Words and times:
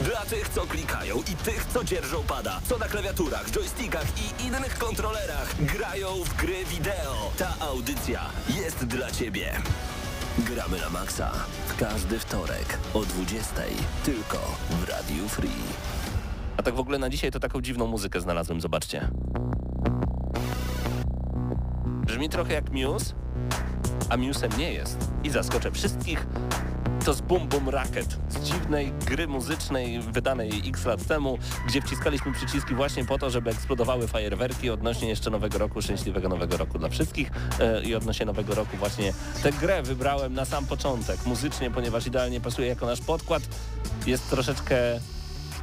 Dla 0.00 0.24
tych, 0.26 0.48
co 0.48 0.66
klikają 0.66 1.16
i 1.16 1.36
tych, 1.44 1.66
co 1.74 1.84
dzierżą 1.84 2.22
pada, 2.22 2.60
co 2.68 2.78
na 2.78 2.88
klawiaturach, 2.88 3.50
joystickach 3.50 4.06
i 4.18 4.46
innych 4.46 4.78
kontrolerach 4.78 5.54
grają 5.60 6.08
w 6.24 6.36
gry 6.36 6.64
wideo. 6.64 7.30
Ta 7.38 7.54
audycja 7.60 8.20
jest 8.48 8.84
dla 8.84 9.10
Ciebie. 9.10 9.52
Gramy 10.38 10.80
na 10.80 10.90
maksa. 10.90 11.32
W 11.66 11.76
każdy 11.76 12.18
wtorek 12.18 12.78
o 12.94 12.98
20.00 12.98 13.06
tylko 14.04 14.38
w 14.70 14.88
Radiu 14.88 15.28
Free. 15.28 15.62
A 16.56 16.62
tak 16.62 16.74
w 16.74 16.80
ogóle 16.80 16.98
na 16.98 17.10
dzisiaj 17.10 17.30
to 17.30 17.40
taką 17.40 17.60
dziwną 17.60 17.86
muzykę 17.86 18.20
znalazłem, 18.20 18.60
zobaczcie. 18.60 19.08
Brzmi 21.86 22.28
trochę 22.28 22.54
jak 22.54 22.70
Muse, 22.70 23.14
a 24.10 24.16
Muse'em 24.16 24.58
nie 24.58 24.72
jest. 24.72 24.98
I 25.24 25.30
zaskoczę 25.30 25.72
wszystkich, 25.72 26.26
to 27.04 27.14
z 27.14 27.20
Boom 27.20 27.48
Boom 27.48 27.68
Racket, 27.68 28.18
z 28.28 28.40
dziwnej 28.40 28.92
gry 29.06 29.28
muzycznej 29.28 30.00
wydanej 30.00 30.62
x 30.66 30.84
lat 30.84 31.06
temu, 31.06 31.38
gdzie 31.66 31.82
wciskaliśmy 31.82 32.32
przyciski 32.32 32.74
właśnie 32.74 33.04
po 33.04 33.18
to, 33.18 33.30
żeby 33.30 33.50
eksplodowały 33.50 34.08
fajerwerki 34.08 34.70
odnośnie 34.70 35.08
jeszcze 35.08 35.30
nowego 35.30 35.58
roku, 35.58 35.82
szczęśliwego 35.82 36.28
nowego 36.28 36.56
roku 36.56 36.78
dla 36.78 36.88
wszystkich 36.88 37.30
e, 37.60 37.82
i 37.82 37.94
odnośnie 37.94 38.26
nowego 38.26 38.54
roku 38.54 38.76
właśnie 38.76 39.12
tę 39.42 39.52
grę 39.52 39.82
wybrałem 39.82 40.34
na 40.34 40.44
sam 40.44 40.66
początek 40.66 41.26
muzycznie, 41.26 41.70
ponieważ 41.70 42.06
idealnie 42.06 42.40
pasuje 42.40 42.68
jako 42.68 42.86
nasz 42.86 43.00
podkład. 43.00 43.42
Jest 44.06 44.30
troszeczkę 44.30 44.76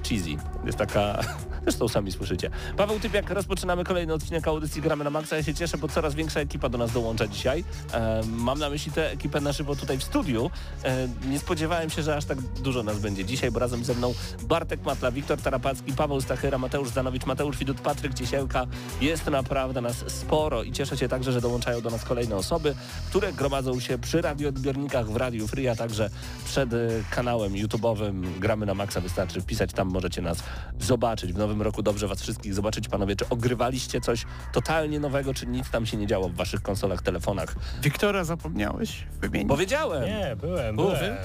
cheesy. 0.10 0.38
Jest 0.66 0.78
taka 0.78 1.20
Zresztą 1.66 1.88
sami 1.88 2.12
słyszycie. 2.12 2.50
Paweł 2.78 3.00
Typiak, 3.00 3.30
rozpoczynamy 3.30 3.84
kolejny 3.84 4.14
odcinek 4.14 4.48
audycji 4.48 4.82
Gramy 4.82 5.04
na 5.04 5.10
Maxa. 5.10 5.36
Ja 5.36 5.44
się 5.44 5.54
cieszę, 5.54 5.78
bo 5.78 5.88
coraz 5.88 6.16
większa 6.16 6.40
ekipa 6.40 6.70
do 6.70 6.78
nas 6.78 6.92
dołącza 6.92 7.28
dzisiaj. 7.28 7.64
E, 7.94 8.22
mam 8.28 8.60
na 8.60 8.70
myśli 8.70 8.92
tę 8.92 9.12
ekipę 9.12 9.42
na 9.42 9.52
żywo 9.52 9.76
tutaj 9.76 9.98
w 9.98 10.04
studiu. 10.04 10.52
E, 10.84 11.08
nie 11.30 11.40
spodziewałem 11.40 11.90
się, 11.90 12.02
że 12.02 12.16
aż 12.16 12.26
tak 12.26 12.42
dużo 12.42 12.84
nas 12.84 13.00
będzie 13.00 13.26
dzisiaj, 13.26 13.52
bo 13.52 13.60
razem 13.60 13.84
ze 13.86 13.94
mną 13.94 14.14
Bartek 14.44 14.84
Matla, 14.86 15.12
Wiktor 15.12 15.42
Tarapacki, 15.42 15.94
Paweł 15.94 16.22
Stachyra, 16.22 16.58
Mateusz 16.58 16.90
Zanowicz, 16.90 17.26
Mateusz 17.26 17.58
Widut, 17.58 17.82
Patryk 17.82 18.14
Ciesielka. 18.14 18.66
Jest 19.02 19.28
naprawdę 19.28 19.82
nas 19.82 20.04
sporo 20.08 20.64
i 20.64 20.72
cieszę 20.72 20.98
się 20.98 21.08
także, 21.08 21.32
że 21.32 21.42
dołączają 21.42 21.82
do 21.82 21.90
nas 21.90 22.04
kolejne 22.04 22.36
osoby, 22.36 22.76
które 23.10 23.34
gromadzą 23.34 23.80
się 23.80 23.98
przy 23.98 24.22
radioodbiornikach 24.22 25.10
w 25.10 25.16
Radiu 25.16 25.48
Free, 25.48 25.68
a 25.68 25.76
także 25.76 26.10
przed 26.46 26.74
e, 26.74 26.78
kanałem 27.12 27.54
YouTube'owym 27.54 28.40
Gramy 28.40 28.66
na 28.66 28.74
Maxa. 28.74 29.02
Wystarczy 29.02 29.42
wpisać, 29.42 29.74
tam 29.74 29.92
możecie 29.96 30.22
nas 30.22 30.44
zobaczyć 30.80 31.34
w 31.34 31.38
nowym 31.38 31.62
roku 31.62 31.82
dobrze 31.82 32.08
was 32.08 32.22
wszystkich 32.22 32.54
zobaczyć, 32.54 32.88
panowie. 32.88 33.16
Czy 33.16 33.30
ogrywaliście 33.30 34.02
coś 34.02 34.26
totalnie 34.54 35.00
nowego, 35.00 35.34
czy 35.34 35.48
nic 35.48 35.70
tam 35.70 35.86
się 35.86 35.98
nie 35.98 36.08
działo 36.08 36.30
w 36.30 36.36
waszych 36.36 36.62
konsolach, 36.62 37.02
telefonach? 37.02 37.56
Wiktora 37.82 38.24
zapomniałeś 38.24 39.08
wymienić? 39.22 39.50
Powiedziałem. 39.50 40.04
Nie, 40.04 40.36
byłem, 40.42 40.76
byłem. 40.76 41.16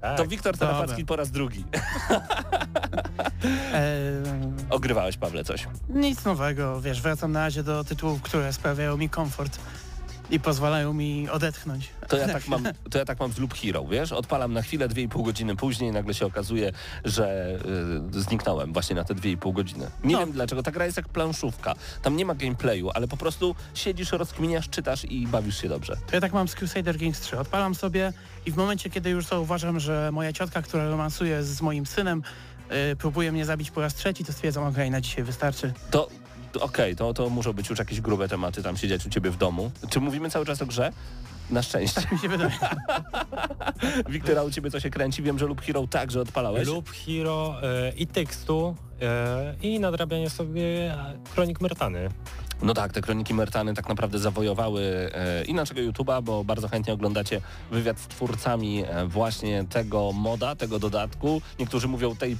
Tak. 0.00 0.16
To 0.16 0.26
Wiktor 0.26 0.58
Tarapacki 0.58 1.04
po 1.04 1.16
raz 1.16 1.30
drugi. 1.30 1.64
Ogrywałeś, 4.70 5.16
Pawle, 5.16 5.44
coś? 5.44 5.66
Nic 5.88 6.24
nowego, 6.24 6.80
wiesz, 6.80 7.02
wracam 7.02 7.32
na 7.32 7.40
razie 7.40 7.62
do 7.62 7.84
tytułów, 7.84 8.22
które 8.22 8.52
sprawiają 8.52 8.96
mi 8.96 9.08
komfort 9.08 9.58
i 10.30 10.40
pozwalają 10.40 10.92
mi 10.92 11.28
odetchnąć. 11.28 11.88
To 12.08 12.16
ja, 12.16 12.28
tak 12.38 12.48
mam, 12.48 12.64
to 12.90 12.98
ja 12.98 13.04
tak 13.04 13.20
mam 13.20 13.32
z 13.32 13.38
Loop 13.38 13.54
Hero, 13.54 13.84
wiesz? 13.84 14.12
Odpalam 14.12 14.52
na 14.52 14.62
chwilę, 14.62 14.88
2,5 14.88 15.24
godziny 15.24 15.56
później 15.56 15.92
nagle 15.92 16.14
się 16.14 16.26
okazuje, 16.26 16.72
że 17.04 17.58
y, 18.16 18.20
zniknąłem 18.20 18.72
właśnie 18.72 18.96
na 18.96 19.04
te 19.04 19.14
2,5 19.14 19.52
godziny. 19.52 19.90
Nie 20.04 20.12
no. 20.12 20.20
wiem 20.20 20.32
dlaczego, 20.32 20.62
ta 20.62 20.70
gra 20.70 20.84
jest 20.84 20.96
jak 20.96 21.08
planszówka. 21.08 21.74
Tam 22.02 22.16
nie 22.16 22.24
ma 22.24 22.34
gameplayu, 22.34 22.90
ale 22.94 23.08
po 23.08 23.16
prostu 23.16 23.54
siedzisz, 23.74 24.12
rozkminiasz, 24.12 24.68
czytasz 24.68 25.04
i 25.04 25.26
bawisz 25.26 25.62
się 25.62 25.68
dobrze. 25.68 25.96
To 26.06 26.14
ja 26.16 26.20
tak 26.20 26.32
mam 26.32 26.48
z 26.48 26.54
Crusader 26.54 26.98
Kings 26.98 27.20
3. 27.20 27.38
Odpalam 27.38 27.74
sobie 27.74 28.12
i 28.46 28.52
w 28.52 28.56
momencie, 28.56 28.90
kiedy 28.90 29.10
już 29.10 29.26
zauważam, 29.26 29.80
że 29.80 30.10
moja 30.12 30.32
ciotka, 30.32 30.62
która 30.62 30.88
romansuje 30.88 31.44
z 31.44 31.62
moim 31.62 31.86
synem, 31.86 32.22
y, 32.92 32.96
próbuje 32.96 33.32
mnie 33.32 33.44
zabić 33.44 33.70
po 33.70 33.80
raz 33.80 33.94
trzeci, 33.94 34.24
to 34.24 34.32
stwierdzam, 34.32 34.62
okej, 34.62 34.74
okay, 34.74 34.90
na 34.90 35.00
dzisiaj 35.00 35.24
wystarczy. 35.24 35.72
To 35.90 36.08
okej, 36.56 36.64
okay, 36.64 36.96
to, 36.96 37.14
to 37.14 37.30
muszą 37.30 37.52
być 37.52 37.70
już 37.70 37.78
jakieś 37.78 38.00
grube 38.00 38.28
tematy 38.28 38.62
tam 38.62 38.76
siedzieć 38.76 39.06
u 39.06 39.10
ciebie 39.10 39.30
w 39.30 39.36
domu. 39.36 39.70
Czy 39.90 40.00
mówimy 40.00 40.30
cały 40.30 40.46
czas 40.46 40.62
o 40.62 40.66
grze? 40.66 40.92
Na 41.50 41.62
szczęście. 41.62 42.00
Tak 42.00 42.12
mi 42.12 42.18
się 42.18 42.28
wydaje. 42.28 42.58
Wiktora, 44.08 44.42
u 44.42 44.50
ciebie 44.50 44.70
co 44.70 44.80
się 44.80 44.90
kręci? 44.90 45.22
Wiem, 45.22 45.38
że 45.38 45.46
Loop 45.46 45.60
Hero 45.60 45.86
także 45.86 46.20
odpalałeś. 46.20 46.68
Loop 46.68 46.90
Hero 46.90 47.56
e, 47.62 47.92
i 47.96 48.06
tekstu 48.06 48.76
e, 49.02 49.54
i 49.62 49.80
nadrabianie 49.80 50.30
sobie 50.30 50.94
kronik 51.34 51.60
Mertany. 51.60 52.08
No 52.62 52.74
tak, 52.74 52.92
te 52.92 53.00
kroniki 53.00 53.34
Mertany 53.34 53.74
tak 53.74 53.88
naprawdę 53.88 54.18
zawojowały 54.18 55.10
e, 55.14 55.44
i 55.44 55.54
naszego 55.54 55.80
YouTube'a, 55.80 56.22
bo 56.22 56.44
bardzo 56.44 56.68
chętnie 56.68 56.92
oglądacie 56.92 57.40
wywiad 57.70 58.00
z 58.00 58.06
twórcami 58.06 58.84
e, 58.86 59.06
właśnie 59.06 59.64
tego 59.64 60.12
moda, 60.12 60.56
tego 60.56 60.78
dodatku. 60.78 61.42
Niektórzy 61.58 61.88
mówią 61.88 62.16
tej 62.16 62.36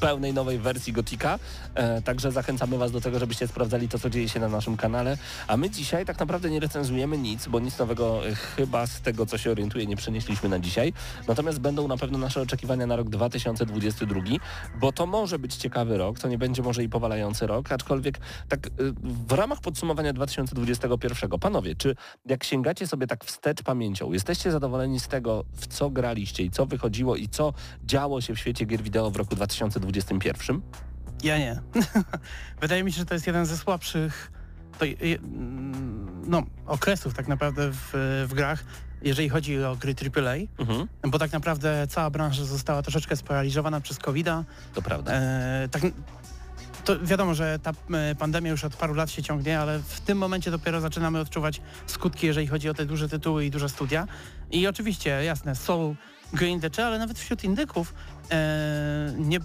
pełnej 0.00 0.34
nowej 0.34 0.58
wersji 0.58 0.92
Gotika. 0.92 1.38
E, 1.74 2.02
także 2.02 2.32
zachęcamy 2.32 2.78
Was 2.78 2.92
do 2.92 3.00
tego, 3.00 3.18
żebyście 3.18 3.48
sprawdzali 3.48 3.88
to, 3.88 3.98
co 3.98 4.10
dzieje 4.10 4.28
się 4.28 4.40
na 4.40 4.48
naszym 4.48 4.76
kanale. 4.76 5.18
A 5.48 5.56
my 5.56 5.70
dzisiaj 5.70 6.04
tak 6.04 6.18
naprawdę 6.18 6.50
nie 6.50 6.60
recenzujemy 6.60 7.18
nic, 7.18 7.48
bo 7.48 7.60
nic 7.60 7.78
nowego 7.78 8.28
e, 8.28 8.34
chyba 8.34 8.86
z 8.86 9.00
tego, 9.00 9.26
co 9.26 9.38
się 9.38 9.50
orientuje, 9.50 9.86
nie 9.86 9.96
przenieśliśmy 9.96 10.48
na 10.48 10.58
dzisiaj. 10.58 10.92
Natomiast 11.28 11.60
będą 11.60 11.88
na 11.88 11.96
pewno 11.96 12.18
nasze 12.18 12.40
oczekiwania 12.40 12.86
na 12.86 12.96
rok 12.96 13.08
2022, 13.08 14.20
bo 14.80 14.92
to 14.92 15.06
może 15.06 15.38
być 15.38 15.54
ciekawy 15.54 15.98
rok, 15.98 16.18
to 16.18 16.28
nie 16.28 16.38
będzie 16.38 16.62
może 16.62 16.84
i 16.84 16.88
powalający 16.88 17.46
rok, 17.46 17.72
aczkolwiek 17.72 18.18
tak 18.48 18.66
e, 18.66 18.70
w 19.28 19.32
ramach 19.32 19.60
podsumowania 19.60 20.12
2021, 20.12 21.30
panowie, 21.30 21.74
czy 21.76 21.96
jak 22.26 22.44
sięgacie 22.44 22.86
sobie 22.86 23.06
tak 23.06 23.24
wstecz 23.24 23.62
pamięcią, 23.62 24.12
jesteście 24.12 24.50
zadowoleni 24.50 25.00
z 25.00 25.08
tego, 25.08 25.44
w 25.52 25.66
co 25.66 25.90
graliście 25.90 26.42
i 26.42 26.50
co 26.50 26.66
wychodziło 26.66 27.16
i 27.16 27.28
co 27.28 27.52
działo 27.84 28.20
się 28.20 28.34
w 28.34 28.38
świecie 28.38 28.64
gier 28.64 28.82
wideo 28.82 29.10
w 29.10 29.16
roku 29.16 29.34
2020? 29.34 29.83
2021? 29.84 30.60
Ja 31.22 31.38
nie. 31.38 31.60
Wydaje 32.60 32.84
mi 32.84 32.92
się, 32.92 32.98
że 32.98 33.04
to 33.04 33.14
jest 33.14 33.26
jeden 33.26 33.46
ze 33.46 33.56
słabszych 33.56 34.32
to, 34.78 34.84
no, 36.26 36.42
okresów 36.66 37.14
tak 37.14 37.28
naprawdę 37.28 37.70
w, 37.72 37.90
w 38.28 38.34
grach, 38.34 38.64
jeżeli 39.02 39.28
chodzi 39.28 39.64
o 39.64 39.76
gry 39.76 39.94
AAA, 40.16 40.34
mhm. 40.58 40.88
bo 41.02 41.18
tak 41.18 41.32
naprawdę 41.32 41.86
cała 41.86 42.10
branża 42.10 42.44
została 42.44 42.82
troszeczkę 42.82 43.16
sparaliżowana 43.16 43.80
przez 43.80 43.98
covid 43.98 44.26
-a. 44.26 44.44
To 44.74 44.82
prawda. 44.82 45.12
E, 45.12 45.68
tak, 45.70 45.82
to 46.84 47.00
wiadomo, 47.00 47.34
że 47.34 47.58
ta 47.58 47.72
e, 47.92 48.14
pandemia 48.14 48.50
już 48.50 48.64
od 48.64 48.76
paru 48.76 48.94
lat 48.94 49.10
się 49.10 49.22
ciągnie, 49.22 49.60
ale 49.60 49.78
w 49.78 50.00
tym 50.00 50.18
momencie 50.18 50.50
dopiero 50.50 50.80
zaczynamy 50.80 51.20
odczuwać 51.20 51.60
skutki, 51.86 52.26
jeżeli 52.26 52.46
chodzi 52.46 52.68
o 52.68 52.74
te 52.74 52.86
duże 52.86 53.08
tytuły 53.08 53.44
i 53.44 53.50
duże 53.50 53.68
studia. 53.68 54.06
I 54.50 54.66
oczywiście, 54.66 55.24
jasne, 55.24 55.54
są 55.56 55.96
gry 56.32 56.48
indycze, 56.48 56.86
ale 56.86 56.98
nawet 56.98 57.18
wśród 57.18 57.44
indyków 57.44 57.94
e, 58.30 59.14
nie 59.18 59.38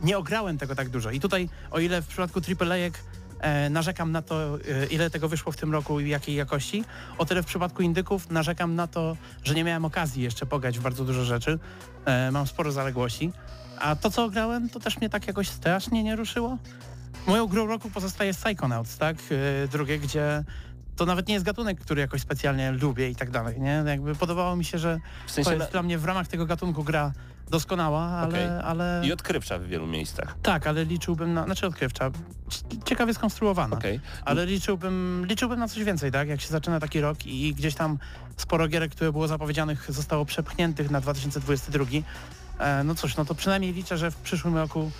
nie 0.00 0.18
ograłem 0.18 0.58
tego 0.58 0.74
tak 0.74 0.88
dużo. 0.88 1.10
I 1.10 1.20
tutaj, 1.20 1.48
o 1.70 1.80
ile 1.80 2.02
w 2.02 2.06
przypadku 2.06 2.40
AAA 2.60 2.76
e, 3.40 3.70
narzekam 3.70 4.12
na 4.12 4.22
to, 4.22 4.58
e, 4.58 4.86
ile 4.86 5.10
tego 5.10 5.28
wyszło 5.28 5.52
w 5.52 5.56
tym 5.56 5.72
roku 5.72 6.00
i 6.00 6.08
jakiej 6.08 6.34
jakości, 6.34 6.84
o 7.18 7.24
tyle 7.24 7.42
w 7.42 7.46
przypadku 7.46 7.82
indyków 7.82 8.30
narzekam 8.30 8.74
na 8.74 8.86
to, 8.86 9.16
że 9.44 9.54
nie 9.54 9.64
miałem 9.64 9.84
okazji 9.84 10.22
jeszcze 10.22 10.46
pograć 10.46 10.78
w 10.78 10.82
bardzo 10.82 11.04
dużo 11.04 11.24
rzeczy. 11.24 11.58
E, 12.04 12.30
mam 12.30 12.46
sporo 12.46 12.72
zaległości. 12.72 13.32
A 13.78 13.96
to, 13.96 14.10
co 14.10 14.24
ograłem, 14.24 14.68
to 14.68 14.80
też 14.80 14.96
mnie 14.96 15.08
tak 15.10 15.26
jakoś 15.26 15.48
strasznie 15.48 16.02
nie 16.02 16.16
ruszyło. 16.16 16.58
Moją 17.26 17.46
grą 17.46 17.66
roku 17.66 17.90
pozostaje 17.90 18.34
Psychonauts, 18.34 18.98
tak? 18.98 19.16
E, 19.64 19.68
drugie, 19.68 19.98
gdzie 19.98 20.44
to 21.00 21.06
nawet 21.06 21.28
nie 21.28 21.34
jest 21.34 21.46
gatunek, 21.46 21.80
który 21.80 22.00
jakoś 22.00 22.20
specjalnie 22.20 22.72
lubię 22.72 23.08
i 23.08 23.16
tak 23.16 23.30
dalej, 23.30 23.60
nie? 23.60 23.82
Jakby 23.86 24.14
podobało 24.14 24.56
mi 24.56 24.64
się, 24.64 24.78
że 24.78 25.00
w 25.26 25.30
sensie 25.30 25.50
to 25.50 25.54
jest 25.54 25.66
na... 25.66 25.72
dla 25.72 25.82
mnie 25.82 25.98
w 25.98 26.04
ramach 26.04 26.28
tego 26.28 26.46
gatunku 26.46 26.84
gra 26.84 27.12
doskonała, 27.50 28.00
ale, 28.00 28.28
okay. 28.28 28.62
ale... 28.62 29.02
I 29.04 29.12
odkrywcza 29.12 29.58
w 29.58 29.64
wielu 29.64 29.86
miejscach. 29.86 30.36
Tak, 30.42 30.66
ale 30.66 30.84
liczyłbym 30.84 31.34
na... 31.34 31.44
Znaczy 31.44 31.66
odkrywcza. 31.66 32.10
Ciekawie 32.84 33.14
skonstruowana. 33.14 33.76
Okay. 33.76 34.00
Ale 34.24 34.46
liczyłbym, 34.46 35.26
liczyłbym 35.28 35.58
na 35.58 35.68
coś 35.68 35.84
więcej, 35.84 36.12
tak? 36.12 36.28
Jak 36.28 36.40
się 36.40 36.48
zaczyna 36.48 36.80
taki 36.80 37.00
rok 37.00 37.26
i 37.26 37.54
gdzieś 37.54 37.74
tam 37.74 37.98
sporo 38.36 38.68
gierek, 38.68 38.92
które 38.92 39.12
było 39.12 39.28
zapowiedzianych, 39.28 39.92
zostało 39.92 40.24
przepchniętych 40.24 40.90
na 40.90 41.00
2022. 41.00 41.84
E, 42.58 42.84
no 42.84 42.94
cóż, 42.94 43.16
no 43.16 43.24
to 43.24 43.34
przynajmniej 43.34 43.72
liczę, 43.72 43.98
że 43.98 44.10
w 44.10 44.16
przyszłym 44.16 44.56
roku 44.56 44.90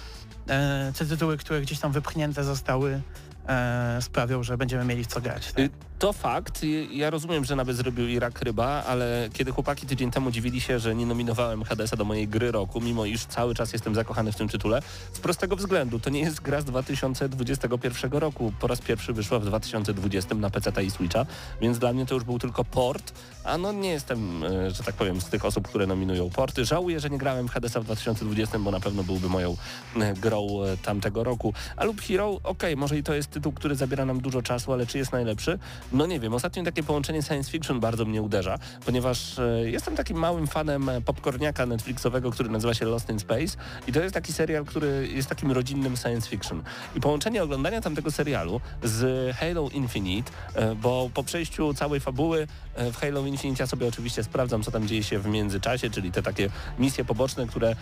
e, 0.49 0.93
te 0.99 1.07
tytuły, 1.07 1.37
które 1.37 1.61
gdzieś 1.61 1.79
tam 1.79 1.93
wypchnięte 1.93 2.45
zostały, 2.45 3.01
e, 3.49 3.99
sprawią, 4.01 4.43
że 4.43 4.57
będziemy 4.59 4.85
mieli 4.85 5.05
w 5.05 5.07
co 5.07 5.21
grać. 5.21 5.53
Tak? 5.53 5.90
To 6.01 6.13
fakt. 6.13 6.63
Ja 6.93 7.11
rozumiem, 7.11 7.45
że 7.45 7.57
nawet 7.57 7.77
zrobił 7.77 8.09
Irak 8.09 8.43
ryba, 8.43 8.85
ale 8.87 9.29
kiedy 9.33 9.53
chłopaki 9.53 9.87
tydzień 9.87 10.11
temu 10.11 10.31
dziwili 10.31 10.61
się, 10.61 10.79
że 10.79 10.95
nie 10.95 11.07
nominowałem 11.07 11.65
Hadesa 11.65 11.97
do 11.97 12.05
mojej 12.05 12.29
gry 12.29 12.53
roku, 12.53 12.81
mimo 12.81 13.05
iż 13.05 13.27
cały 13.27 13.55
czas 13.55 13.73
jestem 13.73 13.95
zakochany 13.95 14.33
w 14.33 14.37
tym 14.37 14.49
tytule, 14.49 14.83
z 15.13 15.19
prostego 15.19 15.57
względu. 15.57 15.99
To 15.99 16.11
nie 16.11 16.21
jest 16.21 16.41
gra 16.41 16.61
z 16.61 16.65
2021 16.65 18.13
roku. 18.13 18.53
Po 18.61 18.67
raz 18.67 18.81
pierwszy 18.81 19.13
wyszła 19.13 19.39
w 19.39 19.45
2020 19.45 20.35
na 20.35 20.51
PC 20.51 20.85
i 20.85 20.91
Switcha, 20.91 21.27
więc 21.61 21.79
dla 21.79 21.93
mnie 21.93 22.07
to 22.07 22.15
już 22.15 22.25
był 22.25 22.39
tylko 22.39 22.65
port, 22.65 23.13
a 23.45 23.59
no 23.59 23.73
nie 23.73 23.91
jestem, 23.91 24.45
e, 24.45 24.71
że 24.71 24.83
tak 24.83 24.95
powiem, 24.95 25.21
z 25.21 25.25
tych 25.25 25.45
osób, 25.45 25.69
które 25.69 25.87
nominują 25.87 26.31
porty. 26.31 26.65
Żałuję, 26.65 27.01
że 27.01 27.11
nie 27.11 27.19
grałem 27.19 27.49
Hadesa 27.49 27.81
w 27.81 27.85
2020, 27.85 28.59
bo 28.59 28.71
na 28.71 28.81
pewno 28.81 29.03
byłby 29.03 29.29
moją 29.29 29.57
e, 29.97 30.15
grą 30.15 30.47
e, 30.65 30.77
tamtego 30.77 31.25
roku. 31.25 31.55
A 31.77 31.85
Loop 31.85 32.01
Hero, 32.01 32.29
okej, 32.29 32.43
okay, 32.43 32.77
może 32.77 32.99
i 32.99 33.03
to 33.03 33.15
jest 33.15 33.31
tytuł, 33.31 33.53
który 33.53 33.75
zabiera 33.75 34.05
nam 34.05 34.21
dużo 34.21 34.43
czasu, 34.43 34.73
ale 34.73 34.87
czy 34.87 34.99
jest 34.99 35.13
najlepszy? 35.13 35.59
No 35.93 36.07
nie 36.07 36.21
wiem, 36.21 36.35
ostatnio 36.35 36.63
takie 36.63 36.83
połączenie 36.83 37.23
science 37.23 37.51
fiction 37.51 37.81
bardzo 37.81 38.05
mnie 38.05 38.23
uderza, 38.23 38.59
ponieważ 38.87 39.39
e, 39.39 39.71
jestem 39.71 39.97
takim 39.97 40.19
małym 40.19 40.47
fanem 40.47 40.89
e, 40.89 41.01
popcorniaka 41.01 41.67
Netflixowego, 41.67 42.31
który 42.31 42.49
nazywa 42.49 42.75
się 42.75 42.85
Lost 42.85 43.11
in 43.11 43.19
Space 43.19 43.57
i 43.87 43.93
to 43.93 44.01
jest 44.01 44.15
taki 44.15 44.33
serial, 44.33 44.65
który 44.65 45.09
jest 45.13 45.29
takim 45.29 45.53
rodzinnym 45.53 45.97
science 45.97 46.29
fiction. 46.29 46.63
I 46.97 47.01
połączenie 47.01 47.43
oglądania 47.43 47.81
tamtego 47.81 48.11
serialu 48.11 48.61
z 48.83 49.37
Halo 49.37 49.69
Infinite, 49.69 50.33
e, 50.55 50.75
bo 50.75 51.11
po 51.15 51.25
przejściu 51.25 51.75
całej 51.75 52.01
fabuły 52.01 52.47
w 52.93 52.97
Halo 52.97 53.27
Infinite 53.27 53.63
ja 53.63 53.67
sobie 53.67 53.87
oczywiście 53.87 54.25
sprawdzam, 54.25 54.63
co 54.63 54.71
tam 54.71 54.89
dzieje 54.89 55.03
się 55.03 55.19
w 55.19 55.27
międzyczasie, 55.27 55.91
czyli 55.91 56.13
te 56.13 56.23
takie 56.23 56.51
misje 56.79 57.05
poboczne, 57.05 57.47
które 57.47 57.77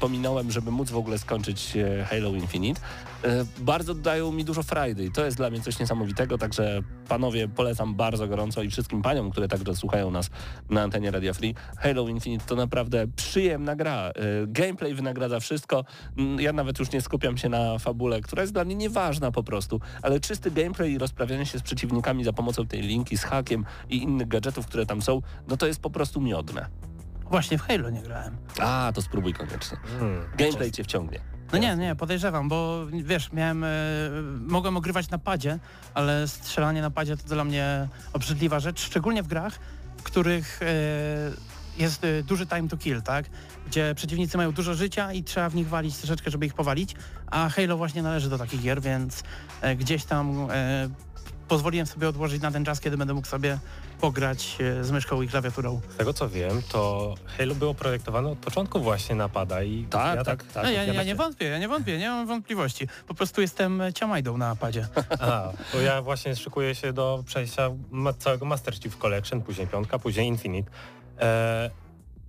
pominąłem, 0.00 0.50
żeby 0.50 0.70
móc 0.70 0.90
w 0.90 0.96
ogóle 0.96 1.18
skończyć 1.18 1.72
Halo 2.10 2.28
Infinite. 2.28 2.80
Bardzo 3.58 3.94
dają 3.94 4.32
mi 4.32 4.44
dużo 4.44 4.62
frajdy 4.62 5.04
i 5.04 5.10
to 5.10 5.24
jest 5.24 5.36
dla 5.36 5.50
mnie 5.50 5.60
coś 5.60 5.78
niesamowitego, 5.78 6.38
także 6.38 6.80
panowie, 7.08 7.48
polecam 7.48 7.94
bardzo 7.94 8.28
gorąco 8.28 8.62
i 8.62 8.70
wszystkim 8.70 9.02
paniom, 9.02 9.30
które 9.30 9.48
także 9.48 9.76
słuchają 9.76 10.10
nas 10.10 10.30
na 10.70 10.82
antenie 10.82 11.10
Radio 11.10 11.34
Free. 11.34 11.54
Halo 11.78 12.08
Infinite 12.08 12.44
to 12.46 12.56
naprawdę 12.56 13.06
przyjemna 13.16 13.76
gra. 13.76 14.10
Y, 14.10 14.12
gameplay 14.46 14.94
wynagradza 14.94 15.40
wszystko. 15.40 15.84
Mm, 16.18 16.40
ja 16.40 16.52
nawet 16.52 16.78
już 16.78 16.92
nie 16.92 17.00
skupiam 17.00 17.38
się 17.38 17.48
na 17.48 17.78
fabule, 17.78 18.20
która 18.20 18.42
jest 18.42 18.52
dla 18.52 18.64
mnie 18.64 18.74
nieważna 18.74 19.30
po 19.30 19.42
prostu, 19.42 19.80
ale 20.02 20.20
czysty 20.20 20.50
gameplay 20.50 20.92
i 20.92 20.98
rozprawianie 20.98 21.46
się 21.46 21.58
z 21.58 21.62
przeciwnikami 21.62 22.24
za 22.24 22.32
pomocą 22.32 22.66
tej 22.66 22.80
linki, 22.80 23.18
z 23.18 23.24
hakiem 23.24 23.64
i 23.90 24.02
innych 24.02 24.28
gadżetów, 24.28 24.66
które 24.66 24.86
tam 24.86 25.02
są, 25.02 25.22
no 25.48 25.56
to 25.56 25.66
jest 25.66 25.80
po 25.80 25.90
prostu 25.90 26.20
miodne. 26.20 26.66
Właśnie 27.30 27.58
w 27.58 27.62
Halo 27.62 27.90
nie 27.90 28.02
grałem. 28.02 28.36
A, 28.60 28.92
to 28.94 29.02
spróbuj 29.02 29.32
koniecznie. 29.32 29.78
Hmm, 29.98 30.24
Gameplay 30.36 30.72
cię 30.72 30.84
wciągnie. 30.84 31.33
No 31.52 31.58
nie, 31.58 31.76
nie, 31.76 31.96
podejrzewam, 31.96 32.48
bo 32.48 32.86
wiesz, 32.92 33.32
miałem, 33.32 33.64
e, 33.64 33.68
mogłem 34.40 34.76
ogrywać 34.76 35.10
na 35.10 35.18
padzie, 35.18 35.58
ale 35.94 36.28
strzelanie 36.28 36.82
na 36.82 36.90
padzie 36.90 37.16
to 37.16 37.34
dla 37.34 37.44
mnie 37.44 37.88
obrzydliwa 38.12 38.60
rzecz, 38.60 38.80
szczególnie 38.80 39.22
w 39.22 39.26
grach, 39.26 39.58
w 39.96 40.02
których 40.02 40.60
e, 40.62 40.66
jest 41.82 42.04
e, 42.04 42.22
duży 42.22 42.46
time 42.46 42.68
to 42.68 42.76
kill, 42.76 43.02
tak? 43.02 43.26
Gdzie 43.66 43.94
przeciwnicy 43.94 44.36
mają 44.36 44.52
dużo 44.52 44.74
życia 44.74 45.12
i 45.12 45.24
trzeba 45.24 45.48
w 45.48 45.54
nich 45.54 45.68
walić 45.68 45.96
troszeczkę, 45.96 46.30
żeby 46.30 46.46
ich 46.46 46.54
powalić, 46.54 46.94
a 47.26 47.48
Halo 47.48 47.76
właśnie 47.76 48.02
należy 48.02 48.30
do 48.30 48.38
takich 48.38 48.62
gier, 48.62 48.80
więc 48.82 49.22
gdzieś 49.76 50.04
tam 50.04 50.48
pozwoliłem 51.48 51.86
sobie 51.86 52.08
odłożyć 52.08 52.42
na 52.42 52.50
ten 52.50 52.64
czas, 52.64 52.80
kiedy 52.80 52.96
będę 52.96 53.14
mógł 53.14 53.26
sobie 53.26 53.58
pograć 54.00 54.56
e, 54.60 54.84
z 54.84 54.90
myszką 54.90 55.22
i 55.22 55.28
klawiaturą. 55.28 55.80
Z 55.88 55.96
tego 55.96 56.12
co 56.12 56.28
wiem, 56.28 56.62
to 56.68 57.14
Halo 57.38 57.54
było 57.54 57.74
projektowane 57.74 58.28
od 58.28 58.38
początku 58.38 58.80
właśnie 58.80 59.14
napada 59.14 59.62
i 59.62 59.86
tak, 59.90 60.16
ja 60.16 60.24
tak, 60.24 60.42
tak. 60.42 60.52
tak 60.52 60.64
no, 60.64 60.70
ja, 60.70 60.84
ja, 60.84 60.94
ja, 60.94 61.02
nie 61.02 61.14
wątpię, 61.14 61.44
ja 61.44 61.58
nie 61.58 61.68
wątpię, 61.68 61.98
nie 61.98 62.08
mam 62.08 62.26
wątpliwości. 62.26 62.88
Po 63.08 63.14
prostu 63.14 63.40
jestem 63.40 63.82
ciamajdą 63.94 64.36
na 64.36 64.48
napadzie. 64.48 64.88
A, 65.20 65.52
to 65.72 65.80
ja 65.80 66.02
właśnie 66.02 66.36
szykuję 66.36 66.74
się 66.74 66.92
do 66.92 67.22
przejścia 67.26 67.70
całego 68.18 68.44
Master 68.44 68.74
Chief 68.74 68.98
Collection, 68.98 69.42
później 69.42 69.66
piątka, 69.66 69.98
później 69.98 70.28
Infinite. 70.28 70.70
E, 71.20 71.70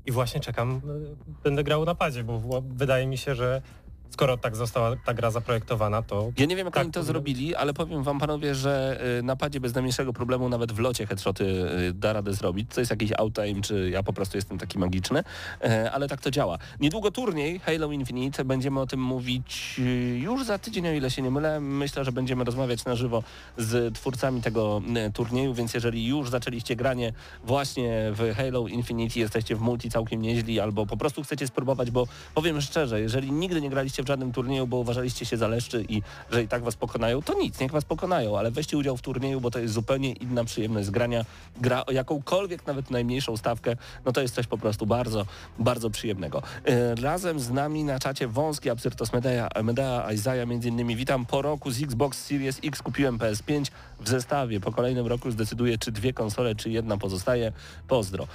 I 0.06 0.12
właśnie 0.12 0.40
czekam, 0.40 0.76
e, 0.76 1.42
będę 1.44 1.64
grał 1.64 1.86
na 1.86 1.96
padzie, 1.96 2.24
bo 2.24 2.62
wydaje 2.62 3.08
mi 3.08 3.18
się, 3.18 3.36
że 3.36 3.62
skoro 4.10 4.38
tak 4.38 4.56
została 4.56 4.96
ta 5.06 5.14
gra 5.14 5.32
zaprojektowana, 5.32 6.02
to... 6.02 6.32
Ja 6.38 6.46
nie 6.46 6.56
wiem, 6.56 6.66
jak 6.66 6.74
tak, 6.74 6.84
oni 6.84 6.92
to 6.92 7.04
zrobili, 7.04 7.56
ale 7.56 7.74
powiem 7.74 8.04
wam 8.04 8.20
panowie, 8.20 8.56
że 8.56 9.00
y, 9.20 9.24
na 9.24 9.36
padzie 9.36 9.60
bez 9.60 9.74
najmniejszego 9.74 10.14
problemu 10.14 10.50
nawet 10.50 10.72
w 10.72 10.80
locie 10.80 11.08
headshoty 11.08 11.44
y, 11.90 11.94
da 11.94 12.14
radę 12.14 12.34
zrobić. 12.34 12.70
To 12.74 12.82
jest 12.82 12.92
jakiś 12.92 13.12
outtime, 13.18 13.62
czy 13.62 13.90
ja 13.90 14.04
po 14.04 14.14
prostu 14.14 14.38
jestem 14.38 14.58
taki 14.58 14.80
magiczny, 14.80 15.24
e, 15.62 15.92
ale 15.92 16.08
tak 16.08 16.22
to 16.22 16.32
działa. 16.32 16.58
Niedługo 16.80 17.12
turniej 17.12 17.60
Halo 17.60 17.92
Infinite, 17.92 18.46
będziemy 18.46 18.80
o 18.80 18.88
tym 18.88 19.02
mówić 19.02 19.76
y, 19.80 20.20
już 20.20 20.46
za 20.46 20.58
tydzień, 20.58 20.88
o 20.88 20.92
ile 20.92 21.12
się 21.12 21.22
nie 21.22 21.32
mylę. 21.32 21.60
Myślę, 21.60 22.06
że 22.06 22.12
będziemy 22.12 22.44
rozmawiać 22.44 22.86
na 22.86 22.96
żywo 22.96 23.24
z 23.58 23.94
twórcami 23.96 24.42
tego 24.42 24.82
turnieju, 25.14 25.54
więc 25.54 25.74
jeżeli 25.74 26.06
już 26.06 26.30
zaczęliście 26.30 26.76
granie 26.76 27.14
właśnie 27.44 28.12
w 28.12 28.34
Halo 28.38 28.68
Infinite, 28.68 29.20
jesteście 29.20 29.56
w 29.56 29.62
multi 29.62 29.90
całkiem 29.90 30.22
nieźli, 30.22 30.60
albo 30.60 30.86
po 30.86 30.98
prostu 30.98 31.24
chcecie 31.24 31.48
spróbować, 31.48 31.92
bo 31.92 32.08
powiem 32.34 32.62
szczerze, 32.62 33.02
jeżeli 33.02 33.32
nigdy 33.32 33.62
nie 33.62 33.70
graliście 33.70 33.95
w 34.04 34.08
żadnym 34.08 34.32
turnieju, 34.32 34.68
bo 34.68 34.78
uważaliście 34.78 35.26
się 35.26 35.38
za 35.38 35.48
leszczy 35.48 35.86
i 35.90 36.02
że 36.32 36.44
i 36.44 36.48
tak 36.48 36.64
was 36.64 36.76
pokonają, 36.76 37.22
to 37.22 37.34
nic, 37.34 37.60
niech 37.60 37.72
was 37.72 37.86
pokonają, 37.86 38.38
ale 38.38 38.52
weźcie 38.52 38.78
udział 38.78 38.98
w 38.98 39.02
turnieju, 39.02 39.42
bo 39.42 39.52
to 39.52 39.60
jest 39.60 39.74
zupełnie 39.74 40.12
inna 40.12 40.44
przyjemność 40.44 40.90
grania. 40.90 41.26
Gra 41.62 41.86
o 41.86 41.92
jakąkolwiek, 41.92 42.68
nawet 42.68 42.92
najmniejszą 42.92 43.38
stawkę, 43.38 43.76
no 44.06 44.12
to 44.12 44.22
jest 44.22 44.36
coś 44.36 44.48
po 44.48 44.58
prostu 44.58 44.86
bardzo, 44.86 45.26
bardzo 45.60 45.90
przyjemnego. 45.90 46.42
E, 46.66 46.96
razem 46.96 47.40
z 47.40 47.52
nami 47.52 47.84
na 47.84 48.00
czacie 48.00 48.28
wąski 48.28 48.70
Absyrtos 48.70 49.14
Medea, 49.14 49.50
Medea 49.64 50.12
Isaiah 50.14 50.48
między 50.48 50.70
innymi. 50.70 50.96
Witam 50.96 51.26
po 51.26 51.42
roku 51.42 51.72
z 51.72 51.84
Xbox 51.84 52.26
Series 52.26 52.60
X 52.64 52.82
kupiłem 52.82 53.18
PS5 53.18 53.66
w 54.00 54.10
zestawie. 54.10 54.60
Po 54.60 54.72
kolejnym 54.72 55.08
roku 55.08 55.32
zdecyduję, 55.32 55.78
czy 55.78 55.92
dwie 55.92 56.14
konsole, 56.14 56.56
czy 56.56 56.70
jedna 56.70 56.98
pozostaje. 56.98 57.52
Pozdro. 57.88 58.28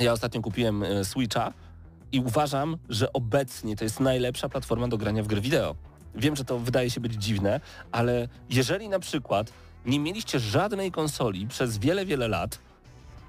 Ja 0.00 0.12
ostatnio 0.12 0.40
kupiłem 0.40 0.82
e, 0.82 1.04
Switcha 1.04 1.52
i 2.14 2.20
uważam, 2.20 2.76
że 2.88 3.12
obecnie 3.12 3.76
to 3.76 3.84
jest 3.84 4.00
najlepsza 4.00 4.48
platforma 4.48 4.88
do 4.88 4.98
grania 4.98 5.22
w 5.22 5.26
gry 5.26 5.40
wideo. 5.40 5.74
Wiem, 6.14 6.36
że 6.36 6.44
to 6.44 6.58
wydaje 6.58 6.90
się 6.90 7.00
być 7.00 7.12
dziwne, 7.12 7.60
ale 7.92 8.28
jeżeli 8.50 8.88
na 8.88 8.98
przykład 8.98 9.52
nie 9.86 10.00
mieliście 10.00 10.40
żadnej 10.40 10.90
konsoli 10.90 11.46
przez 11.46 11.78
wiele, 11.78 12.06
wiele 12.06 12.28
lat 12.28 12.58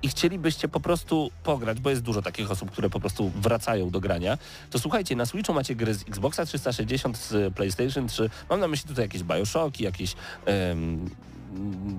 i 0.04 0.08
chcielibyście 0.08 0.68
po 0.68 0.80
prostu 0.80 1.32
pograć, 1.44 1.80
bo 1.80 1.90
jest 1.90 2.02
dużo 2.02 2.22
takich 2.22 2.52
osób, 2.52 2.72
które 2.72 2.90
po 2.90 3.00
prostu 3.00 3.30
wracają 3.30 3.90
do 3.90 4.00
grania, 4.00 4.38
to 4.70 4.80
słuchajcie, 4.80 5.16
na 5.16 5.26
Switchu 5.26 5.54
macie 5.54 5.76
gry 5.76 5.94
z 5.94 6.02
Xboxa 6.02 6.46
360, 6.46 7.18
z 7.18 7.54
PlayStation 7.54 8.08
3, 8.08 8.30
mam 8.50 8.60
na 8.60 8.68
myśli 8.68 8.88
tutaj 8.88 9.06
jakieś 9.06 9.24
Bioshocki, 9.24 9.84
jakieś 9.84 10.16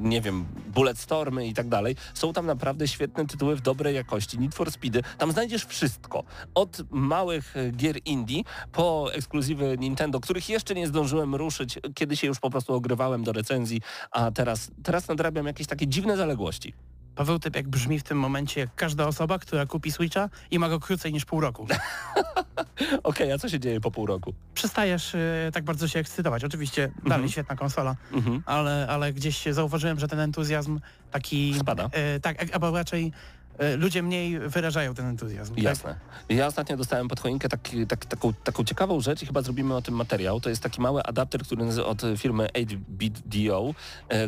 nie 0.03 0.21
wiem, 0.21 0.45
Bulletstormy 0.75 1.47
i 1.47 1.55
tak 1.55 1.69
dalej. 1.69 1.97
Są 2.15 2.33
tam 2.33 2.47
naprawdę 2.47 2.89
świetne 2.89 3.27
tytuły 3.27 3.57
w 3.57 3.61
dobrej 3.61 3.95
jakości. 3.95 4.39
Need 4.39 4.55
for 4.55 4.71
Speedy. 4.71 5.03
Tam 5.19 5.33
znajdziesz 5.33 5.65
wszystko. 5.65 6.25
Od 6.55 6.83
małych 6.91 7.57
e, 7.57 7.71
gier 7.71 7.99
indie 8.05 8.43
po 8.73 9.15
ekskluzywy 9.15 9.77
Nintendo, 9.79 10.21
których 10.21 10.49
jeszcze 10.49 10.75
nie 10.75 10.87
zdążyłem 10.87 11.35
ruszyć, 11.35 11.79
kiedy 11.95 12.17
się 12.17 12.27
już 12.27 12.41
po 12.41 12.51
prostu 12.51 12.75
ogrywałem 12.75 13.25
do 13.25 13.33
recenzji, 13.33 13.83
a 14.11 14.31
teraz, 14.31 14.71
teraz 14.83 15.09
nadrabiam 15.09 15.47
jakieś 15.47 15.67
takie 15.67 15.87
dziwne 15.87 16.17
zaległości. 16.17 16.75
Paweł 17.17 17.39
Typ 17.39 17.57
jak 17.57 17.69
brzmi 17.69 17.99
w 17.99 18.03
tym 18.03 18.19
momencie 18.19 18.61
jak 18.61 18.75
każda 18.75 19.07
osoba, 19.07 19.39
która 19.39 19.67
kupi 19.67 19.93
Switcha 19.93 20.29
i 20.51 20.59
ma 20.59 20.69
go 20.69 20.81
krócej 20.81 21.13
niż 21.13 21.25
pół 21.25 21.41
roku. 21.41 21.67
Okej, 22.77 23.01
okay, 23.03 23.35
a 23.35 23.39
co 23.39 23.49
się 23.49 23.61
dzieje 23.61 23.81
po 23.81 23.91
pół 23.91 24.07
roku? 24.07 24.35
Przestajesz 24.55 25.15
y, 25.15 25.51
tak 25.53 25.65
bardzo 25.65 25.89
się 25.89 25.99
ekscytować. 25.99 26.45
Oczywiście 26.45 26.85
mhm. 26.85 27.09
dalej 27.09 27.29
świetna 27.29 27.57
konsola, 27.57 27.97
mhm. 28.13 28.43
ale, 28.47 28.87
ale 28.89 29.13
gdzieś 29.13 29.45
zauważyłem, 29.51 30.01
że 30.01 30.09
ten 30.09 30.21
entuzjazm 30.21 30.81
taki... 31.11 31.55
Spada? 31.59 31.91
Y, 32.17 32.21
tak, 32.21 32.47
albo 32.53 32.71
raczej 32.71 33.13
y, 33.63 33.77
ludzie 33.77 34.03
mniej 34.03 34.39
wyrażają 34.39 34.95
ten 34.95 35.07
entuzjazm. 35.07 35.55
Tak? 35.55 35.65
Jasne. 35.65 35.91
Tak? 35.91 36.37
Ja 36.37 36.47
ostatnio 36.47 36.77
dostałem 36.77 37.09
pod 37.09 37.21
choinkę 37.21 37.49
taki, 37.49 37.87
tak, 37.87 38.07
taką, 38.07 38.33
taką 38.35 38.65
ciekawą 38.65 39.01
rzecz 39.01 39.23
i 39.23 39.27
chyba 39.27 39.43
zrobimy 39.43 39.77
o 39.77 39.83
tym 39.83 39.95
materiał. 39.95 40.41
To 40.41 40.49
jest 40.49 40.63
taki 40.63 40.81
mały 40.81 41.03
adapter, 41.03 41.43
który 41.43 41.85
od 41.85 42.03
firmy 42.17 42.49
8-Bit 42.55 43.23
DO, 43.27 43.75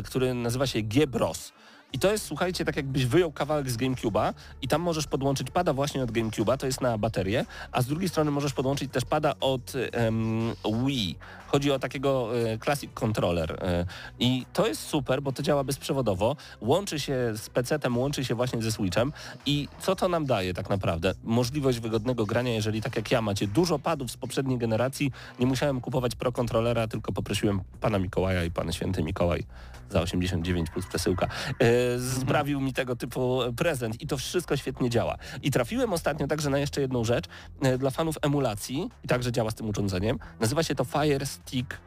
który 0.03 0.33
nazywa 0.33 0.67
się 0.67 0.81
G-Bros. 0.81 1.51
I 1.93 1.99
to 1.99 2.11
jest, 2.11 2.25
słuchajcie, 2.25 2.65
tak 2.65 2.75
jakbyś 2.75 3.05
wyjął 3.05 3.31
kawałek 3.31 3.69
z 3.71 3.77
GameCube'a 3.77 4.33
i 4.61 4.67
tam 4.67 4.81
możesz 4.81 5.07
podłączyć 5.07 5.51
pada 5.51 5.73
właśnie 5.73 6.03
od 6.03 6.11
GameCube'a, 6.11 6.57
to 6.57 6.65
jest 6.65 6.81
na 6.81 6.97
baterię, 6.97 7.45
a 7.71 7.81
z 7.81 7.85
drugiej 7.85 8.09
strony 8.09 8.31
możesz 8.31 8.53
podłączyć 8.53 8.91
też 8.91 9.05
pada 9.05 9.33
od 9.39 9.73
um, 9.75 10.53
Wii. 10.85 11.17
Chodzi 11.51 11.71
o 11.71 11.79
takiego 11.79 12.29
e, 12.37 12.57
Classic 12.57 12.91
Controller. 12.93 13.63
E, 13.63 13.85
I 14.19 14.45
to 14.53 14.67
jest 14.67 14.81
super, 14.81 15.21
bo 15.21 15.31
to 15.31 15.43
działa 15.43 15.63
bezprzewodowo, 15.63 16.35
łączy 16.61 16.99
się 16.99 17.13
z 17.35 17.49
PC-tem, 17.49 17.97
łączy 17.97 18.25
się 18.25 18.35
właśnie 18.35 18.61
ze 18.61 18.71
Switchem 18.71 19.13
i 19.45 19.67
co 19.79 19.95
to 19.95 20.07
nam 20.07 20.25
daje 20.25 20.53
tak 20.53 20.69
naprawdę? 20.69 21.13
Możliwość 21.23 21.79
wygodnego 21.79 22.25
grania, 22.25 22.53
jeżeli 22.53 22.81
tak 22.81 22.95
jak 22.95 23.11
ja 23.11 23.21
macie 23.21 23.47
dużo 23.47 23.79
padów 23.79 24.11
z 24.11 24.17
poprzedniej 24.17 24.57
generacji, 24.57 25.11
nie 25.39 25.45
musiałem 25.45 25.81
kupować 25.81 26.15
Pro 26.15 26.31
Controllera, 26.31 26.87
tylko 26.87 27.11
poprosiłem 27.11 27.61
pana 27.81 27.99
Mikołaja 27.99 28.43
i 28.43 28.51
pan 28.51 28.71
Święty 28.71 29.03
Mikołaj 29.03 29.43
za 29.89 30.01
89 30.01 30.69
plus 30.69 30.85
przesyłka, 30.85 31.27
e, 31.59 31.99
sprawił 31.99 32.61
mi 32.61 32.73
tego 32.73 32.95
typu 32.95 33.39
prezent 33.57 34.01
i 34.01 34.07
to 34.07 34.17
wszystko 34.17 34.57
świetnie 34.57 34.89
działa. 34.89 35.17
I 35.43 35.51
trafiłem 35.51 35.93
ostatnio 35.93 36.27
także 36.27 36.49
na 36.49 36.59
jeszcze 36.59 36.81
jedną 36.81 37.03
rzecz 37.03 37.25
e, 37.61 37.77
dla 37.77 37.89
fanów 37.89 38.15
emulacji 38.21 38.89
i 39.03 39.07
także 39.07 39.31
działa 39.31 39.51
z 39.51 39.55
tym 39.55 39.69
urządzeniem. 39.69 40.19
Nazywa 40.39 40.63
się 40.63 40.75
to 40.75 40.85
Fire 40.85 41.25
Stick 41.45 41.77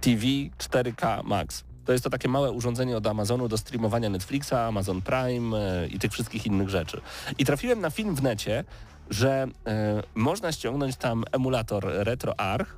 TV 0.00 0.22
4K 0.58 1.24
Max. 1.24 1.64
To 1.84 1.92
jest 1.92 2.04
to 2.04 2.10
takie 2.10 2.28
małe 2.28 2.52
urządzenie 2.52 2.96
od 2.96 3.06
Amazonu 3.06 3.48
do 3.48 3.58
streamowania 3.58 4.10
Netflixa, 4.10 4.52
Amazon 4.52 5.02
Prime 5.02 5.58
e, 5.58 5.86
i 5.86 5.98
tych 5.98 6.12
wszystkich 6.12 6.46
innych 6.46 6.68
rzeczy. 6.68 7.00
I 7.38 7.44
trafiłem 7.44 7.80
na 7.80 7.90
film 7.90 8.14
w 8.14 8.22
necie, 8.22 8.64
że 9.10 9.46
e, 9.66 10.02
można 10.14 10.52
ściągnąć 10.52 10.96
tam 10.96 11.24
emulator 11.32 11.84
RetroArch, 11.86 12.76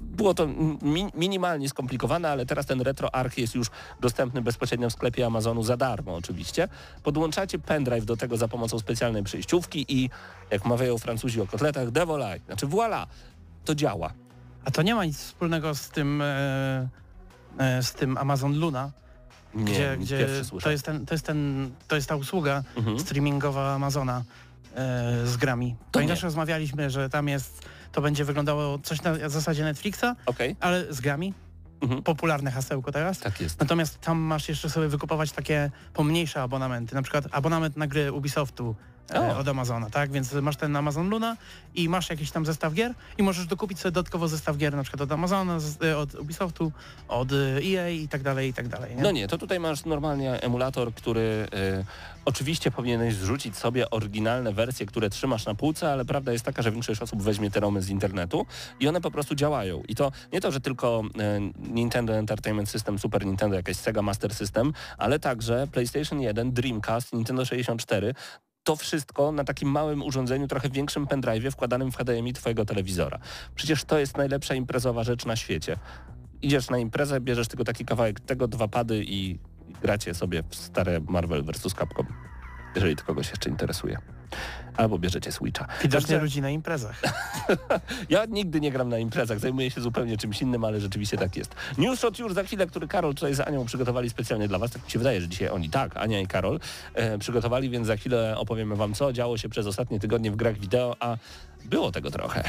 było 0.00 0.34
to 0.34 0.46
mi 0.82 1.06
minimalnie 1.14 1.68
skomplikowane, 1.68 2.30
ale 2.30 2.46
teraz 2.46 2.66
ten 2.66 2.80
RetroArch 2.80 3.38
jest 3.38 3.54
już 3.54 3.68
dostępny 4.00 4.42
bezpośrednio 4.42 4.90
w 4.90 4.92
sklepie 4.92 5.26
Amazonu 5.26 5.62
za 5.62 5.76
darmo 5.76 6.14
oczywiście. 6.14 6.68
Podłączacie 7.02 7.58
pendrive 7.58 8.04
do 8.04 8.16
tego 8.16 8.36
za 8.36 8.48
pomocą 8.48 8.78
specjalnej 8.78 9.22
przejściówki 9.22 9.84
i 9.88 10.10
jak 10.50 10.64
mawiają 10.64 10.98
Francuzi 10.98 11.40
o 11.40 11.46
kotletach, 11.46 11.90
de 11.90 12.06
voilà, 12.06 12.40
znaczy 12.46 12.66
voilà, 12.66 13.06
to 13.64 13.74
działa. 13.74 14.12
A 14.64 14.70
to 14.70 14.82
nie 14.82 14.94
ma 14.94 15.04
nic 15.04 15.18
wspólnego 15.18 15.74
z 15.74 15.88
tym, 15.88 16.22
e, 16.22 16.88
e, 17.58 17.82
z 17.82 17.92
tym 17.92 18.18
Amazon 18.18 18.58
Luna, 18.58 18.90
Nie, 19.54 19.64
gdzie, 19.64 19.96
gdzie 20.00 20.28
to, 20.62 20.70
jest 20.70 20.84
ten, 20.84 21.06
to, 21.06 21.14
jest 21.14 21.26
ten, 21.26 21.70
to 21.88 21.96
jest 21.96 22.08
ta 22.08 22.16
usługa 22.16 22.62
Mhm. 22.76 22.98
streamingowa 23.00 23.74
Amazona 23.74 24.22
e, 24.74 25.26
z 25.26 25.36
grami. 25.36 25.76
Pamiętasz, 25.92 26.22
rozmawialiśmy, 26.22 26.90
że 26.90 27.08
tam 27.08 27.28
jest, 27.28 27.68
to 27.92 28.00
będzie 28.02 28.24
wyglądało 28.24 28.78
coś 28.78 29.02
na 29.02 29.28
zasadzie 29.28 29.64
Netflixa, 29.64 30.04
Okej, 30.26 30.56
ale 30.60 30.94
z 30.94 31.00
grami. 31.00 31.34
Mhm. 31.80 32.02
Popularne 32.02 32.50
hasełko 32.50 32.92
teraz. 32.92 33.18
tak 33.18 33.40
jest. 33.40 33.60
Natomiast 33.60 34.00
tam 34.00 34.18
masz 34.18 34.48
jeszcze 34.48 34.70
sobie 34.70 34.88
wykupować 34.88 35.32
takie 35.32 35.70
pomniejsze 35.94 36.42
abonamenty, 36.42 36.94
na 36.94 37.02
przykład 37.02 37.24
abonament 37.30 37.76
na 37.76 37.86
gry 37.86 38.12
Ubisoftu 38.12 38.74
e, 39.14 39.34
O. 39.34 39.38
od 39.38 39.48
Amazona, 39.48 39.90
tak? 39.90 40.10
Więc 40.10 40.32
masz 40.32 40.56
ten 40.56 40.76
Amazon 40.76 41.08
Luna 41.08 41.36
i 41.74 41.88
masz 41.88 42.10
jakiś 42.10 42.30
tam 42.30 42.46
zestaw 42.46 42.72
gier 42.72 42.94
i 43.18 43.22
możesz 43.22 43.46
dokupić 43.46 43.78
sobie 43.78 43.92
dodatkowo 43.92 44.28
zestaw 44.28 44.56
gier 44.56 44.76
na 44.76 44.82
przykład 44.82 45.00
od 45.00 45.12
Amazona, 45.12 45.58
e, 45.84 45.98
od 45.98 46.14
Ubisoftu, 46.14 46.72
od 47.08 47.32
e, 47.32 47.36
EA 47.64 47.88
i 47.88 48.08
tak 48.08 48.22
dalej, 48.22 48.48
i 48.48 48.54
tak 48.54 48.68
dalej. 48.68 48.96
Nie? 48.96 49.02
No 49.02 49.10
nie, 49.10 49.28
to 49.28 49.38
tutaj 49.38 49.60
masz 49.60 49.84
normalnie 49.84 50.42
emulator, 50.42 50.94
który 50.94 51.20
y, 51.80 51.84
oczywiście 52.24 52.70
powinieneś 52.70 53.14
zrzucić 53.14 53.56
sobie 53.56 53.90
oryginalne 53.90 54.52
wersje, 54.52 54.86
które 54.86 55.10
trzymasz 55.10 55.46
na 55.46 55.54
półce, 55.54 55.92
ale 55.92 56.04
prawda 56.04 56.32
jest 56.32 56.44
taka, 56.44 56.62
że 56.62 56.72
większość 56.72 57.02
osób 57.02 57.22
weźmie 57.22 57.50
te 57.50 57.60
romy 57.60 57.82
z 57.82 57.88
internetu 57.88 58.46
i 58.80 58.88
one 58.88 59.00
po 59.00 59.10
prostu 59.10 59.34
działają. 59.34 59.82
I 59.88 59.94
to 59.94 60.12
nie 60.32 60.40
to, 60.40 60.52
że 60.52 60.60
tylko 60.60 61.02
y, 61.06 61.68
Nintendo 61.72 62.14
Entertainment 62.14 62.68
System, 62.68 62.98
Super 62.98 63.26
Nintendo, 63.26 63.56
jakaś 63.56 63.76
Sega 63.76 64.02
Master 64.02 64.34
System, 64.34 64.72
ale 64.98 65.18
także 65.18 65.66
PlayStation 65.72 66.20
1, 66.20 66.52
Dreamcast, 66.52 67.12
Nintendo 67.12 67.44
64, 67.44 68.14
to 68.68 68.76
wszystko 68.76 69.32
na 69.32 69.44
takim 69.44 69.70
małym 69.70 70.02
urządzeniu, 70.02 70.48
trochę 70.48 70.68
większym 70.68 71.06
pendrive'ie 71.06 71.50
wkładanym 71.50 71.92
w 71.92 71.96
HDMI 71.96 72.32
twojego 72.32 72.64
telewizora. 72.64 73.18
Przecież 73.54 73.84
to 73.84 73.98
jest 73.98 74.16
najlepsza 74.16 74.54
imprezowa 74.54 75.04
rzecz 75.04 75.26
na 75.26 75.36
świecie. 75.36 75.76
Idziesz 76.42 76.70
na 76.70 76.78
imprezę, 76.78 77.20
bierzesz 77.20 77.48
tylko 77.48 77.64
taki 77.64 77.84
kawałek 77.84 78.20
tego, 78.20 78.48
dwa 78.48 78.68
pady 78.68 79.04
i 79.04 79.38
gracie 79.82 80.14
sobie 80.14 80.42
w 80.48 80.54
stare 80.54 81.00
Marvel 81.00 81.44
vs. 81.44 81.74
Capcom. 81.74 82.06
Jeżeli 82.74 82.96
to 82.96 83.04
kogoś 83.04 83.30
jeszcze 83.30 83.50
interesuje. 83.50 83.98
Albo 84.76 84.98
bierzecie 84.98 85.32
Switcha. 85.32 85.66
Widocznie 85.82 86.18
ludzi 86.18 86.40
na 86.40 86.50
imprezach. 86.50 87.02
ja 88.10 88.24
nigdy 88.24 88.60
nie 88.60 88.72
gram 88.72 88.88
na 88.88 88.98
imprezach, 88.98 89.38
zajmuję 89.38 89.70
się 89.70 89.80
zupełnie 89.80 90.16
czymś 90.16 90.42
innym, 90.42 90.64
ale 90.64 90.80
rzeczywiście 90.80 91.18
tak 91.18 91.36
jest. 91.36 91.54
Newsshot 91.78 92.18
już 92.18 92.34
za 92.34 92.42
chwilę, 92.42 92.66
który 92.66 92.88
Karol 92.88 93.14
tutaj 93.14 93.34
z 93.34 93.40
Anią 93.40 93.64
przygotowali 93.64 94.10
specjalnie 94.10 94.48
dla 94.48 94.58
Was. 94.58 94.70
Tak 94.70 94.84
mi 94.84 94.90
się 94.90 94.98
wydaje, 94.98 95.20
że 95.20 95.28
dzisiaj 95.28 95.48
oni, 95.48 95.70
tak, 95.70 95.96
Ania 95.96 96.20
i 96.20 96.26
Karol 96.26 96.60
e, 96.94 97.18
przygotowali, 97.18 97.70
więc 97.70 97.86
za 97.86 97.96
chwilę 97.96 98.34
opowiemy 98.38 98.76
Wam, 98.76 98.94
co 98.94 99.12
działo 99.12 99.38
się 99.38 99.48
przez 99.48 99.66
ostatnie 99.66 100.00
tygodnie 100.00 100.30
w 100.30 100.36
grach 100.36 100.58
wideo, 100.58 100.96
a 101.00 101.16
było 101.64 101.92
tego 101.92 102.10
trochę. 102.10 102.44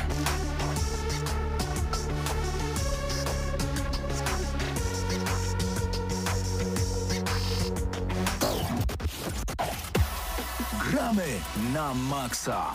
Gramy 11.19 11.41
na 11.73 11.91
maksa. 11.93 12.71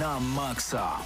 Na 0.00 0.20
maksa. 0.20 0.96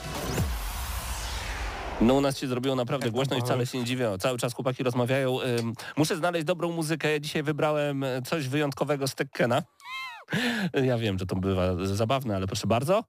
No 2.00 2.14
u 2.14 2.20
nas 2.20 2.38
się 2.38 2.46
zrobiło 2.48 2.76
naprawdę 2.76 3.06
Jak 3.06 3.14
głośno 3.14 3.36
i 3.36 3.40
wcale 3.40 3.66
się 3.66 3.78
nie 3.78 3.84
dziwię. 3.84 4.18
Cały 4.18 4.38
czas 4.38 4.54
chłopaki 4.54 4.82
rozmawiają. 4.82 5.40
Ym, 5.40 5.74
muszę 5.96 6.16
znaleźć 6.16 6.44
dobrą 6.44 6.72
muzykę. 6.72 7.12
Ja 7.12 7.20
dzisiaj 7.20 7.42
wybrałem 7.42 8.04
e, 8.04 8.22
coś 8.22 8.48
wyjątkowego 8.48 9.08
z 9.08 9.14
Tekkena. 9.14 9.62
Ja 10.84 10.98
wiem, 10.98 11.18
że 11.18 11.26
to 11.26 11.36
bywa 11.36 11.62
zabawne, 11.84 12.36
ale 12.36 12.46
proszę 12.46 12.66
bardzo. 12.66 13.04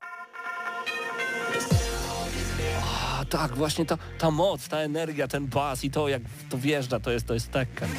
A 3.19 3.25
tak, 3.29 3.55
właśnie 3.55 3.85
ta, 3.85 3.97
ta 4.17 4.31
moc, 4.31 4.67
ta 4.67 4.77
energia, 4.77 5.27
ten 5.27 5.47
bas 5.47 5.83
i 5.83 5.91
to 5.91 6.09
jak 6.09 6.21
to 6.49 6.57
wjeżdża, 6.57 6.99
to 6.99 7.11
jest, 7.11 7.27
to 7.27 7.33
jest 7.33 7.51
Tekken. 7.51 7.89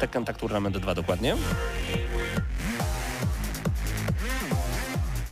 Tekken 0.00 0.24
tak 0.24 0.36
Tournament 0.36 0.78
2 0.78 0.94
dokładnie. 0.94 1.36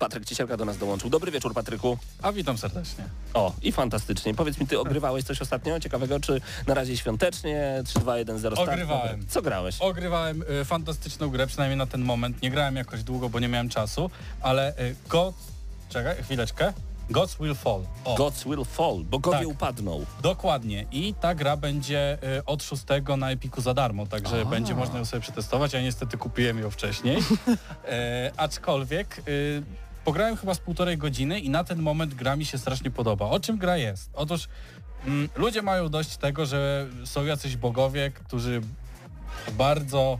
Patryk 0.06 0.24
Ciesielka 0.24 0.56
do 0.56 0.64
nas 0.64 0.78
dołączył. 0.78 1.10
Dobry 1.10 1.32
wieczór, 1.32 1.54
Patryku. 1.54 1.98
A 2.22 2.32
witam 2.32 2.58
serdecznie. 2.58 3.04
O, 3.34 3.52
i 3.62 3.72
fantastycznie. 3.72 4.34
Powiedz 4.34 4.60
mi, 4.60 4.66
ty 4.66 4.80
ogrywałeś 4.80 5.24
coś 5.24 5.42
ostatnio 5.42 5.80
ciekawego, 5.80 6.20
czy 6.20 6.40
na 6.66 6.74
razie 6.74 6.96
świątecznie, 6.96 7.82
3, 7.84 7.98
2, 7.98 8.18
1, 8.18 8.38
0 8.38 8.56
start? 8.56 8.68
Ogrywałem. 8.68 9.26
Co 9.28 9.42
grałeś? 9.42 9.76
Ogrywałem 9.80 10.42
y, 10.60 10.64
fantastyczną 10.64 11.28
grę, 11.28 11.46
przynajmniej 11.46 11.78
na 11.78 11.86
ten 11.86 12.00
moment. 12.00 12.42
Nie 12.42 12.50
grałem 12.50 12.76
jakoś 12.76 13.02
długo, 13.02 13.28
bo 13.28 13.40
nie 13.40 13.48
miałem 13.48 13.68
czasu, 13.68 14.10
ale 14.40 14.78
y, 14.78 14.94
God... 15.08 15.34
Czekaj, 15.88 16.22
chwileczkę. 16.22 16.72
Gods 17.10 17.36
Will 17.40 17.54
Fall. 17.54 17.80
O, 18.04 18.14
Gods 18.14 18.44
Will 18.44 18.64
Fall, 18.64 19.04
bogowie 19.04 19.38
Tak. 19.38 19.48
upadną. 19.48 20.04
dokładnie. 20.22 20.86
I 20.92 21.14
ta 21.14 21.34
gra 21.34 21.56
będzie 21.56 22.18
y, 22.38 22.44
od 22.44 22.62
6 22.62 22.82
na 23.18 23.30
Epiku 23.30 23.60
za 23.60 23.74
darmo, 23.74 24.06
także 24.06 24.46
będzie 24.46 24.74
można 24.74 24.98
ją 24.98 25.04
sobie 25.04 25.20
przetestować. 25.20 25.72
Ja 25.72 25.80
niestety 25.82 26.16
kupiłem 26.18 26.58
ją 26.58 26.70
wcześniej. 26.70 27.18
e, 27.88 28.30
aczkolwiek 28.36 29.22
y, 29.28 29.62
pograłem 30.06 30.36
chyba 30.36 30.54
z 30.54 30.58
półtorej 30.58 30.98
godziny 30.98 31.40
i 31.40 31.50
na 31.50 31.64
ten 31.64 31.82
moment 31.82 32.14
gra 32.14 32.36
mi 32.36 32.44
się 32.44 32.58
strasznie 32.58 32.90
podoba. 32.90 33.26
O 33.26 33.40
czym 33.40 33.58
gra 33.58 33.76
jest? 33.76 34.10
Otóż 34.14 34.48
mm, 35.06 35.28
ludzie 35.36 35.62
mają 35.62 35.88
dość 35.88 36.16
tego, 36.16 36.46
że 36.46 36.86
są 37.04 37.24
jacyś 37.24 37.56
bogowie, 37.56 38.10
którzy 38.10 38.60
w 39.46 39.52
bardzo 39.52 40.18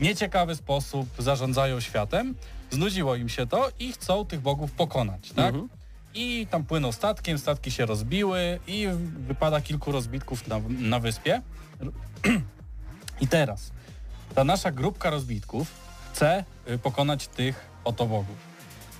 nieciekawy 0.00 0.56
sposób 0.56 1.08
zarządzają 1.18 1.80
światem. 1.80 2.34
Znudziło 2.70 3.16
im 3.16 3.28
się 3.28 3.46
to 3.46 3.70
i 3.78 3.92
chcą 3.92 4.24
tych 4.24 4.40
bogów 4.40 4.72
pokonać, 4.72 5.32
tak? 5.32 5.54
Mhm. 5.54 5.68
I 6.14 6.46
tam 6.50 6.64
płyną 6.64 6.92
statkiem, 6.92 7.38
statki 7.38 7.70
się 7.70 7.86
rozbiły 7.86 8.58
i 8.66 8.88
wypada 9.26 9.60
kilku 9.60 9.92
rozbitków 9.92 10.48
na, 10.48 10.60
na 10.68 11.00
wyspie. 11.00 11.42
I 13.20 13.28
teraz 13.28 13.70
ta 14.34 14.44
nasza 14.44 14.70
grupka 14.70 15.10
rozbitków 15.10 15.68
chce 16.12 16.44
y, 16.70 16.78
pokonać 16.78 17.28
tych 17.28 17.66
oto 17.84 18.06
bogów. 18.06 18.51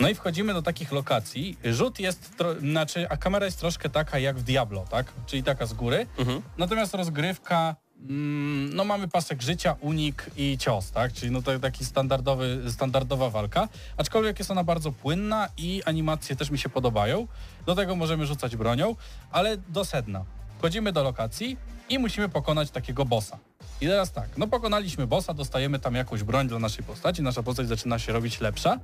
No 0.03 0.09
i 0.09 0.15
wchodzimy 0.15 0.55
do 0.55 0.63
takich 0.63 0.93
lokacji. 0.93 1.59
Rzut 1.65 2.01
jest, 2.01 2.37
tro, 2.37 2.55
znaczy, 2.61 3.07
a 3.09 3.17
kamera 3.17 3.47
jest 3.47 3.61
troszkę 3.61 3.91
taka 3.91 4.19
jak 4.19 4.39
w 4.39 4.43
Diablo, 4.43 4.85
tak? 4.91 5.13
Czyli 5.27 5.43
taka 5.43 5.67
z 5.67 5.73
góry. 5.73 6.07
Mhm. 6.19 6.43
Natomiast 6.59 6.95
rozgrywka, 6.95 7.77
mm, 8.01 8.75
no 8.75 8.85
mamy 8.85 9.09
pasek 9.09 9.43
życia, 9.43 9.77
unik 9.81 10.31
i 10.37 10.59
cios, 10.59 10.91
tak? 10.91 11.13
Czyli 11.13 11.33
no 11.33 11.43
to 11.43 11.59
taki 11.59 11.85
standardowy, 11.85 12.63
standardowa 12.71 13.31
walka. 13.31 13.69
Aczkolwiek 13.97 14.39
jest 14.39 14.51
ona 14.51 14.65
bardzo 14.65 14.93
płynna 14.93 15.49
i 15.57 15.83
animacje 15.85 16.37
też 16.37 16.51
mi 16.51 16.59
się 16.59 16.69
podobają. 16.69 17.29
Do 17.67 17.75
tego 17.75 17.97
możemy 17.97 18.27
rzucać 18.27 18.57
bronią, 18.57 18.97
ale 19.31 19.57
do 19.57 19.85
sedna. 19.85 20.25
Wchodzimy 20.59 20.93
do 20.93 21.03
lokacji 21.03 21.57
i 21.89 21.99
musimy 21.99 22.29
pokonać 22.29 22.71
takiego 22.71 23.05
bossa. 23.05 23.39
I 23.81 23.87
teraz 23.87 24.12
tak, 24.12 24.29
no 24.37 24.47
pokonaliśmy 24.47 25.07
bossa, 25.07 25.35
dostajemy 25.35 25.79
tam 25.79 25.95
jakąś 25.95 26.23
broń 26.23 26.49
dla 26.49 26.59
naszej 26.59 26.85
postaci, 26.85 27.23
nasza 27.23 27.43
postać 27.43 27.69
zaczyna 27.69 27.99
się 27.99 28.12
robić 28.12 28.41
lepsza 28.41 28.79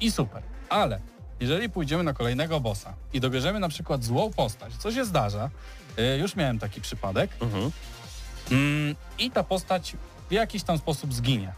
i 0.00 0.10
super. 0.10 0.42
Ale 0.68 1.00
jeżeli 1.40 1.70
pójdziemy 1.70 2.02
na 2.02 2.12
kolejnego 2.12 2.60
bossa 2.60 2.94
i 3.12 3.20
dobierzemy 3.20 3.60
na 3.60 3.68
przykład 3.68 4.04
złą 4.04 4.32
postać, 4.32 4.72
co 4.78 4.92
się 4.92 5.04
zdarza, 5.04 5.50
yy, 5.96 6.18
już 6.18 6.36
miałem 6.36 6.58
taki 6.58 6.80
przypadek, 6.80 7.30
Mhm. 7.40 7.70
Mm, 8.50 8.94
I 9.18 9.30
ta 9.30 9.44
postać 9.44 9.96
w 10.28 10.32
jakiś 10.32 10.62
tam 10.62 10.78
sposób 10.78 11.14
zginie. 11.14 11.52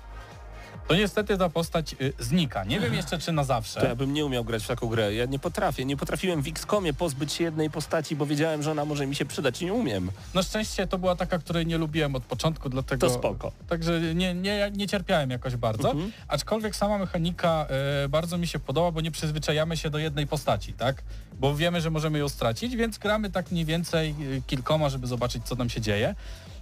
To 0.88 0.94
niestety 0.94 1.38
ta 1.38 1.48
postać 1.48 1.96
y, 2.00 2.12
znika. 2.18 2.64
Nie 2.64 2.80
wiem 2.80 2.94
jeszcze 2.94 3.18
czy 3.18 3.32
na 3.32 3.44
zawsze. 3.44 3.80
To 3.80 3.86
ja 3.86 3.94
bym 3.94 4.14
nie 4.14 4.26
umiał 4.26 4.44
grać 4.44 4.64
w 4.64 4.66
taką 4.66 4.88
grę. 4.88 5.14
Ja 5.14 5.24
nie 5.24 5.38
potrafię. 5.38 5.84
Nie 5.84 5.96
potrafiłem 5.96 6.42
w 6.42 6.48
XCOMie 6.48 6.92
pozbyć 6.92 7.32
się 7.32 7.44
jednej 7.44 7.70
postaci, 7.70 8.16
bo 8.16 8.26
wiedziałem, 8.26 8.62
że 8.62 8.70
ona 8.70 8.84
może 8.84 9.06
mi 9.06 9.14
się 9.14 9.24
przydać 9.24 9.62
i 9.62 9.64
nie 9.64 9.72
umiem. 9.72 10.10
Na 10.34 10.42
szczęście 10.42 10.86
to 10.86 10.98
była 10.98 11.16
taka, 11.16 11.38
której 11.38 11.66
nie 11.66 11.78
lubiłem 11.78 12.14
od 12.14 12.24
początku, 12.24 12.68
dlatego... 12.68 13.08
To 13.08 13.14
spoko. 13.14 13.52
Także 13.68 14.00
nie, 14.14 14.34
nie, 14.34 14.70
nie 14.74 14.88
cierpiałem 14.88 15.30
jakoś 15.30 15.56
bardzo. 15.56 15.90
Mhm. 15.90 16.12
Aczkolwiek 16.28 16.76
sama 16.76 16.98
mechanika 16.98 17.66
y, 18.04 18.08
bardzo 18.08 18.38
mi 18.38 18.46
się 18.46 18.58
podoba, 18.58 18.90
bo 18.90 19.00
nie 19.00 19.10
przyzwyczajamy 19.10 19.76
się 19.76 19.90
do 19.90 19.98
jednej 19.98 20.26
postaci, 20.26 20.72
tak? 20.72 21.02
Bo 21.40 21.54
wiemy, 21.54 21.80
że 21.80 21.90
możemy 21.90 22.18
ją 22.18 22.28
stracić, 22.28 22.76
więc 22.76 22.98
gramy 22.98 23.30
tak 23.30 23.50
mniej 23.50 23.64
więcej 23.64 24.14
y, 24.20 24.42
kilkoma, 24.46 24.88
żeby 24.88 25.06
zobaczyć, 25.06 25.44
co 25.44 25.56
tam 25.56 25.68
się 25.68 25.80
dzieje. 25.80 26.14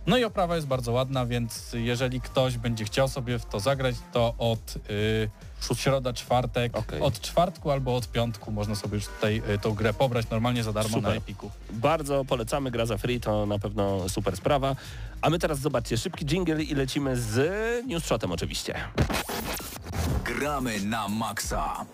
No 0.07 0.17
i 0.19 0.25
oprawa 0.25 0.57
jest 0.57 0.67
bardzo 0.67 0.93
ładna, 0.93 1.27
więc 1.27 1.73
jeżeli 1.73 2.21
ktoś 2.21 2.59
będzie 2.59 2.85
chciał 2.85 3.09
sobie 3.09 3.39
w 3.39 3.45
to 3.47 3.61
zagrać, 3.61 3.97
to 4.13 4.35
od 4.39 4.75
y, 4.91 5.75
środa, 5.75 6.13
czwartek, 6.13 6.77
Okej. 6.77 7.01
od 7.01 7.21
czwartku 7.21 7.71
albo 7.71 7.97
od 7.97 8.09
piątku 8.09 8.53
można 8.53 8.75
sobie 8.75 8.95
już 8.95 9.07
tutaj 9.07 9.43
y, 9.55 9.59
tą 9.59 9.75
grę 9.75 9.95
pobrać 9.95 10.31
normalnie 10.31 10.65
za 10.65 10.73
darmo 10.73 10.89
Super. 10.97 11.11
na 11.11 11.17
Epiku. 11.17 11.51
Bardzo 11.71 12.25
polecamy, 12.25 12.71
gra 12.71 12.87
za 12.87 12.99
free, 12.99 13.21
to 13.21 13.47
na 13.47 13.59
pewno 13.59 14.09
super 14.09 14.37
sprawa. 14.37 14.77
A 15.23 15.31
my 15.31 15.39
teraz 15.39 15.59
zobaczcie, 15.59 15.97
szybki 15.99 16.25
jingle 16.27 16.63
i 16.63 16.75
lecimy 16.75 17.17
z 17.17 17.87
newsshotem 17.87 18.33
oczywiście. 18.33 18.75
Gramy 20.25 20.81
na 20.81 21.09
maksa. 21.09 21.85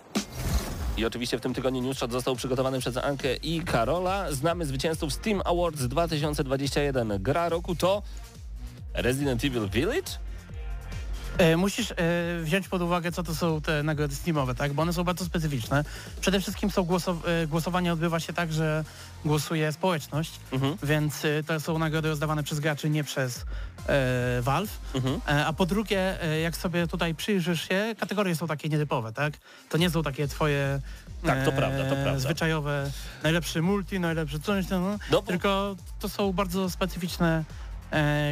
I 0.97 1.05
oczywiście 1.05 1.37
w 1.37 1.41
tym 1.41 1.53
tygodniu 1.53 1.81
newsshot 1.81 2.11
został 2.11 2.35
przygotowany 2.35 2.79
przez 2.79 2.97
Ankę 2.97 3.35
i 3.35 3.61
Karola. 3.61 4.31
Znamy 4.31 4.65
zwycięzców 4.65 5.13
Steam 5.13 5.41
Awards 5.45 5.81
2021. 5.81 7.23
Gra 7.23 7.49
roku 7.49 7.75
to 7.75 8.01
Resident 8.93 9.45
Evil 9.45 9.69
Village? 9.69 10.11
E, 11.37 11.57
Musisz 11.57 11.91
e, 11.91 11.95
wziąć 12.43 12.67
pod 12.67 12.81
uwagę, 12.81 13.11
co 13.11 13.23
to 13.23 13.35
są 13.35 13.61
te 13.61 13.83
nagrody 13.83 14.15
Steamowe, 14.15 14.55
tak? 14.55 14.73
Bo 14.73 14.81
one 14.81 14.93
są 14.93 15.03
bardzo 15.03 15.25
specyficzne. 15.25 15.83
Przede 16.21 16.39
wszystkim 16.41 16.71
są 16.71 16.83
głosow- 16.83 17.27
e, 17.43 17.47
głosowanie 17.47 17.93
odbywa 17.93 18.19
się 18.19 18.33
tak, 18.33 18.53
że 18.53 18.83
głosuje 19.25 19.71
społeczność, 19.71 20.31
Mhm. 20.51 20.77
więc 20.83 21.23
to 21.47 21.59
są 21.59 21.77
nagrody 21.79 22.09
rozdawane 22.09 22.43
przez 22.43 22.59
graczy, 22.59 22.89
nie 22.89 23.03
przez 23.03 23.45
e, 23.87 24.41
Valve. 24.41 24.77
Mhm. 24.93 25.21
A 25.45 25.53
po 25.53 25.65
drugie, 25.65 26.17
jak 26.43 26.57
sobie 26.57 26.87
tutaj 26.87 27.15
przyjrzysz 27.15 27.67
się, 27.67 27.95
kategorie 27.99 28.35
są 28.35 28.47
takie 28.47 28.69
nietypowe, 28.69 29.13
tak? 29.13 29.33
To 29.69 29.77
nie 29.77 29.89
są 29.89 30.03
takie 30.03 30.27
twoje 30.27 30.81
Tak, 31.25 31.45
to 31.45 31.51
prawda, 31.51 31.83
to 31.89 31.95
prawda. 31.95 32.19
zwyczajowe, 32.19 32.91
najlepszy 33.23 33.61
multi, 33.61 33.99
najlepszy 33.99 34.39
coś, 34.39 34.69
no, 34.69 34.79
no, 34.79 34.89
No 35.11 35.21
bo- 35.21 35.27
tylko 35.27 35.75
to 35.99 36.09
są 36.09 36.33
bardzo 36.33 36.69
specyficzne 36.69 37.43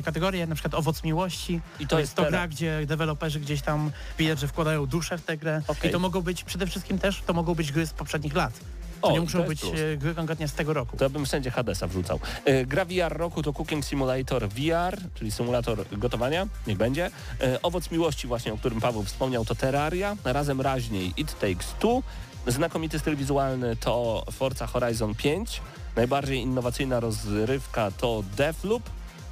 kategorie, 0.05 0.47
na 0.47 0.55
przykład 0.55 0.73
owoc 0.75 1.03
miłości. 1.03 1.61
I 1.79 1.83
To 1.83 1.89
to 1.89 1.99
jest 1.99 2.09
jest 2.11 2.15
to 2.15 2.25
gra, 2.31 2.47
gdzie 2.47 2.85
deweloperzy 2.85 3.39
gdzieś 3.39 3.61
tam 3.61 3.91
widać, 4.17 4.39
że 4.39 4.47
wkładają 4.47 4.85
duszę 4.85 5.17
w 5.17 5.21
tę 5.21 5.37
grę. 5.37 5.61
Okej. 5.67 5.89
I 5.89 5.93
to 5.93 5.99
mogą 5.99 6.21
być 6.21 6.43
przede 6.43 6.67
wszystkim 6.67 6.99
też, 6.99 7.21
to 7.25 7.33
mogą 7.33 7.55
być 7.55 7.71
gry 7.71 7.87
z 7.87 7.93
poprzednich 7.93 8.35
lat. 8.35 8.53
To 9.01 9.07
O, 9.07 9.11
nie 9.11 9.21
muszą 9.21 9.43
być 9.43 9.61
plus. 9.61 9.73
e, 9.93 9.97
gry 9.97 10.15
konkretnie 10.15 10.47
z 10.47 10.53
tego 10.53 10.73
roku. 10.73 10.97
To 10.97 11.09
bym 11.09 11.25
wszędzie 11.25 11.51
Hadesa 11.51 11.87
wrzucał. 11.87 12.19
E, 12.45 12.65
gra 12.65 12.85
VR 12.85 13.17
roku 13.17 13.43
to 13.43 13.53
Cooking 13.53 13.85
Simulator 13.85 14.49
VR, 14.49 14.97
czyli 15.15 15.31
symulator 15.31 15.85
gotowania, 15.91 16.47
niech 16.67 16.77
będzie. 16.77 17.11
E, 17.41 17.61
owoc 17.61 17.91
miłości 17.91 18.27
właśnie, 18.27 18.53
o 18.53 18.57
którym 18.57 18.81
Paweł 18.81 19.03
wspomniał, 19.03 19.45
to 19.45 19.55
Terraria, 19.55 20.15
razem 20.23 20.61
raźniej 20.61 21.13
It 21.17 21.39
Takes 21.39 21.73
Two. 21.79 22.03
Znakomity 22.47 22.99
styl 22.99 23.15
wizualny 23.15 23.75
to 23.75 24.25
Forza 24.31 24.67
Horizon 24.67 25.15
5. 25.15 25.61
Najbardziej 25.95 26.37
innowacyjna 26.39 26.99
rozrywka 26.99 27.91
to 27.91 28.23
Deathloop. 28.37 28.83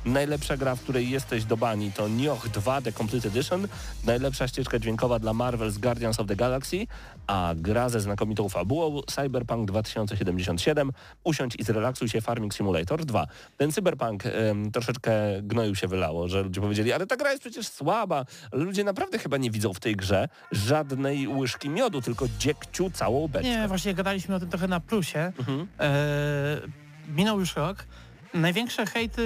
Najlepsza 0.06 0.58
gra, 0.58 0.76
w 0.76 0.82
której 0.82 1.10
jesteś 1.10 1.46
do 1.46 1.58
bani 1.58 1.92
to 1.92 2.08
Nioh 2.08 2.50
2 2.50 2.82
The 2.82 2.92
Complete 2.92 3.28
Edition. 3.28 3.68
Najlepsza 4.06 4.48
ścieżka 4.48 4.80
dźwiękowa 4.80 5.20
dla 5.20 5.32
Marvel's 5.32 5.78
Guardians 5.78 6.20
of 6.20 6.28
the 6.28 6.36
Galaxy, 6.36 6.88
a 7.28 7.54
gra 7.56 7.90
ze 7.90 8.00
znakomitą 8.00 8.50
fabułą 8.50 9.02
Cyberpunk 9.02 9.68
2077. 9.68 10.92
Usiądź 11.24 11.56
i 11.56 11.64
zrelaksuj 11.64 12.10
się 12.10 12.22
Farming 12.22 12.54
Simulator 12.54 13.06
2. 13.06 13.28
Ten 13.58 13.72
Cyberpunk 13.72 14.26
em, 14.26 14.72
troszeczkę 14.72 15.12
gnoju 15.42 15.76
się 15.76 15.88
wylało, 15.88 16.28
że 16.28 16.44
ludzie 16.44 16.62
powiedzieli, 16.62 16.94
ale 16.94 17.08
ta 17.08 17.16
gra 17.16 17.32
jest 17.32 17.42
przecież 17.42 17.68
słaba, 17.68 18.26
ludzie 18.52 18.84
naprawdę 18.84 19.20
chyba 19.20 19.38
nie 19.38 19.52
widzą 19.52 19.74
w 19.74 19.80
tej 19.80 19.96
grze 19.96 20.30
żadnej 20.52 21.28
łyżki 21.28 21.70
miodu, 21.70 22.02
tylko 22.02 22.26
dziekciu 22.40 22.92
całą 22.92 23.28
beczkę. 23.28 23.50
Nie, 23.50 23.68
właśnie 23.68 23.94
gadaliśmy 23.94 24.36
o 24.36 24.40
tym 24.40 24.50
trochę 24.50 24.68
na 24.68 24.80
plusie. 24.80 25.32
Mhm. 25.40 25.68
E, 25.80 26.62
minął 27.08 27.40
już 27.40 27.56
rok. 27.56 27.86
Największe 28.34 28.86
hejty 28.86 29.22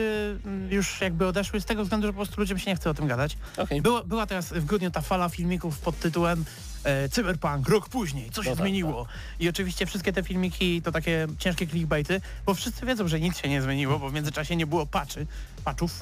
mm, 0.45 0.71
już 0.71 1.01
jakby 1.01 1.27
odeszły 1.27 1.61
z 1.61 1.65
tego 1.65 1.83
względu, 1.83 2.07
że 2.07 2.13
po 2.13 2.17
prostu 2.17 2.41
ludziom 2.41 2.59
się 2.59 2.71
nie 2.71 2.75
chce 2.75 2.89
o 2.89 2.93
tym 2.93 3.07
gadać. 3.07 3.37
Okej. 3.57 3.81
Była, 3.81 4.03
była 4.03 4.25
teraz 4.25 4.53
w 4.53 4.65
grudniu 4.65 4.91
ta 4.91 5.01
fala 5.01 5.29
filmików 5.29 5.79
pod 5.79 5.99
tytułem 5.99 6.45
e, 6.83 7.09
Cyberpunk, 7.09 7.69
rok 7.69 7.89
później, 7.89 8.29
co 8.29 8.43
się 8.43 8.49
No 8.49 8.55
tak, 8.55 8.63
zmieniło? 8.63 9.05
I 9.39 9.49
oczywiście 9.49 9.85
wszystkie 9.85 10.13
te 10.13 10.23
filmiki 10.23 10.81
to 10.81 10.91
takie 10.91 11.27
ciężkie 11.39 11.67
clickbaity, 11.67 12.21
bo 12.45 12.53
wszyscy 12.53 12.85
wiedzą, 12.85 13.07
że 13.07 13.19
nic 13.19 13.37
się 13.37 13.49
nie 13.49 13.61
zmieniło, 13.61 13.99
bo 13.99 14.09
w 14.09 14.13
międzyczasie 14.13 14.55
nie 14.55 14.67
było 14.67 14.85
patchy, 14.85 15.27
patchów. 15.63 15.99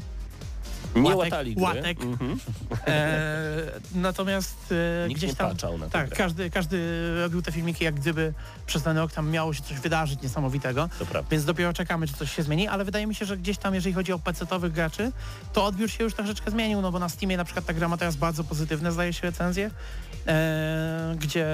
Nie 0.96 1.16
łatek, 1.16 1.34
łatali 1.34 1.56
gry. 1.56 1.64
łatek. 1.64 2.02
Mhm. 2.02 2.40
E, 2.88 3.20
natomiast 3.96 4.74
e, 5.06 5.10
gdzieś 5.10 5.36
tam... 5.36 5.48
Tak, 5.92 6.10
każdy, 6.10 6.50
każdy 6.50 6.80
robił 7.22 7.42
te 7.42 7.52
filmiki 7.52 7.84
jak 7.84 7.96
gdyby 7.96 8.34
przez 8.66 8.84
ten 8.84 8.98
rok 8.98 9.12
tam 9.12 9.30
miało 9.30 9.54
się 9.54 9.64
coś 9.64 9.80
wydarzyć 9.80 10.22
niesamowitego. 10.22 10.90
Więc 11.32 11.46
dopiero 11.46 11.74
czekamy, 11.74 12.08
czy 12.08 12.14
coś 12.14 12.36
się 12.36 12.44
zmieni, 12.44 12.68
ale 12.68 12.86
wydaje 12.86 13.08
mi 13.08 13.16
się, 13.16 13.26
że 13.26 13.38
gdzieś 13.38 13.58
tam, 13.58 13.76
jeżeli 13.76 13.96
chodzi 13.96 14.14
o 14.14 14.20
PC-owych 14.20 14.72
graczy, 14.72 15.12
to 15.54 15.66
odbiór 15.66 15.90
się 15.90 16.04
już 16.04 16.14
troszeczkę 16.14 16.52
zmienił, 16.52 16.82
no 16.82 16.92
bo 16.92 17.00
na 17.00 17.10
Steamie 17.10 17.38
na 17.38 17.46
przykład 17.46 17.66
ta 17.66 17.74
gra 17.74 17.88
ma 17.88 17.98
teraz 17.98 18.16
bardzo 18.16 18.44
pozytywne, 18.44 18.92
zdaje 18.92 19.14
się, 19.14 19.22
recenzje, 19.22 19.72
e, 20.28 21.16
gdzie, 21.20 21.48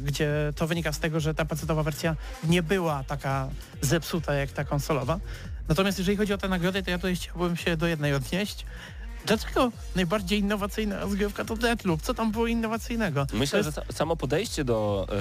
gdzie 0.00 0.52
to 0.56 0.66
wynika 0.66 0.92
z 0.92 0.98
tego, 0.98 1.20
że 1.20 1.34
ta 1.34 1.44
PC-owa 1.44 1.82
wersja 1.82 2.16
nie 2.44 2.62
była 2.62 3.04
taka 3.04 3.48
zepsuta 3.80 4.34
jak 4.34 4.52
ta 4.52 4.64
konsolowa. 4.64 5.18
Natomiast 5.68 5.98
jeżeli 5.98 6.16
chodzi 6.16 6.32
o 6.32 6.38
te 6.38 6.48
nagrody, 6.48 6.82
to 6.82 6.90
ja 6.90 6.98
tutaj 6.98 7.16
chciałbym 7.16 7.56
się 7.56 7.76
do 7.76 7.86
jednej 7.86 8.14
odnieść. 8.14 8.66
Dlaczego 9.26 9.72
najbardziej 9.96 10.38
innowacyjna 10.40 11.00
rozgrywka 11.00 11.44
to 11.44 11.56
Deathloop? 11.56 12.02
Co 12.02 12.14
tam 12.14 12.32
było 12.32 12.46
innowacyjnego? 12.46 13.26
to 13.26 13.36
Myślę, 13.36 13.58
jest, 13.58 13.74
że 13.74 13.82
sa- 13.82 13.92
samo 13.92 14.16
podejście 14.16 14.64
do, 14.64 15.06
to 15.08 15.14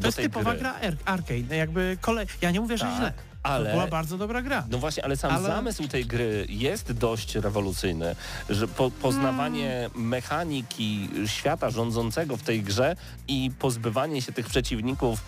do 0.00 0.06
jest 0.08 0.16
tej 0.16 0.24
typowa 0.24 0.50
gry. 0.50 0.60
gra 0.60 0.74
ar- 0.74 0.96
arcade, 1.04 1.56
jakby 1.56 1.98
kolej. 2.00 2.26
Ja 2.42 2.50
nie 2.50 2.60
mówię, 2.60 2.78
że 2.78 2.84
Tak, 2.84 2.96
źle. 2.96 3.12
ale- 3.42 3.66
To 3.66 3.72
była 3.72 3.86
bardzo 3.86 4.18
dobra 4.18 4.42
gra. 4.42 4.66
No 4.70 4.78
właśnie, 4.78 5.04
ale 5.04 5.16
sam 5.16 5.32
Ale- 5.32 5.46
zamysł 5.48 5.88
tej 5.88 6.06
gry 6.06 6.46
jest 6.48 6.92
dość 6.92 7.34
rewolucyjny, 7.34 8.16
że 8.50 8.68
po, 8.68 8.90
poznawanie 8.90 9.70
Hmm. 9.92 10.08
mechaniki 10.08 11.08
świata 11.26 11.70
rządzącego 11.70 12.36
w 12.36 12.42
tej 12.42 12.62
grze 12.62 12.96
i 13.28 13.50
pozbywanie 13.58 14.22
się 14.22 14.32
tych 14.32 14.46
przeciwników 14.46 15.20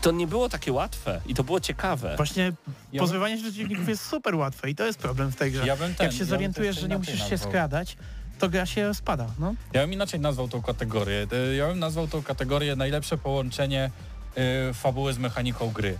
to 0.00 0.10
nie 0.10 0.26
było 0.26 0.48
takie 0.48 0.72
łatwe 0.72 1.20
i 1.26 1.34
to 1.34 1.44
było 1.44 1.60
ciekawe. 1.60 2.16
Właśnie 2.16 2.52
Ja 2.92 3.00
pozbywanie 3.00 3.36
się 3.36 3.42
przeciwników 3.42 3.88
jest 3.88 4.04
super 4.06 4.34
łatwe 4.34 4.70
i 4.70 4.74
to 4.74 4.86
jest 4.86 4.98
problem 4.98 5.32
w 5.32 5.36
tej 5.36 5.52
grze. 5.52 5.66
Ja 5.66 5.76
bym 5.76 5.94
ten, 5.94 6.04
Jak 6.06 6.12
się 6.14 6.18
ja 6.20 6.24
zorientujesz, 6.24 6.80
że 6.80 6.88
nie 6.88 6.98
musisz 6.98 7.14
się 7.24 7.30
nazwał. 7.30 7.50
skradać, 7.50 7.96
to 8.38 8.48
gra 8.48 8.66
się 8.66 8.94
spada. 8.94 9.26
No. 9.38 9.54
Ja 9.72 9.80
bym 9.80 9.92
inaczej 9.92 10.20
nazwał 10.20 10.48
tą 10.48 10.62
kategorię. 10.62 11.26
E, 11.50 11.54
Ja 11.54 11.68
bym 11.68 11.78
nazwał 11.78 12.08
tą 12.08 12.22
kategorię 12.22 12.76
najlepsze 12.76 13.18
połączenie 13.18 13.90
e, 14.36 14.74
fabuły 14.74 15.12
z 15.12 15.18
mechaniką 15.18 15.70
gry. 15.70 15.98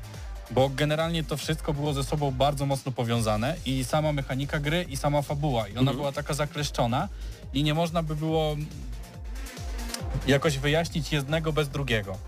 Bo 0.51 0.69
generalnie 0.69 1.25
to 1.25 1.37
wszystko 1.37 1.73
było 1.75 1.93
ze 1.93 2.05
sobą 2.05 2.31
bardzo 2.31 2.67
mocno 2.67 2.93
powiązane 2.93 3.57
i 3.67 3.85
sama 3.85 4.13
mechanika 4.13 4.59
gry 4.61 4.83
i 4.89 4.97
sama 4.97 5.23
fabuła. 5.23 5.69
I 5.69 5.73
ona 5.73 5.81
Mhm. 5.81 5.97
była 5.97 6.13
taka 6.13 6.35
zakleszczona 6.35 7.09
i 7.53 7.63
nie 7.63 7.75
można 7.75 8.03
by 8.03 8.17
było 8.17 8.57
jakoś 10.27 10.59
wyjaśnić 10.59 11.13
jednego 11.13 11.53
bez 11.53 11.69
drugiego. 11.69 12.19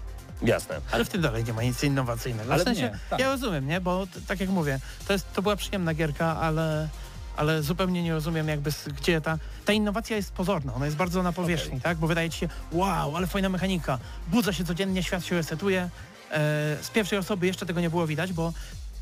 Jasne. 0.43 0.81
Ale 0.91 1.05
w 1.05 1.09
tym 1.09 1.21
dalej 1.23 1.45
nie 1.45 1.53
ma 1.53 1.63
nic 1.63 1.85
innowacyjnego. 1.85 2.53
Ale 2.53 2.63
w 2.63 2.67
sensie, 2.67 2.83
nie, 2.83 2.99
tak. 3.11 3.21
ja 3.21 3.31
rozumiem, 3.31 3.67
nie? 3.67 3.81
Bo 3.81 4.07
tak 4.27 4.41
jak 4.41 4.49
mówię, 4.49 4.81
to, 5.07 5.13
jest, 5.13 5.33
to 5.33 5.43
była 5.43 5.57
przyjemna 5.57 5.95
gierka, 5.95 6.37
ale, 6.41 6.89
ale 7.37 7.63
zupełnie 7.63 8.03
nie 8.03 8.13
rozumiem 8.13 8.49
jakby 8.49 8.71
gdzie 8.99 9.21
ta... 9.21 9.39
Ta 9.65 9.73
innowacja 9.73 10.17
jest 10.17 10.33
pozorna, 10.33 10.75
ona 10.75 10.85
jest 10.85 10.97
bardzo 10.97 11.23
na 11.23 11.33
powierzchni, 11.33 11.81
tak? 11.81 11.99
Bo 11.99 12.07
wydaje 12.07 12.31
ci 12.31 12.39
się, 12.39 12.49
wow, 12.73 13.17
ale 13.17 13.27
fajna 13.27 13.49
mechanika, 13.49 13.99
budza 14.29 14.53
się 14.53 14.65
codziennie, 14.65 15.03
świat 15.03 15.25
się 15.25 15.37
resetuje. 15.37 15.83
E, 16.31 16.39
z 16.83 16.91
pierwszej 16.91 17.19
osoby 17.19 17.47
jeszcze 17.47 17.67
tego 17.67 17.81
nie 17.81 17.91
było 17.91 18.07
widać, 18.07 18.33
bo 18.33 18.53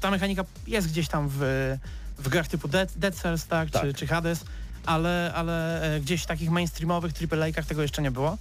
ta 0.01 0.11
mechanika 0.11 0.45
jest 0.67 0.89
gdzieś 0.89 1.09
tam 1.09 1.29
w, 1.33 1.39
w 2.19 2.29
grach 2.29 2.49
typu 2.49 2.69
Dead, 2.69 2.93
Dead 2.97 3.15
Cells, 3.15 3.47
tak? 3.47 3.71
Tak. 3.71 3.83
Czy, 3.83 3.95
czy 3.95 4.07
Hades, 4.07 4.45
ale, 4.87 5.33
ale 5.35 5.83
e, 5.95 6.01
gdzieś 6.01 6.23
w 6.23 6.27
takich 6.27 6.51
mainstreamowych 6.51 7.13
AAA-kach 7.33 7.67
tego 7.67 7.83
jeszcze 7.83 8.03
nie 8.03 8.11
było. 8.11 8.39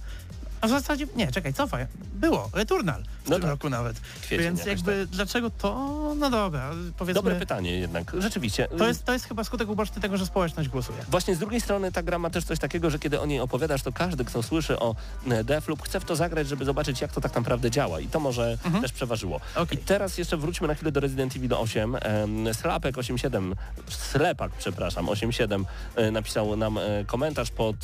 A 0.60 0.66
w 0.66 0.70
zasadzie, 0.70 1.06
nie, 1.16 1.32
czekaj, 1.32 1.54
cofaj. 1.54 1.86
Było, 2.14 2.50
Returnal 2.52 3.02
w 3.24 3.28
No 3.28 3.34
tym 3.34 3.42
tak. 3.42 3.50
roku 3.50 3.70
nawet. 3.70 4.00
Kwiecień 4.00 4.44
Więc 4.46 4.66
jakby 4.66 5.06
dlaczego 5.06 5.50
to? 5.50 5.74
No 6.16 6.30
dobra, 6.30 6.70
powiedzmy. 6.98 7.14
Dobre 7.22 7.34
pytanie 7.36 7.78
jednak. 7.78 8.12
Rzeczywiście. 8.18 8.68
To 8.78 8.86
jest, 8.88 9.04
to 9.04 9.12
jest 9.12 9.24
chyba 9.24 9.44
skutek 9.44 9.68
uboczny 9.68 10.02
tego, 10.02 10.16
że 10.16 10.26
społeczność 10.26 10.68
głosuje. 10.68 10.98
Właśnie 11.08 11.34
z 11.34 11.38
drugiej 11.38 11.60
strony 11.60 11.92
ta 11.92 12.02
gra 12.02 12.18
ma 12.18 12.30
też 12.30 12.44
coś 12.44 12.58
takiego, 12.58 12.90
że 12.90 12.98
kiedy 12.98 13.20
o 13.20 13.26
niej 13.26 13.40
opowiadasz, 13.40 13.82
to 13.82 13.92
każdy, 13.92 14.24
kto 14.24 14.42
słyszy 14.42 14.78
o 14.78 14.94
e, 15.30 15.44
Deathloop, 15.44 15.82
chce 15.82 16.00
w 16.00 16.04
to 16.04 16.16
zagrać, 16.16 16.48
żeby 16.48 16.64
zobaczyć, 16.64 17.00
jak 17.00 17.12
to 17.12 17.20
tak 17.20 17.34
naprawdę 17.34 17.70
działa. 17.70 18.00
I 18.00 18.06
to 18.06 18.20
może 18.20 18.58
też 18.82 18.92
przeważyło. 18.92 19.40
Okej. 19.54 19.78
I 19.78 19.82
teraz 19.82 20.18
jeszcze 20.18 20.36
wróćmy 20.36 20.68
na 20.68 20.74
chwilę 20.74 20.92
do 20.92 21.00
Resident 21.00 21.36
Evil 21.36 21.54
8. 21.54 21.96
Em, 22.00 22.54
Slapek 22.54 22.98
87, 22.98 23.54
Slepak, 23.88 24.52
przepraszam, 24.58 25.08
87 25.08 25.66
e, 25.96 26.10
napisał 26.10 26.56
nam 26.56 26.78
e, 26.78 27.04
komentarz 27.06 27.50
pod 27.50 27.76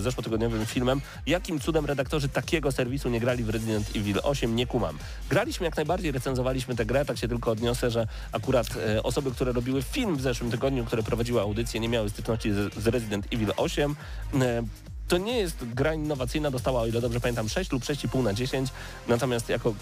zeszłotygodniowym 0.00 0.66
filmem, 0.66 1.00
jakim 1.26 1.60
cudem 1.60 1.86
redaktorzy 2.18 2.28
takiego 2.28 2.72
serwisu 2.72 3.08
nie 3.08 3.20
grali 3.20 3.44
w 3.44 3.48
Resident 3.48 3.96
Evil 3.96 4.20
8, 4.22 4.56
nie 4.56 4.66
kumam. 4.66 4.98
Graliśmy 5.30 5.66
jak 5.66 5.76
najbardziej, 5.76 6.12
recenzowaliśmy 6.12 6.76
tę 6.76 6.86
grę, 6.86 7.04
tak 7.04 7.18
się 7.18 7.28
tylko 7.28 7.50
odniosę, 7.50 7.90
że 7.90 8.06
akurat 8.32 8.66
e, 8.76 9.02
osoby, 9.02 9.30
które 9.30 9.52
robiły 9.52 9.82
film 9.82 10.16
w 10.16 10.20
zeszłym 10.20 10.50
tygodniu, 10.50 10.84
które 10.84 11.02
prowadziły 11.02 11.40
audycję, 11.40 11.80
nie 11.80 11.88
miały 11.88 12.10
styczności 12.10 12.52
z, 12.52 12.74
z 12.74 12.86
Resident 12.86 13.26
Evil 13.32 13.52
8. 13.56 13.96
E, 14.34 14.62
to 15.08 15.18
nie 15.18 15.38
jest 15.38 15.64
gra 15.64 15.94
innowacyjna, 15.94 16.50
dostała, 16.50 16.80
o 16.80 16.86
ile 16.86 17.00
dobrze 17.00 17.20
pamiętam, 17.20 17.48
6 17.48 17.72
lub 17.72 17.82
6,5 17.82 18.22
na 18.22 18.34
10, 18.34 18.70
natomiast 19.08 19.48
jako 19.48 19.74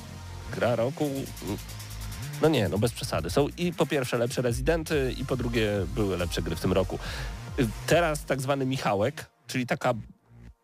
gra 0.55 0.77
roku 0.77 1.11
no 2.42 2.49
nie, 2.49 2.68
no 2.68 2.79
bez 2.79 2.92
przesady. 2.92 3.31
Są 3.31 3.49
i 3.57 3.72
po 3.72 3.87
pierwsze 3.87 4.18
lepsze 4.18 4.42
rezydenty 4.42 5.14
i 5.18 5.25
po 5.25 5.37
drugie 5.37 5.70
były 5.94 6.16
lepsze 6.16 6.42
gry 6.42 6.57
w 6.57 6.61
tym 6.61 6.72
roku. 6.72 6.99
Y, 7.59 7.68
Teraz 7.87 8.25
tak 8.25 8.40
zwany 8.40 8.66
Michałek, 8.66 9.27
czyli 9.46 9.66
taka 9.66 9.94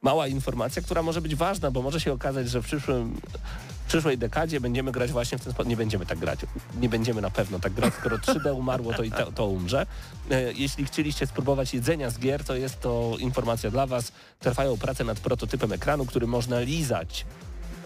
mała 0.03 0.27
informacja, 0.27 0.83
która 0.83 1.03
może 1.03 1.21
być 1.21 1.35
ważna, 1.35 1.71
bo 1.71 1.83
może 1.83 2.01
się 2.01 2.13
okazać, 2.13 2.49
że 2.49 2.63
w 2.63 2.65
przyszłym 2.65 3.21
w 3.85 3.95
przyszłej 3.95 4.19
dekadzie 4.19 4.61
będziemy 4.61 4.93
grać 4.93 5.13
właśnie 5.13 5.39
w 5.39 5.45
ten 5.45 5.53
sposób. 5.53 5.69
Nie 5.69 5.77
będziemy 5.77 6.07
tak 6.07 6.19
grać. 6.19 6.41
Nie 6.81 6.89
będziemy 6.89 7.21
na 7.21 7.31
pewno 7.31 7.59
tak 7.59 7.73
grać. 7.73 7.95
Skoro 7.95 8.17
3D 8.17 8.55
umarło, 8.55 8.95
to 8.95 9.03
i 9.03 9.11
to, 9.11 9.33
to 9.33 9.47
umrze. 9.47 9.87
E, 10.31 10.53
Jeśli 10.53 10.85
chcieliście 10.85 11.27
spróbować 11.27 11.75
jedzenia 11.75 12.11
z 12.11 12.19
gier, 12.19 12.45
to 12.45 12.55
jest 12.55 12.81
to 12.81 13.17
informacja 13.19 13.71
dla 13.71 13.87
Was. 13.87 14.13
Trwają 14.41 14.77
prace 14.77 15.05
nad 15.05 15.21
prototypem 15.21 15.73
ekranu, 15.73 16.07
który 16.07 16.27
można 16.27 16.61
lizać. 16.61 17.27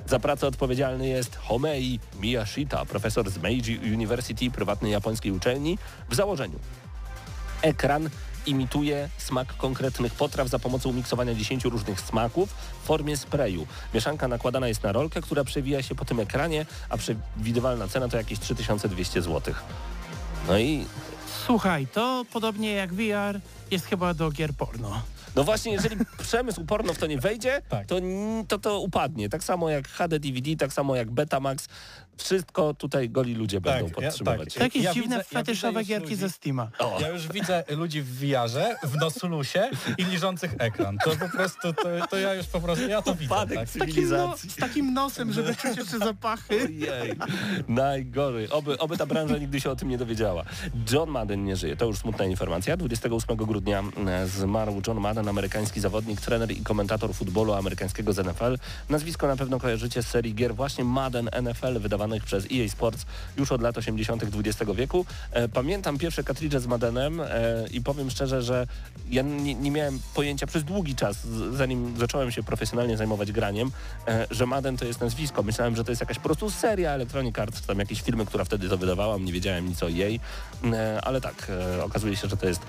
Za 0.07 0.19
pracę 0.19 0.47
odpowiedzialny 0.47 1.09
jest 1.09 1.37
Homei 1.37 2.01
Miyashita, 2.21 2.85
profesor 2.85 3.31
z 3.31 3.39
Meiji 3.39 3.95
University, 3.95 4.51
prywatnej 4.51 4.93
japońskiej 4.93 5.33
uczelni. 5.33 5.79
W 6.11 6.15
założeniu 6.15 6.59
ekran 7.63 8.11
imituje 8.47 9.09
smak 9.19 9.57
konkretnych 9.57 10.15
potraw 10.15 10.49
za 10.49 10.59
pomocą 10.59 10.93
miksowania 10.93 11.35
10 11.35 11.65
różnych 11.65 12.01
smaków 12.01 12.51
w 12.83 12.87
formie 12.87 13.17
sprayu. 13.17 13.67
Mieszanka 13.95 14.29
nakładana 14.29 14.69
jest 14.69 14.83
na 14.83 14.93
rolkę, 14.93 15.21
która 15.21 15.45
przewija 15.45 15.83
się 15.83 15.95
po 15.95 16.05
tym 16.05 16.21
ekranie, 16.21 16.67
a 16.89 16.97
przewidywalna 16.97 17.89
cena 17.89 18.09
to 18.09 18.17
jakieś 18.17 18.39
3200 18.39 19.23
zł. 19.23 19.55
No 20.49 20.59
i 20.59 20.87
Słuchaj, 21.47 21.87
to 21.87 22.25
podobnie 22.33 22.73
jak 22.73 22.95
VR 22.95 23.41
jest 23.71 23.87
chyba 23.87 24.15
do 24.15 24.31
gier 24.31 24.55
porno. 24.55 25.03
no 25.37 25.45
właśnie, 25.45 25.73
jeżeli 25.73 25.97
przemysł 26.19 26.65
porno 26.65 26.95
w 26.95 26.99
to 26.99 27.07
nie 27.07 27.19
wejdzie, 27.19 27.63
Tak. 27.69 27.87
to, 27.87 27.97
to 28.49 28.59
to 28.59 28.81
upadnie. 28.81 29.29
Tak 29.29 29.45
samo 29.45 29.71
jak 29.71 29.89
HD 29.89 30.21
DVD, 30.21 30.57
tak 30.57 30.73
samo 30.73 30.97
jak 30.97 31.11
Betamax. 31.11 31.69
Wszystko 32.19 32.75
tutaj 32.75 33.11
goli 33.11 33.35
ludzie 33.35 33.61
będą 33.61 33.87
ja- 33.87 33.95
podtrzymywać. 33.95 34.55
To 34.55 34.63
jakieś 34.63 34.83
Ja 34.85 34.95
dziwne 34.95 35.17
widzę- 35.17 35.29
ja 35.33 35.39
fetyszowe 35.41 35.81
widzę 35.81 35.81
już 35.81 35.89
gierki 35.89 36.09
ludzi- 36.15 36.21
ze 36.21 36.31
Steama. 36.31 36.71
O. 36.79 36.99
Ja 37.01 37.09
już 37.09 37.29
widzę 37.29 37.65
ludzi 37.69 38.03
w 38.03 38.07
VR-ze, 38.21 38.77
w 38.85 38.97
nosulusie 38.97 39.71
i 39.99 40.05
liżących 40.05 40.55
ekran. 40.59 40.99
To 41.05 41.11
po 41.17 41.29
prostu, 41.29 41.73
to, 41.73 42.07
to 42.11 42.17
ja 42.17 42.35
już 42.35 42.47
po 42.47 42.61
prostu, 42.61 42.89
ja 42.89 43.03
to 43.03 43.15
widzę. 43.15 43.35
Upadek 43.35 43.59
Tak? 43.59 43.69
Z 43.69 43.73
takim, 43.73 43.87
no, 43.89 43.95
cywilizacji. 43.95 44.51
z 44.51 44.57
takim 44.57 44.95
nosem, 44.95 45.33
żeby 45.33 45.55
czuć 45.57 45.77
jeszcze 45.77 45.99
zapachy. 45.99 46.55
Ojej, 46.65 47.17
najgorzej. 47.69 48.51
Oby, 48.51 48.79
oby 48.79 48.97
ta 48.97 49.07
branża 49.07 49.37
nigdy 49.39 49.61
się 49.61 49.71
o 49.71 49.77
tym 49.77 49.89
nie 49.89 49.99
dowiedziała. 49.99 50.45
John 50.93 51.11
Madden 51.11 51.45
nie 51.45 51.57
żyje, 51.57 51.77
to 51.77 51.87
już 51.87 51.99
smutna 51.99 52.25
informacja. 52.25 52.77
28 52.77 53.37
grudnia 53.37 53.83
e, 54.07 54.27
zmarł 54.27 54.81
John 54.87 55.01
Madden, 55.01 55.29
amerykański 55.29 55.81
zawodnik, 55.81 56.21
trener 56.21 56.51
i 56.51 56.57
komentator 56.63 57.15
futbolu 57.15 57.53
amerykańskiego 57.53 58.13
z 58.13 58.19
NFL. 58.27 58.57
Nazwisko 58.89 59.27
na 59.27 59.37
pewno 59.37 59.61
kojarzycie 59.61 60.03
z 60.03 60.07
serii 60.07 60.35
gier 60.35 60.55
właśnie 60.55 60.85
Madden 60.85 61.29
NFL 61.43 61.81
wydawanych 62.07 62.25
przez 62.25 62.47
EA 62.53 62.69
Sports 62.69 63.07
już 63.37 63.53
od 63.53 63.63
lat 63.63 63.79
80. 63.79 64.25
XX 64.25 64.73
wieku. 64.75 65.07
E, 65.33 65.49
Pamiętam 65.49 65.99
pierwsze 65.99 66.25
kartridże 66.25 66.61
z 66.61 66.67
Maddenem 66.67 67.21
e, 67.21 67.27
i 67.71 67.81
powiem 67.81 68.11
szczerze, 68.11 68.43
że 68.43 68.67
ja 69.11 69.23
nie, 69.23 69.55
nie 69.55 69.71
miałem 69.71 70.01
pojęcia 70.15 70.47
przez 70.47 70.65
długi 70.65 70.95
czas, 70.95 71.27
zanim 71.53 71.97
zacząłem 71.99 72.31
się 72.31 72.43
profesjonalnie 72.43 72.97
zajmować 72.97 73.33
graniem, 73.33 73.71
e, 74.09 74.27
że 74.31 74.47
Madden 74.47 74.77
to 74.77 74.85
jest 74.85 75.01
nazwisko. 75.01 75.43
Myślałem, 75.43 75.77
że 75.77 75.85
to 75.85 75.93
jest 75.93 76.01
jakaś 76.01 76.17
po 76.17 76.23
prostu 76.23 76.51
seria 76.51 76.91
Electronic 76.91 77.39
Arts, 77.39 77.61
czy 77.61 77.67
tam 77.67 77.79
jakieś 77.79 78.03
filmy, 78.03 78.27
która 78.27 78.45
wtedy 78.45 78.69
to 78.69 78.79
wydawałam, 78.79 79.25
nie 79.25 79.33
wiedziałem 79.33 79.69
nic 79.69 79.83
o 79.83 79.89
jej, 79.89 80.21
ale 81.03 81.21
tak, 81.21 81.53
okazuje 81.83 82.17
się, 82.17 82.29
że 82.29 82.37
to 82.37 82.47
jest 82.47 82.61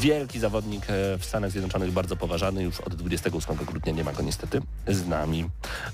wielki 0.00 0.38
zawodnik 0.38 0.82
e, 0.90 1.18
w 1.18 1.24
Stanach 1.24 1.50
Zjednoczonych, 1.50 1.92
bardzo 1.92 2.16
poważany, 2.16 2.62
już 2.62 2.80
od 2.80 2.94
28 2.94 3.56
grudnia 3.56 3.92
nie 3.92 4.04
ma 4.04 4.12
go 4.12 4.22
niestety 4.22 4.62
z 4.88 5.06
nami. 5.06 5.44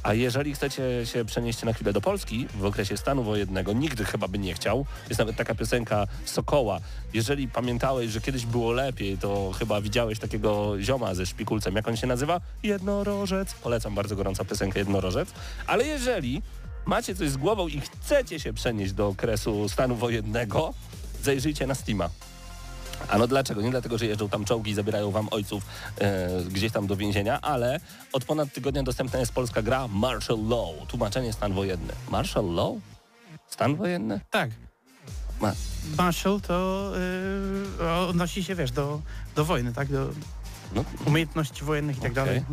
A 0.03 0.15
jeżeli 0.15 0.55
chcecie 0.55 1.07
się 1.07 1.25
przenieść 1.25 1.63
na 1.63 1.73
chwilę 1.73 1.93
do 1.93 2.01
Polski 2.01 2.47
w 2.55 2.65
okresie 2.65 2.97
stanu 2.97 3.23
wojennego, 3.23 3.73
nigdy 3.73 4.05
chyba 4.05 4.29
by 4.29 4.39
nie 4.39 4.55
chciał, 4.55 4.87
jest 5.09 5.19
nawet 5.19 5.37
taka 5.37 5.55
piosenka 5.55 6.07
Sokoła. 6.25 6.81
Jeżeli 7.15 7.49
pamiętałeś, 7.49 8.11
że 8.11 8.21
kiedyś 8.21 8.47
było 8.47 8.73
lepiej, 8.73 9.19
to 9.19 9.53
chyba 9.59 9.81
widziałeś 9.81 10.19
takiego 10.19 10.75
zioma 10.81 11.15
ze 11.15 11.27
szpikulcem, 11.27 11.77
jak 11.77 11.89
on 11.89 11.97
się 11.97 12.07
nazywa? 12.07 12.41
Jednorożec. 12.63 13.55
Polecam 13.55 13.95
bardzo 13.95 14.17
gorąco 14.17 14.45
piosenkę 14.45 14.79
Jednorożec. 14.79 15.29
Ale 15.67 15.87
jeżeli 15.87 16.43
macie 16.87 17.15
coś 17.15 17.31
z 17.31 17.37
głową 17.37 17.69
i 17.69 17.81
chcecie 17.81 18.41
się 18.41 18.53
przenieść 18.53 18.93
do 18.93 19.09
okresu 19.09 19.69
stanu 19.69 19.97
wojennego, 19.97 20.75
zajrzyjcie 21.23 21.67
na 21.67 21.75
Steama. 21.75 22.11
A 23.09 23.19
no 23.19 23.27
dlaczego? 23.27 23.63
Nie 23.63 23.71
dlatego, 23.71 23.99
że 23.99 24.07
jeżdżą 24.07 24.29
tam 24.29 24.45
czołgi 24.45 24.71
i 24.71 24.75
zabierają 24.75 25.11
wam 25.11 25.29
ojców 25.31 25.63
e, 25.99 26.29
gdzieś 26.45 26.73
tam 26.73 26.87
do 26.87 26.97
więzienia, 26.97 27.41
ale 27.41 27.81
od 28.13 28.25
ponad 28.25 28.53
tygodnia 28.53 28.83
dostępna 28.83 29.19
jest 29.19 29.33
polska 29.33 29.63
gra 29.63 29.89
Martial 29.89 30.39
Law. 30.49 30.89
Tłumaczenie 30.89 31.33
stan 31.33 31.53
wojenny. 31.53 31.93
Martial 32.11 32.55
Law? 32.55 32.77
Stan 33.47 33.77
wojenny? 33.77 34.21
Tak. 34.31 34.51
Ma. 35.41 35.53
Marshall 35.99 36.41
to 36.41 36.93
yy, 37.81 37.91
odnosi 37.91 38.45
się, 38.45 38.55
wiesz, 38.55 38.71
do, 38.71 39.01
do 39.37 39.45
wojny, 39.45 39.73
tak? 39.73 39.89
Do 39.89 40.11
No, 40.75 40.85
umiejętności 41.07 41.65
wojennych 41.65 41.99
i 41.99 42.01
tak 42.01 42.13
Okej. 42.13 42.25
dalej. 42.25 42.43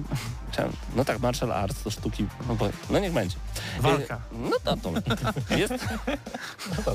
No 0.95 1.06
tak, 1.06 1.19
martial 1.19 1.51
arts 1.51 1.84
to 1.84 1.91
sztuki, 1.91 2.25
no, 2.47 2.58
no 2.89 2.99
niech 2.99 3.13
będzie. 3.13 3.36
Walka. 3.80 4.15
E, 4.15 4.19
No 4.49 4.60
to, 4.63 4.78
to 4.78 4.91
jest, 5.58 5.73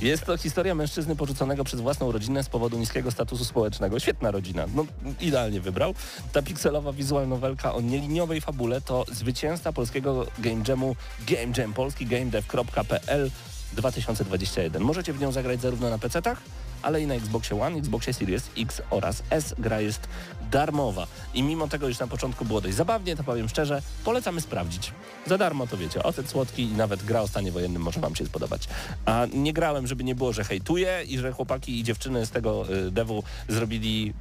jest 0.03 0.25
to 0.25 0.37
historia 0.37 0.75
mężczyzny 0.75 1.17
porzuconego 1.17 1.65
przez 1.65 1.81
własną 1.81 2.13
rodzinę 2.13 2.45
z 2.45 2.49
powodu 2.49 2.79
niskiego 2.79 3.11
statusu 3.11 3.45
społecznego. 3.45 3.99
Świetna 4.01 4.31
rodzina, 4.31 4.65
no 4.75 4.85
idealnie 5.21 5.61
wybrał. 5.61 5.95
Ta 6.33 6.43
pikselowa 6.43 6.93
wizual 6.93 7.29
nowelka 7.29 7.75
o 7.75 7.81
nieliniowej 7.81 8.41
fabule 8.41 8.81
to 8.81 9.05
zwycięzca 9.13 9.73
polskiego 9.73 10.27
game 10.39 10.63
jamu 10.69 10.97
Game 11.27 11.53
Jam 11.57 11.73
Polski 11.73 12.07
gamedev.pl 12.07 13.31
2021. 13.75 14.83
Możecie 14.83 15.13
w 15.13 15.21
nią 15.21 15.33
zagrać 15.33 15.61
zarówno 15.61 15.91
na 15.91 15.99
PC-tach, 15.99 16.37
ale 16.83 17.03
i 17.03 17.07
na 17.07 17.15
Xboxie 17.15 17.63
One, 17.63 17.79
Xboxie 17.79 18.15
Series 18.15 18.51
X 18.59 18.83
oraz 18.91 19.23
S. 19.31 19.55
Gra 19.59 19.81
jest 19.81 20.09
darmowa. 20.51 21.07
I 21.35 21.43
mimo 21.43 21.69
tego, 21.69 21.89
już 21.89 21.99
na 21.99 22.07
początku 22.07 22.45
było 22.45 22.61
dość 22.61 22.75
zabawnie, 22.75 23.17
to 23.17 23.25
powiem 23.25 23.49
szczerze, 23.49 23.83
polecamy 24.05 24.41
sprawdzić. 24.41 24.93
Za 25.27 25.39
darmo 25.39 25.67
to 25.67 25.77
wiecie, 25.77 26.03
ocet 26.03 26.29
słodki 26.31 26.63
i 26.63 26.73
nawet 26.73 27.03
gra 27.03 27.21
o 27.21 27.29
stanie 27.29 27.53
wojennym 27.53 27.83
może 27.83 28.01
wam 28.01 28.17
się 28.17 28.27
spodobać. 28.27 28.69
A 29.05 29.27
nie 29.35 29.53
grałem, 29.53 29.87
żeby 29.87 30.05
nie 30.05 30.15
było, 30.15 30.33
że 30.33 30.45
hejtuję 30.45 31.03
i 31.09 31.19
że 31.19 31.33
chłopaki 31.33 31.81
i 31.81 31.85
dziewczyny 31.85 32.27
z 32.27 32.31
tego 32.31 32.75
y, 32.75 32.91
devu 32.91 33.23
zrobili 33.49 34.13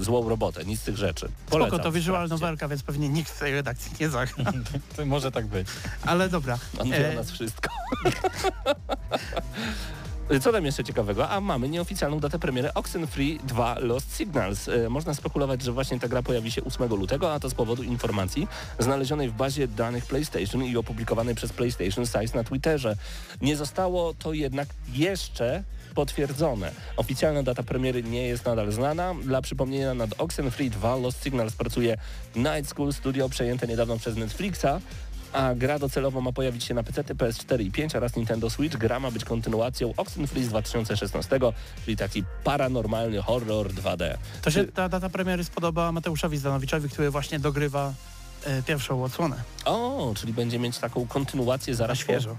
złą 0.00 0.28
robotę. 0.28 0.64
Nic 0.64 0.80
z 0.80 0.82
tych 0.82 0.96
rzeczy. 0.96 1.28
Polecam, 1.50 1.78
Spoko, 1.78 1.90
to 1.92 2.00
sprawdźcie. 2.00 2.34
nowelka, 2.34 2.68
więc 2.68 2.82
pewnie 2.82 3.08
nikt 3.08 3.30
w 3.30 3.38
tej 3.38 3.52
redakcji 3.52 3.92
nie 4.00 4.08
zagra. 4.10 4.52
To 4.96 5.06
może 5.06 5.32
tak 5.32 5.46
być. 5.46 5.68
Ale 6.06 6.28
dobra. 6.28 6.58
On 6.78 6.90
wie 6.90 7.08
E, 7.08 7.12
o 7.12 7.14
nas 7.14 7.30
wszystko. 7.30 7.70
Co 10.42 10.52
tam 10.52 10.64
jeszcze 10.64 10.84
ciekawego? 10.84 11.28
A 11.28 11.40
mamy 11.40 11.68
nieoficjalną 11.68 12.20
datę 12.20 12.38
premiery 12.38 12.74
Oxenfree 12.74 13.38
2 13.44 13.76
Lost 13.78 14.16
Signals. 14.16 14.68
E, 14.68 14.88
Można 14.88 15.14
spekulować, 15.14 15.62
że 15.62 15.72
właśnie 15.72 16.00
ta 16.00 16.08
gra 16.08 16.22
pojawi 16.22 16.50
się 16.50 16.64
8 16.64 16.88
lutego, 16.88 17.32
a 17.34 17.40
to 17.40 17.50
z 17.50 17.54
powodu 17.54 17.82
informacji 17.82 18.48
znalezionej 18.78 19.28
w 19.30 19.32
bazie 19.32 19.68
danych 19.68 20.06
PlayStation 20.06 20.64
i 20.64 20.76
opublikowanej 20.76 21.34
przez 21.34 21.52
PlayStation 21.52 22.06
Size 22.06 22.36
na 22.36 22.44
Twitterze. 22.44 22.96
Nie 23.40 23.56
zostało 23.56 24.14
to 24.14 24.32
jednak 24.32 24.68
jeszcze 24.92 25.64
potwierdzone. 25.90 26.72
Oficjalna 26.96 27.42
data 27.42 27.62
premiery 27.62 28.02
nie 28.02 28.26
jest 28.26 28.44
nadal 28.44 28.72
znana. 28.72 29.14
Dla 29.22 29.42
przypomnienia 29.42 29.94
nad 29.94 30.10
Oxenfree 30.18 30.70
2 30.70 30.96
Lost 30.96 31.22
Signals 31.24 31.52
pracuje 31.52 31.96
Night 32.36 32.70
School 32.70 32.92
Studio 32.92 33.28
przejęte 33.28 33.66
niedawno 33.66 33.96
przez 33.98 34.16
Netflixa, 34.16 34.66
a 35.32 35.54
gra 35.54 35.78
docelowo 35.78 36.20
ma 36.20 36.32
pojawić 36.32 36.64
się 36.64 36.74
na 36.74 36.82
PC, 36.82 37.02
PS4 37.04 37.60
i 37.60 37.70
5 37.70 37.96
oraz 37.96 38.16
Nintendo 38.16 38.50
Switch. 38.50 38.76
Gra 38.76 39.00
ma 39.00 39.10
być 39.10 39.24
kontynuacją 39.24 39.92
Oxenfree 39.96 40.44
z 40.44 40.48
2016, 40.48 41.38
czyli 41.84 41.96
taki 41.96 42.24
paranormalny 42.44 43.22
horror 43.22 43.68
2D. 43.68 44.16
To 44.42 44.50
się 44.50 44.64
ta 44.64 44.88
data 44.88 45.08
premiery 45.08 45.44
spodoba 45.44 45.92
Mateuszowi 45.92 46.36
Zdanowiczowi, 46.38 46.88
który 46.88 47.10
właśnie 47.10 47.38
dogrywa 47.38 47.92
e, 48.46 48.62
pierwszą 48.62 49.04
odsłonę. 49.04 49.36
O, 49.64 50.12
czyli 50.16 50.32
będzie 50.32 50.58
mieć 50.58 50.78
taką 50.78 51.06
kontynuację 51.06 51.72
Na 51.72 51.76
zaraz 51.76 51.98
po- 51.98 52.04
świeżo. 52.04 52.36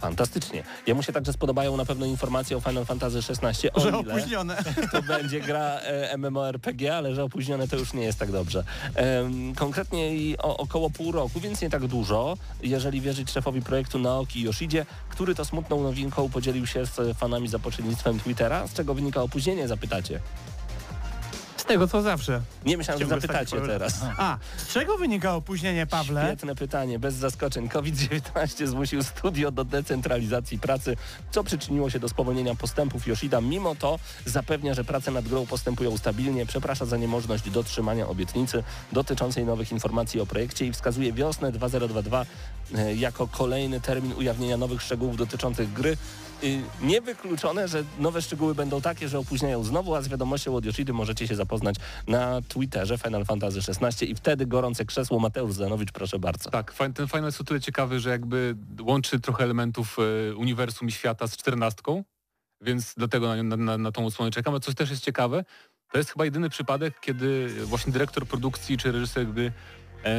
Fantastycznie. 0.00 0.62
Jemu 0.86 1.02
się 1.02 1.12
także 1.12 1.32
spodobają 1.32 1.76
na 1.76 1.84
pewno 1.84 2.06
informacje 2.06 2.56
o 2.56 2.60
Final 2.60 2.84
Fantasy 2.84 3.18
XVI, 3.18 3.70
o 3.70 3.80
Że 3.80 3.88
ile 3.88 3.98
opóźnione. 3.98 4.56
to 4.92 5.02
będzie 5.02 5.40
gra 5.40 5.78
e, 5.78 6.16
MMORPG, 6.18 6.94
ale 6.96 7.14
że 7.14 7.24
opóźnione 7.24 7.68
to 7.68 7.76
już 7.76 7.92
nie 7.92 8.02
jest 8.02 8.18
tak 8.18 8.32
dobrze. 8.32 8.64
Em, 8.94 9.54
konkretnie 9.54 10.10
o, 10.38 10.56
około 10.56 10.90
pół 10.90 11.12
roku, 11.12 11.40
więc 11.40 11.62
nie 11.62 11.70
tak 11.70 11.86
dużo, 11.86 12.36
jeżeli 12.62 13.00
wierzyć 13.00 13.30
szefowi 13.30 13.62
projektu 13.62 13.98
Naoki 13.98 14.42
Yoshidzie, 14.42 14.86
który 15.08 15.34
to 15.34 15.44
smutną 15.44 15.82
nowinką 15.82 16.28
podzielił 16.28 16.66
się 16.66 16.86
z 16.86 17.18
fanami 17.18 17.48
za 17.48 17.58
pośrednictwem 17.58 18.20
Twittera. 18.20 18.66
Z 18.66 18.74
czego 18.74 18.94
wynika 18.94 19.22
opóźnienie, 19.22 19.68
zapytacie? 19.68 20.20
Tego 21.68 21.88
co 21.88 22.02
zawsze. 22.02 22.40
Nie 22.64 22.76
myślałem, 22.76 23.02
że 23.02 23.08
zapytacie 23.08 23.60
teraz. 23.60 24.00
A, 24.18 24.38
z 24.56 24.72
czego 24.72 24.98
wynika 24.98 25.34
opóźnienie, 25.34 25.86
Pawle? 25.86 26.24
Świetne 26.26 26.54
pytanie, 26.54 26.98
bez 26.98 27.14
zaskoczeń. 27.14 27.68
COVID-19 27.68 28.66
zmusił 28.66 29.02
studio 29.02 29.50
do 29.50 29.64
decentralizacji 29.64 30.58
pracy, 30.58 30.96
co 31.30 31.44
przyczyniło 31.44 31.90
się 31.90 31.98
do 31.98 32.08
spowolnienia 32.08 32.54
postępów 32.54 33.06
Yoshida. 33.06 33.40
Mimo 33.40 33.74
to 33.74 33.98
zapewnia, 34.24 34.74
że 34.74 34.84
prace 34.84 35.10
nad 35.10 35.28
grą 35.28 35.46
postępują 35.46 35.98
stabilnie, 35.98 36.46
przeprasza 36.46 36.84
za 36.84 36.96
niemożność 36.96 37.50
dotrzymania 37.50 38.08
obietnicy 38.08 38.62
dotyczącej 38.92 39.44
nowych 39.44 39.72
informacji 39.72 40.20
o 40.20 40.26
projekcie 40.26 40.66
i 40.66 40.72
wskazuje 40.72 41.12
wiosnę 41.12 41.52
2022 41.52 42.22
e, 42.22 42.26
jako 42.96 43.28
kolejny 43.28 43.80
termin 43.80 44.12
ujawnienia 44.12 44.56
nowych 44.56 44.82
szczegółów 44.82 45.16
dotyczących 45.16 45.72
gry. 45.72 45.96
Niewykluczone, 46.82 47.68
że 47.68 47.84
nowe 47.98 48.22
szczegóły 48.22 48.54
będą 48.54 48.80
takie, 48.80 49.08
że 49.08 49.18
opóźniają 49.18 49.64
znowu, 49.64 49.94
a 49.94 50.02
z 50.02 50.08
wiadomością 50.08 50.54
od 50.54 50.64
Yoshidy 50.64 50.92
możecie 50.92 51.28
się 51.28 51.36
zapoznać 51.36 51.76
na 52.06 52.42
Twitterze 52.48 52.98
Final 52.98 53.24
Fantasy 53.24 53.58
XVI 53.68 54.10
i 54.10 54.14
wtedy 54.14 54.46
gorące 54.46 54.84
krzesło 54.84 55.20
Mateusz 55.20 55.52
Zanowicz, 55.52 55.92
proszę 55.92 56.18
bardzo. 56.18 56.50
Tak, 56.50 56.74
ten 56.94 57.08
final 57.08 57.24
jest 57.24 57.40
o 57.40 57.44
tyle 57.44 57.60
ciekawy, 57.60 58.00
że 58.00 58.10
jakby 58.10 58.56
łączy 58.80 59.20
trochę 59.20 59.44
elementów 59.44 59.96
e, 59.98 60.34
uniwersum 60.34 60.88
i 60.88 60.92
świata 60.92 61.26
z 61.26 61.36
czternastką, 61.36 62.04
więc 62.60 62.94
dlatego 62.96 63.42
na, 63.42 63.56
na, 63.56 63.78
na 63.78 63.92
tą 63.92 64.06
odsłonę 64.06 64.30
czekam. 64.30 64.54
Ale 64.54 64.60
coś 64.60 64.74
też 64.74 64.90
jest 64.90 65.04
ciekawe, 65.04 65.44
to 65.92 65.98
jest 65.98 66.10
chyba 66.10 66.24
jedyny 66.24 66.50
przypadek, 66.50 67.00
kiedy 67.00 67.48
właśnie 67.64 67.92
dyrektor 67.92 68.26
produkcji 68.26 68.76
czy 68.76 68.92
reżyser 68.92 69.26
gry 69.26 69.46
e, 69.46 69.52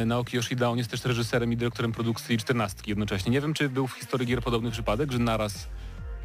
Naoki 0.06 0.36
Yoshida, 0.36 0.68
on 0.70 0.78
jest 0.78 0.90
też 0.90 1.04
reżyserem 1.04 1.52
i 1.52 1.56
dyrektorem 1.56 1.92
produkcji 1.92 2.38
czternastki 2.38 2.90
jednocześnie. 2.90 3.32
Nie 3.32 3.40
wiem, 3.40 3.54
czy 3.54 3.68
był 3.68 3.86
w 3.86 3.92
historii 3.92 4.26
gier 4.26 4.42
podobny 4.42 4.70
przypadek, 4.70 5.12
że 5.12 5.18
naraz 5.18 5.54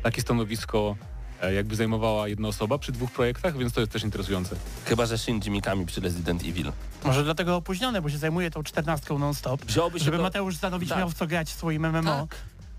takie 0.03 0.21
stanowisko 0.21 0.95
e, 1.41 1.53
jakby 1.53 1.75
zajmowała 1.75 2.27
jedna 2.27 2.47
osoba 2.47 2.77
przy 2.77 2.91
dwóch 2.91 3.11
projektach, 3.11 3.57
więc 3.57 3.73
to 3.73 3.79
jest 3.79 3.91
też 3.93 4.03
interesujące. 4.03 4.55
Chyba, 4.85 5.05
że 5.05 5.17
Shinji 5.17 5.51
Mikami 5.51 5.85
przy 5.85 6.01
Resident 6.01 6.41
Evil. 6.43 6.71
Może 7.05 7.23
dlatego 7.23 7.55
opóźnione, 7.55 8.01
bo 8.01 8.09
się 8.09 8.17
zajmuje 8.17 8.51
tą 8.51 8.63
czternastką 8.63 9.19
non-stop. 9.19 9.65
Wziąłby 9.65 9.99
się 9.99 10.05
Żeby 10.05 10.17
do... 10.17 10.23
Mateusz 10.23 10.55
Zdanowicz 10.55 10.89
Tak. 10.89 10.97
miał 10.97 11.09
w 11.09 11.13
co 11.13 11.27
grać 11.27 11.49
w 11.49 11.53
swoim 11.53 11.85
MMO. 11.89 12.27
Tak. 12.27 12.35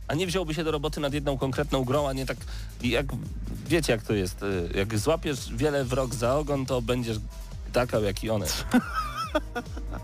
A 0.08 0.14
nie 0.14 0.26
wziąłby 0.26 0.54
się 0.54 0.64
do 0.64 0.70
roboty 0.70 1.00
nad 1.00 1.14
jedną 1.14 1.38
konkretną 1.38 1.84
grą, 1.84 2.08
a 2.08 2.12
nie 2.12 2.26
tak 2.26 2.36
jak 2.82 3.06
wiecie 3.66 3.92
jak 3.92 4.02
to 4.02 4.12
jest. 4.14 4.42
y, 4.42 4.68
Jak 4.74 4.98
złapiesz 4.98 5.38
wiele 5.54 5.84
wrog 5.84 6.14
za 6.14 6.34
ogon, 6.36 6.66
to 6.66 6.82
będziesz 6.82 7.16
takał 7.72 8.02
jak 8.04 8.24
i 8.24 8.30
one. 8.30 8.46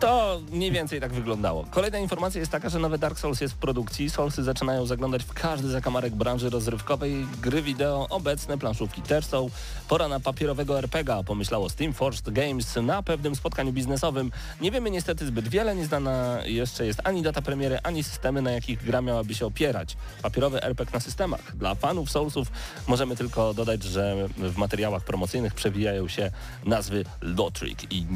To 0.00 0.40
mniej 0.52 0.72
więcej 0.72 1.00
tak 1.00 1.12
wyglądało. 1.12 1.64
Kolejna 1.70 1.98
informacja 1.98 2.40
jest 2.40 2.52
taka, 2.52 2.68
że 2.68 2.78
nowy 2.78 2.98
Dark 2.98 3.18
Souls 3.18 3.40
jest 3.40 3.54
w 3.54 3.56
produkcji. 3.56 4.10
Soulsy 4.10 4.42
zaczynają 4.42 4.86
zaglądać 4.86 5.24
w 5.24 5.32
każdy 5.32 5.68
zakamarek 5.68 6.14
branży 6.14 6.50
rozrywkowej. 6.50 7.26
Gry 7.42 7.62
wideo, 7.62 8.06
obecne 8.10 8.58
planszówki 8.58 9.02
też 9.02 9.26
są. 9.26 9.50
Pora 9.88 10.08
na 10.08 10.20
papierowego 10.20 10.78
RPGa, 10.78 11.22
pomyślało 11.22 11.68
Steam 11.70 11.92
Forged 11.92 12.30
Games 12.30 12.76
na 12.82 13.02
pewnym 13.02 13.36
spotkaniu 13.36 13.72
biznesowym. 13.72 14.32
Nie 14.60 14.70
wiemy 14.70 14.90
niestety 14.90 15.26
zbyt 15.26 15.48
wiele, 15.48 15.76
nieznana 15.76 16.38
jeszcze 16.44 16.86
jest 16.86 17.00
ani 17.04 17.22
data 17.22 17.42
premiery, 17.42 17.78
ani 17.82 18.04
systemy, 18.04 18.42
na 18.42 18.50
jakich 18.50 18.84
gra 18.84 19.02
miałaby 19.02 19.34
się 19.34 19.46
opierać. 19.46 19.96
Papierowy 20.22 20.62
RPG 20.62 20.94
na 20.94 21.00
systemach. 21.00 21.56
Dla 21.56 21.74
fanów 21.74 22.10
Soulsów 22.10 22.48
możemy 22.86 23.16
tylko 23.16 23.54
dodać, 23.54 23.82
że 23.82 24.28
w 24.36 24.56
materiałach 24.56 25.04
promocyjnych 25.04 25.54
przewijają 25.54 26.08
się 26.08 26.30
nazwy 26.64 27.04
Lotrick 27.20 27.92
i 27.92 28.06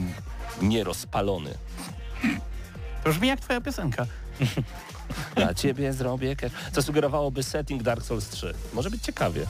Nierozpalony. 0.63 1.55
To 3.05 3.11
brzmi 3.11 3.29
jak 3.29 3.41
twoja 3.41 3.61
piosenka. 3.61 4.07
Dla 5.37 5.55
ciebie 5.55 5.93
zrobię. 5.93 6.37
Co 6.73 6.83
sugerowałoby 6.83 7.43
setting 7.43 7.83
Dark 7.83 8.05
Souls 8.05 8.29
3. 8.29 8.55
Może 8.73 8.91
być 8.91 9.03
ciekawie. 9.03 9.47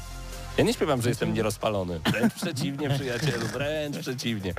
Ja 0.59 0.65
nie 0.65 0.73
śpiewam, 0.73 1.03
że 1.03 1.09
jestem 1.09 1.35
nierozpalony. 1.35 2.01
Wręcz 2.11 2.35
przeciwnie, 2.35 2.91
przyjacielu, 2.91 3.47
wręcz 3.47 3.99
przeciwnie. 3.99 4.55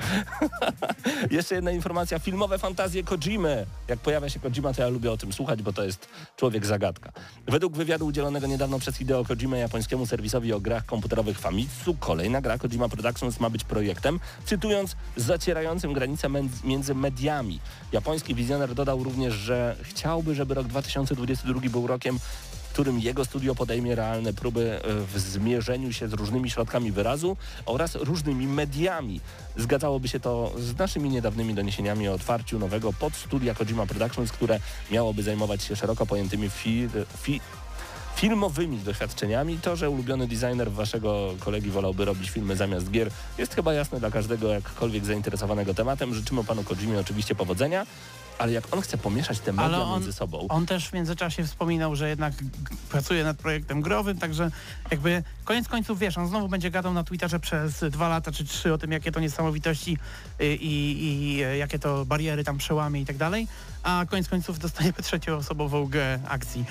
Jeszcze 1.32 1.56
jedna 1.56 1.72
informacja. 1.72 2.20
Filmowe 2.20 2.58
fantazje 2.58 3.04
Kojimy. 3.04 3.66
Jak 3.88 4.00
pojawia 4.00 4.30
się 4.30 4.40
Kojima, 4.40 4.74
to 4.74 4.82
ja 4.82 4.88
lubię 4.88 5.12
o 5.12 5.18
tym 5.18 5.34
słuchać, 5.34 5.62
bo 5.62 5.74
to 5.74 5.84
jest 5.84 6.08
człowiek 6.36 6.66
zagadka. 6.66 7.12
Według 7.48 7.78
wywiadu 7.78 8.06
udzielonego 8.06 8.48
niedawno 8.48 8.80
przez 8.80 8.98
Hideo 8.98 9.26
Kojimę 9.26 9.60
japońskiemu 9.60 10.06
serwisowi 10.06 10.54
o 10.54 10.60
grach 10.60 10.86
komputerowych 10.86 11.40
Famitsu, 11.40 11.96
kolejna 12.00 12.42
gra 12.42 12.58
Kojima 12.58 12.90
Productions 12.90 13.40
ma 13.40 13.50
być 13.50 13.64
projektem, 13.64 14.20
cytując, 14.46 14.96
zacierającym 15.16 15.94
granice 15.94 16.28
między 16.64 16.96
mediami. 16.96 17.60
Japoński 17.92 18.36
wizjoner 18.36 18.76
dodał 18.76 19.04
również, 19.04 19.34
że 19.34 19.76
chciałby, 19.82 20.36
żeby 20.36 20.54
rok 20.54 20.68
2022 20.68 21.70
był 21.70 21.88
rokiem, 21.88 22.20
którym 22.78 23.00
jego 23.00 23.26
studio 23.26 23.56
podejmie 23.56 23.96
realne 23.96 24.34
próby 24.34 24.82
e, 24.84 24.94
w 25.14 25.20
zmierzeniu 25.20 25.94
się 25.94 26.08
z 26.08 26.14
różnymi 26.14 26.50
środkami 26.50 26.92
wyrazu 26.92 27.38
oraz 27.66 27.96
różnymi 27.96 28.48
mediami. 28.48 29.22
Zgadzałoby 29.56 30.08
się 30.08 30.20
to 30.20 30.54
z 30.58 30.78
naszymi 30.78 31.10
niedawnymi 31.10 31.54
doniesieniami 31.54 32.10
o 32.10 32.14
otwarciu 32.14 32.60
nowego 32.60 32.94
podstudia 32.94 33.54
Kojima 33.56 33.86
Productions, 33.86 34.32
które 34.32 34.60
miałoby 34.92 35.24
zajmować 35.24 35.64
się 35.64 35.76
szeroko 35.76 36.06
pojętymi 36.06 36.50
fi, 36.50 36.88
fi, 37.22 37.42
filmowymi 38.16 38.78
doświadczeniami. 38.78 39.58
To, 39.58 39.76
że 39.76 39.90
ulubiony 39.90 40.28
designer 40.28 40.72
waszego 40.72 41.34
kolegi 41.40 41.70
wolałby 41.72 42.06
robić 42.06 42.30
filmy 42.30 42.56
zamiast 42.56 42.92
gier, 42.92 43.10
jest 43.38 43.56
chyba 43.56 43.74
jasne 43.74 44.00
dla 44.00 44.12
każdego 44.12 44.48
jakkolwiek 44.48 45.06
zainteresowanego 45.06 45.74
tematem. 45.74 46.14
Życzymy 46.14 46.44
panu 46.44 46.64
Kojimie 46.64 47.00
oczywiście 47.00 47.36
powodzenia, 47.36 47.86
ale 48.40 48.52
jak 48.52 48.74
on 48.74 48.82
chce 48.82 48.98
pomieszać 48.98 49.40
te 49.40 49.52
media 49.54 49.80
on- 49.82 49.92
między 49.94 50.14
sobą, 50.14 50.46
On 50.50 50.66
też 50.66 50.88
w 50.90 50.94
międzyczasie 50.94 51.44
wspominał, 51.44 51.96
że 51.96 52.10
jednak 52.10 52.34
g- 52.36 52.50
pracuje 52.90 53.24
nad 53.24 53.38
projektem 53.38 53.82
growym, 53.82 54.18
także 54.18 54.52
jakby 54.92 55.24
koniec 55.46 55.68
końców 55.68 56.00
wiesz, 56.00 56.18
on 56.18 56.28
znowu 56.28 56.48
będzie 56.50 56.72
gadał 56.72 56.94
na 56.94 57.04
Twitterze 57.04 57.40
przez 57.40 57.80
dwa 57.92 58.08
lata 58.10 58.32
czy 58.32 58.46
trzy 58.46 58.74
o 58.74 58.78
tym, 58.78 58.92
jakie 58.92 59.12
to 59.12 59.20
niesamowitości 59.20 59.98
y, 60.42 60.56
i, 60.56 61.04
i 61.38 61.44
y, 61.46 61.58
jakie 61.58 61.80
to 61.80 62.06
bariery 62.06 62.44
tam 62.44 62.58
przełamie 62.58 63.02
i 63.02 63.06
tak 63.06 63.18
dalej, 63.18 63.48
a 63.84 64.06
koniec 64.10 64.30
końców 64.30 64.60
dostaniemy 64.60 64.94
trzecioosobową 65.04 65.86
grę 65.86 66.20
akcji. 66.28 66.66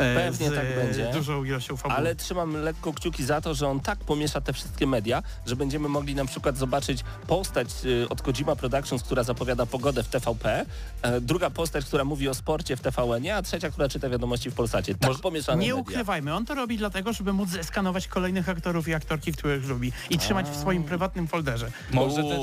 E, 0.00 0.14
Pewnie 0.14 0.50
z, 0.50 0.54
tak 0.54 0.64
e, 0.64 0.84
będzie. 0.84 1.10
dużą 1.12 1.44
ilością 1.44 1.76
fabuły. 1.76 1.98
Ale 1.98 2.14
trzymam 2.14 2.56
lekko 2.56 2.92
kciuki 2.92 3.24
za 3.24 3.40
to, 3.40 3.54
że 3.54 3.68
on 3.68 3.80
tak 3.80 3.98
pomiesza 3.98 4.40
te 4.40 4.52
wszystkie 4.52 4.86
media, 4.86 5.22
że 5.46 5.56
będziemy 5.56 5.88
mogli 5.88 6.14
na 6.14 6.24
przykład 6.24 6.56
zobaczyć 6.56 7.04
postać 7.26 7.68
y, 7.84 8.08
od 8.08 8.22
Kojima 8.22 8.56
Productions, 8.56 9.02
która 9.02 9.22
zapowiada 9.22 9.66
pogodę 9.66 10.02
w 10.02 10.08
TVP, 10.08 10.66
e, 11.02 11.20
druga 11.20 11.50
postać, 11.50 11.84
która 11.84 12.04
mówi 12.04 12.28
o 12.28 12.34
sporcie 12.34 12.76
w 12.76 12.80
TVN, 12.80 13.30
a 13.34 13.42
trzecia, 13.42 13.70
która 13.70 13.88
czyta 13.88 14.08
wiadomości 14.08 14.50
w 14.50 14.54
Polsacie. 14.54 14.94
Tak 14.94 15.12
pomieszane 15.22 15.62
Nie 15.62 15.68
media. 15.68 15.80
ukrywajmy, 15.82 16.34
on 16.34 16.46
to 16.46 16.54
robi 16.54 16.78
dlatego, 16.78 17.12
żeby 17.12 17.32
móc 17.32 17.48
zeskanować 17.48 18.08
kolejnych 18.08 18.48
aktorów 18.48 18.88
i 18.88 18.94
aktorki, 18.94 19.32
których 19.32 19.64
lubi 19.68 19.92
i 20.10 20.18
trzymać 20.18 20.46
w 20.50 20.56
swoim 20.56 20.84
prywatnym 20.84 21.28
folderze. 21.28 21.70
Może, 21.92 22.22
też, 22.22 22.38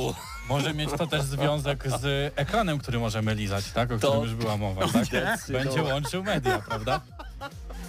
może 0.50 0.74
mieć 0.74 0.90
to 0.98 1.08
też 1.08 1.22
związek 1.24 1.84
z 2.02 2.34
ekranem, 2.36 2.78
który 2.80 3.00
możemy 3.00 3.36
lizać, 3.36 3.72
tak? 3.72 3.92
O 3.92 4.00
To- 4.00 4.08
którym 4.12 4.24
już 4.30 4.36
była 4.36 4.58
mowa, 4.58 4.82
tak? 4.88 5.08
Będzie 5.50 5.84
łączył 5.84 6.24
media, 6.24 6.62
prawda? 6.68 7.02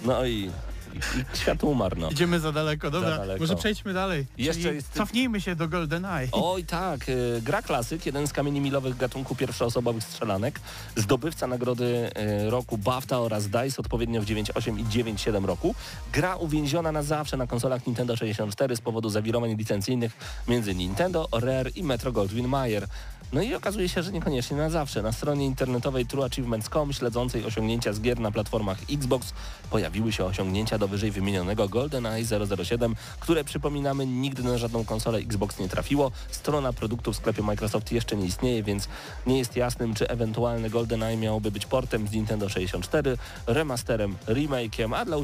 No 0.05 0.25
i, 0.25 0.51
i, 0.95 1.37
świat 1.37 1.63
umarł, 1.63 1.95
no. 1.99 2.09
Idziemy 2.09 2.39
za 2.39 2.51
daleko, 2.51 2.91
dobra. 2.91 3.17
daleko. 3.17 3.39
Może 3.39 3.55
przejdźmy 3.55 3.93
dalej. 3.93 4.25
Jeszcze 4.37 4.61
Czyli 4.63 4.75
jest- 4.75 4.93
Cofnijmy 4.93 5.41
się 5.41 5.55
do 5.55 5.67
GoldenEye. 5.67 6.27
Oj 6.31 6.63
tak, 6.63 7.09
y, 7.09 7.41
gra 7.41 7.61
klasyk, 7.61 8.05
jeden 8.05 8.27
z 8.27 8.33
kamieni 8.33 8.61
milowych 8.61 8.97
gatunku 8.97 9.35
pierwszoosobowych 9.35 10.03
strzelanek, 10.03 10.59
zdobywca 10.95 11.47
nagrody 11.47 12.09
y, 12.45 12.49
roku 12.49 12.77
BAFTA 12.77 13.19
oraz 13.19 13.47
DICE 13.47 13.77
odpowiednio 13.81 14.21
w 14.21 14.25
9.8 14.25 14.79
i 14.79 14.83
9.7 14.83 15.45
roku. 15.45 15.75
Gra 16.13 16.35
uwięziona 16.35 16.91
na 16.91 17.03
zawsze 17.03 17.37
na 17.37 17.47
konsolach 17.47 17.87
Nintendo 17.87 18.15
64 18.15 18.75
z 18.75 18.81
powodu 18.81 19.09
zawirowań 19.09 19.55
licencyjnych 19.55 20.11
między 20.47 20.75
Nintendo, 20.75 21.27
Rare 21.31 21.69
i 21.75 21.83
Metro 21.83 22.11
Goldwyn 22.11 22.47
Mayer. 22.47 22.87
No 23.33 23.41
i 23.41 23.55
okazuje 23.55 23.89
się, 23.89 24.03
że 24.03 24.11
niekoniecznie 24.11 24.57
na 24.57 24.69
zawsze. 24.69 25.01
Na 25.01 25.11
stronie 25.11 25.45
internetowej 25.45 26.05
trueachievements.com 26.05 26.93
śledzącej 26.93 27.45
osiągnięcia 27.45 27.93
z 27.93 28.01
gier 28.01 28.19
na 28.19 28.31
platformach 28.31 28.77
Xbox 28.91 29.33
pojawiły 29.69 30.11
się 30.11 30.25
osiągnięcia 30.25 30.77
do 30.77 30.87
wyżej 30.87 31.11
wymienionego 31.11 31.69
GoldenEye 31.69 32.25
007, 32.65 32.95
które 33.19 33.43
przypominamy 33.43 34.05
nigdy 34.05 34.43
na 34.43 34.57
żadną 34.57 34.85
konsolę 34.85 35.19
Xbox 35.19 35.59
nie 35.59 35.69
trafiło. 35.69 36.11
Strona 36.31 36.73
produktów 36.73 37.15
w 37.15 37.17
sklepie 37.17 37.43
Microsoft 37.43 37.91
jeszcze 37.91 38.15
nie 38.15 38.25
istnieje, 38.25 38.63
więc 38.63 38.87
nie 39.27 39.37
jest 39.37 39.55
jasnym, 39.55 39.93
czy 39.93 40.09
ewentualny 40.09 40.69
GoldenEye 40.69 41.17
miałoby 41.17 41.51
być 41.51 41.65
portem 41.65 42.07
z 42.07 42.11
Nintendo 42.11 42.49
64, 42.49 43.17
remasterem, 43.47 44.15
remake'iem, 44.27 44.95
a 44.95 45.05
dla 45.05 45.17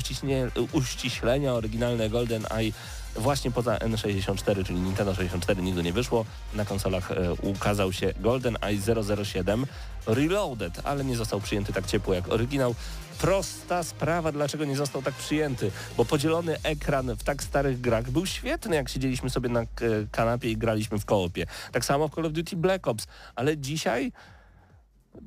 uściślenia 0.73 1.53
oryginalne 1.53 2.09
GoldenEye 2.09 2.71
Właśnie 3.15 3.51
poza 3.51 3.77
N64, 3.77 4.65
czyli 4.65 4.79
Nintendo 4.79 5.15
64 5.15 5.61
nigdy 5.61 5.83
nie 5.83 5.93
wyszło. 5.93 6.25
Na 6.53 6.65
konsolach 6.65 7.11
e, 7.11 7.33
ukazał 7.33 7.93
się 7.93 8.13
GoldenEye 8.19 8.77
007 9.25 9.65
Reloaded, 10.07 10.81
ale 10.83 11.05
nie 11.05 11.15
został 11.15 11.41
przyjęty 11.41 11.73
tak 11.73 11.85
ciepło 11.85 12.13
jak 12.13 12.29
oryginał. 12.31 12.75
Prosta 13.19 13.83
sprawa, 13.83 14.31
dlaczego 14.31 14.65
nie 14.65 14.75
został 14.75 15.01
tak 15.01 15.13
przyjęty, 15.13 15.71
bo 15.97 16.05
podzielony 16.05 16.57
ekran 16.63 17.15
w 17.15 17.23
tak 17.23 17.43
starych 17.43 17.81
grach 17.81 18.11
był 18.11 18.25
świetny, 18.25 18.75
jak 18.75 18.89
siedzieliśmy 18.89 19.29
sobie 19.29 19.49
na 19.49 19.61
e, 19.61 19.65
kanapie 20.11 20.51
i 20.51 20.57
graliśmy 20.57 20.99
w 20.99 21.05
koopie. 21.05 21.45
Tak 21.71 21.85
samo 21.85 22.07
w 22.07 22.15
Call 22.15 22.25
of 22.25 22.33
Duty 22.33 22.55
Black 22.55 22.87
Ops, 22.87 23.07
ale 23.35 23.57
dzisiaj 23.57 24.11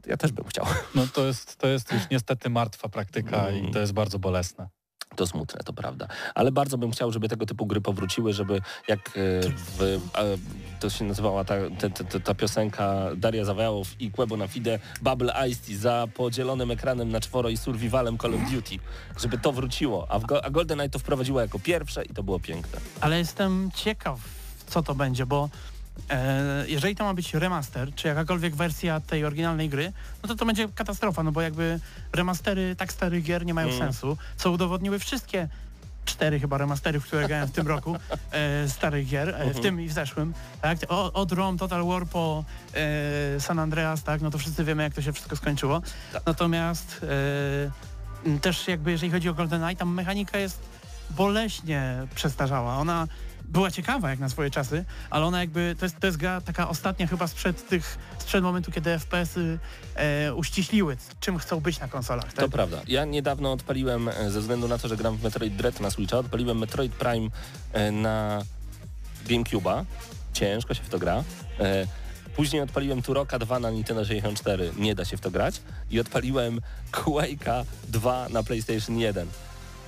ja 0.06 0.16
też 0.16 0.32
bym 0.32 0.44
chciał. 0.44 0.66
No 0.94 1.06
to 1.14 1.26
jest, 1.26 1.56
to 1.56 1.66
jest 1.66 1.92
już 1.92 2.02
niestety 2.10 2.50
martwa 2.50 2.88
praktyka 2.88 3.48
Mm. 3.48 3.68
i 3.68 3.72
to 3.72 3.78
jest 3.78 3.92
bardzo 3.92 4.18
bolesne. 4.18 4.68
To 5.18 5.26
smutne, 5.26 5.60
to 5.64 5.72
prawda. 5.72 6.06
Ale 6.34 6.52
bardzo 6.52 6.78
bym 6.78 6.90
chciał, 6.90 7.12
żeby 7.12 7.28
tego 7.28 7.46
typu 7.46 7.66
gry 7.66 7.80
powróciły, 7.80 8.32
żeby 8.32 8.60
jak 8.88 9.08
e, 9.08 9.10
w, 9.56 9.82
e, 9.82 10.78
to 10.80 10.90
się 10.90 11.04
nazywała 11.04 11.44
ta, 11.44 11.54
ta, 11.78 12.04
ta, 12.04 12.20
ta 12.20 12.34
piosenka 12.34 13.04
Daria 13.16 13.44
Zawajałow 13.44 14.00
i 14.00 14.10
Quebo 14.10 14.36
na 14.36 14.48
Fide 14.48 14.78
Bubble 15.02 15.48
Ice 15.48 15.74
za 15.74 16.08
podzielonym 16.14 16.70
ekranem 16.70 17.10
na 17.10 17.20
czworo 17.20 17.48
i 17.48 17.56
survivalem 17.56 18.18
Call 18.18 18.34
of 18.34 18.40
Duty, 18.50 18.78
żeby 19.20 19.38
to 19.38 19.52
wróciło. 19.52 20.06
A, 20.10 20.18
Go, 20.18 20.44
a 20.44 20.50
GoldenEye 20.50 20.90
to 20.90 20.98
wprowadziło 20.98 21.40
jako 21.40 21.58
pierwsze 21.58 22.04
i 22.04 22.14
to 22.14 22.22
było 22.22 22.40
piękne. 22.40 22.80
Ale 23.00 23.18
jestem 23.18 23.70
ciekaw, 23.74 24.20
co 24.66 24.82
to 24.82 24.94
będzie, 24.94 25.26
bo 25.26 25.48
jeżeli 26.66 26.96
to 26.96 27.04
ma 27.04 27.14
być 27.14 27.34
remaster, 27.34 27.94
czy 27.94 28.08
jakakolwiek 28.08 28.56
wersja 28.56 29.00
tej 29.00 29.24
oryginalnej 29.24 29.68
gry, 29.68 29.92
no 30.22 30.28
to 30.28 30.34
to 30.34 30.46
będzie 30.46 30.68
katastrofa, 30.74 31.22
no 31.22 31.32
bo 31.32 31.40
jakby 31.40 31.80
remastery 32.12 32.76
tak 32.76 32.92
starych 32.92 33.24
gier 33.24 33.46
nie 33.46 33.54
mają 33.54 33.68
Mm. 33.68 33.78
sensu, 33.78 34.16
co 34.36 34.50
udowodniły 34.50 34.98
wszystkie 34.98 35.48
cztery 36.04 36.40
chyba 36.40 36.58
remastery, 36.58 37.00
w 37.00 37.04
które 37.04 37.26
grałem 37.26 37.48
w 37.48 37.52
tym 37.52 37.68
roku, 37.68 37.96
e, 38.32 38.68
starych 38.68 39.06
gier, 39.08 39.28
e, 39.28 39.54
w 39.54 39.60
tym 39.60 39.80
i 39.80 39.88
w 39.88 39.92
zeszłym, 39.92 40.34
tak? 40.62 40.78
O, 40.88 41.12
od 41.12 41.32
ROM, 41.32 41.58
Total 41.58 41.84
War 41.86 42.06
po 42.06 42.44
e, 42.74 43.40
San 43.40 43.58
Andreas, 43.58 44.02
tak? 44.02 44.20
No 44.20 44.30
to 44.30 44.38
wszyscy 44.38 44.64
wiemy, 44.64 44.82
jak 44.82 44.94
to 44.94 45.02
się 45.02 45.12
wszystko 45.12 45.36
skończyło. 45.36 45.82
Natomiast 46.26 47.00
e, 48.26 48.38
też 48.40 48.68
jakby 48.68 48.90
jeżeli 48.90 49.12
chodzi 49.12 49.28
o 49.28 49.34
GoldenEye, 49.34 49.76
tam 49.76 49.94
mechanika 49.94 50.38
jest 50.38 50.60
boleśnie 51.10 52.06
przestarzała. 52.14 52.76
Ona 52.76 53.06
była 53.48 53.70
ciekawa 53.70 54.10
jak 54.10 54.18
na 54.18 54.28
swoje 54.28 54.50
czasy, 54.50 54.84
ale 55.10 55.24
ona 55.24 55.40
jakby, 55.40 55.76
to 55.78 55.84
jest, 55.84 55.98
to 56.00 56.06
jest 56.06 56.18
gra 56.18 56.40
taka 56.40 56.68
ostatnia 56.68 57.06
chyba 57.06 57.26
sprzed 57.26 57.68
tych, 57.68 57.98
sprzed 58.18 58.42
momentu, 58.42 58.72
kiedy 58.72 58.98
FPS-y 58.98 59.58
e, 59.94 60.34
uściśliły, 60.34 60.96
czym 61.20 61.38
chcą 61.38 61.60
być 61.60 61.80
na 61.80 61.88
konsolach. 61.88 62.32
Tak? 62.32 62.44
To 62.44 62.48
prawda. 62.48 62.80
Ja 62.86 63.04
niedawno 63.04 63.52
odpaliłem, 63.52 64.08
e, 64.08 64.30
ze 64.30 64.40
względu 64.40 64.68
na 64.68 64.78
to, 64.78 64.88
że 64.88 64.96
gram 64.96 65.16
w 65.16 65.22
Metroid 65.22 65.56
Dread 65.56 65.80
na 65.80 65.90
Switcha, 65.90 66.18
odpaliłem 66.18 66.58
Metroid 66.58 66.92
Prime 66.92 67.28
e, 67.72 67.92
na 67.92 68.42
GameCube'a. 69.26 69.84
Ciężko 70.32 70.74
się 70.74 70.82
w 70.82 70.88
to 70.88 70.98
gra. 70.98 71.24
E, 71.60 71.86
Później 72.38 72.62
odpaliłem 72.62 73.02
Turoka 73.02 73.38
2 73.38 73.58
na 73.58 73.70
Nintendo 73.70 74.04
64, 74.04 74.72
nie 74.76 74.94
da 74.94 75.04
się 75.04 75.16
w 75.16 75.20
to 75.20 75.30
grać. 75.30 75.60
I 75.90 76.00
odpaliłem 76.00 76.60
Quake'a 76.92 77.64
2 77.88 78.28
na 78.28 78.42
PlayStation 78.42 78.98
1. 78.98 79.28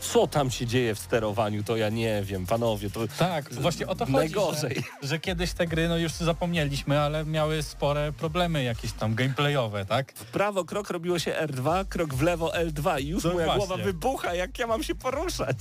Co 0.00 0.26
tam 0.26 0.50
się 0.50 0.66
dzieje 0.66 0.94
w 0.94 0.98
sterowaniu, 0.98 1.64
to 1.64 1.76
ja 1.76 1.88
nie 1.88 2.22
wiem, 2.22 2.46
panowie, 2.46 2.90
to 2.90 3.00
Tak, 3.18 3.54
właśnie 3.54 3.86
o 3.86 3.94
to 3.94 4.04
chodzi, 4.04 4.16
najgorzej. 4.16 4.74
Że, 5.02 5.08
że 5.08 5.18
kiedyś 5.18 5.52
te 5.52 5.66
gry, 5.66 5.88
no 5.88 5.96
już 5.98 6.12
zapomnieliśmy, 6.12 7.00
ale 7.00 7.24
miały 7.24 7.62
spore 7.62 8.12
problemy 8.12 8.62
jakieś 8.62 8.92
tam 8.92 9.14
gameplayowe, 9.14 9.84
tak? 9.86 10.12
W 10.12 10.24
prawo 10.24 10.64
krok 10.64 10.90
robiło 10.90 11.18
się 11.18 11.30
R2, 11.46 11.84
krok 11.88 12.14
w 12.14 12.22
lewo 12.22 12.48
L2 12.48 13.00
i 13.00 13.06
już 13.08 13.24
No 13.24 13.32
moja 13.32 13.46
właśnie. 13.46 13.66
głowa 13.66 13.84
wybucha, 13.84 14.34
jak 14.34 14.58
ja 14.58 14.66
mam 14.66 14.82
się 14.82 14.94
poruszać. 14.94 15.56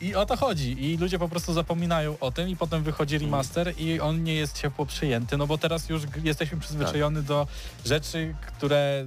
I 0.00 0.14
o 0.14 0.26
to 0.26 0.36
chodzi. 0.36 0.92
I 0.92 0.96
ludzie 0.96 1.18
po 1.18 1.28
prostu 1.28 1.52
zapominają 1.52 2.16
o 2.20 2.30
tym 2.32 2.48
i 2.48 2.56
potem 2.56 2.82
wychodzi 2.82 3.18
remaster 3.18 3.72
i 3.78 4.00
on 4.00 4.24
nie 4.24 4.34
jest 4.34 4.58
ciepło 4.62 4.86
przyjęty, 4.86 5.36
no 5.36 5.46
bo 5.46 5.58
teraz 5.58 5.88
już 5.88 6.06
g- 6.06 6.22
jesteśmy 6.24 6.60
przyzwyczajeni 6.60 7.22
do 7.22 7.46
rzeczy, 7.86 8.34
które 8.46 9.06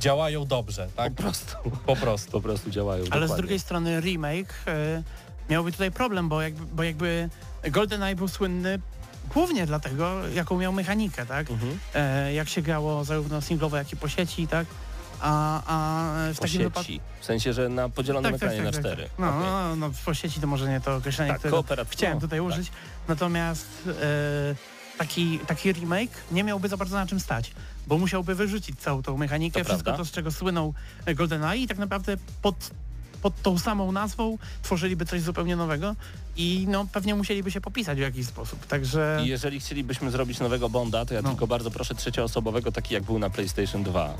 działają 0.00 0.44
dobrze, 0.44 0.88
tak? 0.96 1.14
Po 1.14 1.22
prostu. 1.22 1.56
Po 1.86 1.96
prostu. 1.96 2.30
Po 2.30 2.40
prostu 2.40 2.70
działają. 2.70 3.02
Ale 3.02 3.08
z 3.08 3.10
dokładnie. 3.10 3.36
drugiej 3.36 3.60
strony 3.60 4.00
remake 4.00 4.54
e, 4.66 5.02
miałby 5.50 5.72
tutaj 5.72 5.90
problem, 5.90 6.28
bo 6.28 6.42
jakby, 6.42 6.66
bo 6.66 6.82
jakby 6.82 7.28
GoldenEye 7.70 8.16
był 8.16 8.28
słynny 8.28 8.78
głównie 9.34 9.66
dlatego, 9.66 10.28
jaką 10.28 10.58
miał 10.58 10.72
mechanikę, 10.72 11.26
tak? 11.26 11.50
Mhm. 11.50 11.78
E, 11.94 12.32
jak 12.34 12.48
się 12.48 12.62
grało 12.62 13.04
zarówno 13.04 13.40
singlowo, 13.40 13.76
jak 13.76 13.92
i 13.92 13.96
po 13.96 14.08
sieci, 14.08 14.48
tak? 14.48 14.66
A, 15.20 15.62
a 15.66 16.32
w 16.32 16.36
Po 16.36 16.42
takim 16.42 16.62
wypadku... 16.62 16.92
W 17.20 17.24
sensie, 17.24 17.52
że 17.52 17.68
na 17.68 17.88
podzielonym 17.88 18.34
ekranie 18.34 18.62
na 18.62 18.72
cztery. 18.72 19.08
No, 19.18 19.28
Okej. 19.28 19.40
no, 19.40 19.76
no, 19.76 19.90
po 20.04 20.14
sieci 20.14 20.40
to 20.40 20.46
może 20.46 20.68
nie 20.68 20.80
to 20.80 20.94
określenie, 20.96 21.32
Tak, 21.32 21.40
które 21.64 21.84
chciałem 21.90 22.16
no, 22.16 22.20
tutaj 22.20 22.38
tak. 22.38 22.48
użyć. 22.48 22.70
Natomiast 23.08 23.66
e, 23.88 24.54
taki, 24.98 25.38
taki 25.38 25.72
remake 25.72 26.12
nie 26.30 26.44
miałby 26.44 26.68
za 26.68 26.76
bardzo 26.76 26.96
na 26.96 27.06
czym 27.06 27.20
stać, 27.20 27.52
bo 27.86 27.98
musiałby 27.98 28.34
wyrzucić 28.34 28.80
całą 28.80 29.02
tą 29.02 29.16
mechanikę, 29.16 29.60
To 29.60 29.64
wszystko 29.64 29.84
prawda. 29.84 29.98
to, 30.04 30.08
z 30.08 30.10
czego 30.10 30.30
słynął 30.32 30.74
GoldenEye 31.14 31.62
i 31.62 31.66
tak 31.66 31.78
naprawdę 31.78 32.16
pod, 32.42 32.70
pod 33.26 33.42
tą 33.42 33.58
samą 33.58 33.92
nazwą 33.92 34.38
tworzyliby 34.62 35.06
coś 35.06 35.20
zupełnie 35.22 35.56
nowego 35.56 35.96
i 36.36 36.66
no 36.68 36.86
pewnie 36.92 37.14
musieliby 37.14 37.50
się 37.50 37.60
popisać 37.60 37.98
w 37.98 38.00
jakiś 38.00 38.26
sposób, 38.26 38.66
także... 38.66 39.20
I 39.24 39.28
jeżeli 39.28 39.60
chcielibyśmy 39.60 40.10
zrobić 40.10 40.40
nowego 40.40 40.68
Bonda, 40.68 41.04
to 41.06 41.14
ja 41.14 41.22
No. 41.22 41.28
tylko 41.28 41.46
bardzo 41.46 41.70
proszę 41.70 41.94
trzecioosobowego, 41.94 42.72
taki 42.72 42.94
jak 42.94 43.02
był 43.02 43.18
na 43.18 43.30
PlayStation 43.30 43.82
2. 43.82 44.08
Y, 44.10 44.14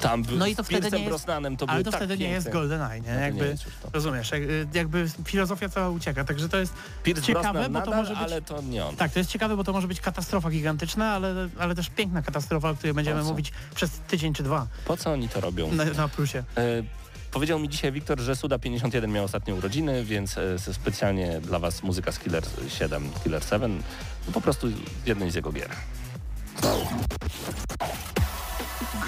tam 0.00 0.22
był 0.22 0.38
No 0.38 0.46
i 0.46 0.56
to 0.56 0.62
wtedy 0.64 0.90
nie 0.90 0.98
jest- 0.98 1.08
Brosnanem 1.08 1.56
to 1.56 1.66
Ale 1.68 1.84
to 1.84 1.90
tak 1.90 2.00
wtedy 2.00 2.18
nie 2.18 2.28
jest 2.28 2.46
piękne. 2.46 2.60
GoldenEye, 2.60 3.00
nie? 3.00 3.08
No 3.08 3.14
to 3.14 3.18
nie 3.18 3.22
Jakby, 3.26 3.46
jest 3.46 3.64
rozumiesz, 3.92 4.30
jak, 4.32 4.42
jakby 4.74 5.06
filozofia 5.24 5.68
cała 5.68 5.88
ucieka, 5.90 6.24
także 6.24 6.48
to 6.48 6.56
jest 6.56 6.72
Pierce 7.02 7.22
ciekawe, 7.22 7.52
Brosnan 7.52 7.72
bo 7.72 7.80
to 7.80 7.86
nadal, 7.90 8.00
może 8.04 8.14
być... 8.14 8.22
ale 8.22 8.42
to 8.42 8.62
nie 8.62 8.84
on. 8.86 8.96
Tak, 8.96 9.12
to 9.12 9.18
jest 9.18 9.30
ciekawe, 9.30 9.56
bo 9.56 9.64
to 9.64 9.72
może 9.72 9.88
być 9.88 10.00
katastrofa 10.00 10.50
gigantyczna, 10.50 11.10
ale, 11.12 11.48
ale 11.58 11.74
też 11.74 11.90
piękna 11.90 12.22
katastrofa, 12.22 12.70
o 12.70 12.74
której 12.74 12.94
będziemy 12.94 13.22
mówić 13.22 13.52
przez 13.74 13.90
tydzień 13.90 14.34
czy 14.34 14.42
dwa 14.42 14.66
Po 14.84 14.96
co 14.96 15.12
oni 15.12 15.28
to 15.28 15.40
robią? 15.40 15.72
na, 15.72 15.84
na 15.84 16.08
plusie. 16.08 16.44
E, 16.56 16.82
Powiedział 17.32 17.58
mi 17.58 17.68
dzisiaj 17.68 17.92
Wiktor, 17.92 18.20
że 18.20 18.32
Suda51 18.32 19.08
miał 19.08 19.24
ostatnie 19.24 19.54
urodziny, 19.54 20.04
więc 20.04 20.38
e, 20.38 20.58
specjalnie 20.58 21.40
dla 21.40 21.58
Was 21.58 21.82
muzyka 21.82 22.12
z 22.12 22.18
Killer 22.18 22.44
7, 22.68 23.08
Killer 23.24 23.44
7, 23.44 23.82
no 24.26 24.32
po 24.32 24.40
prostu 24.40 24.66
jednej 25.06 25.30
z 25.30 25.34
jego 25.34 25.52
gier. 25.52 25.70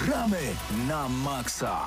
Gramy 0.05 0.39
na 0.87 1.09
maksa. 1.09 1.79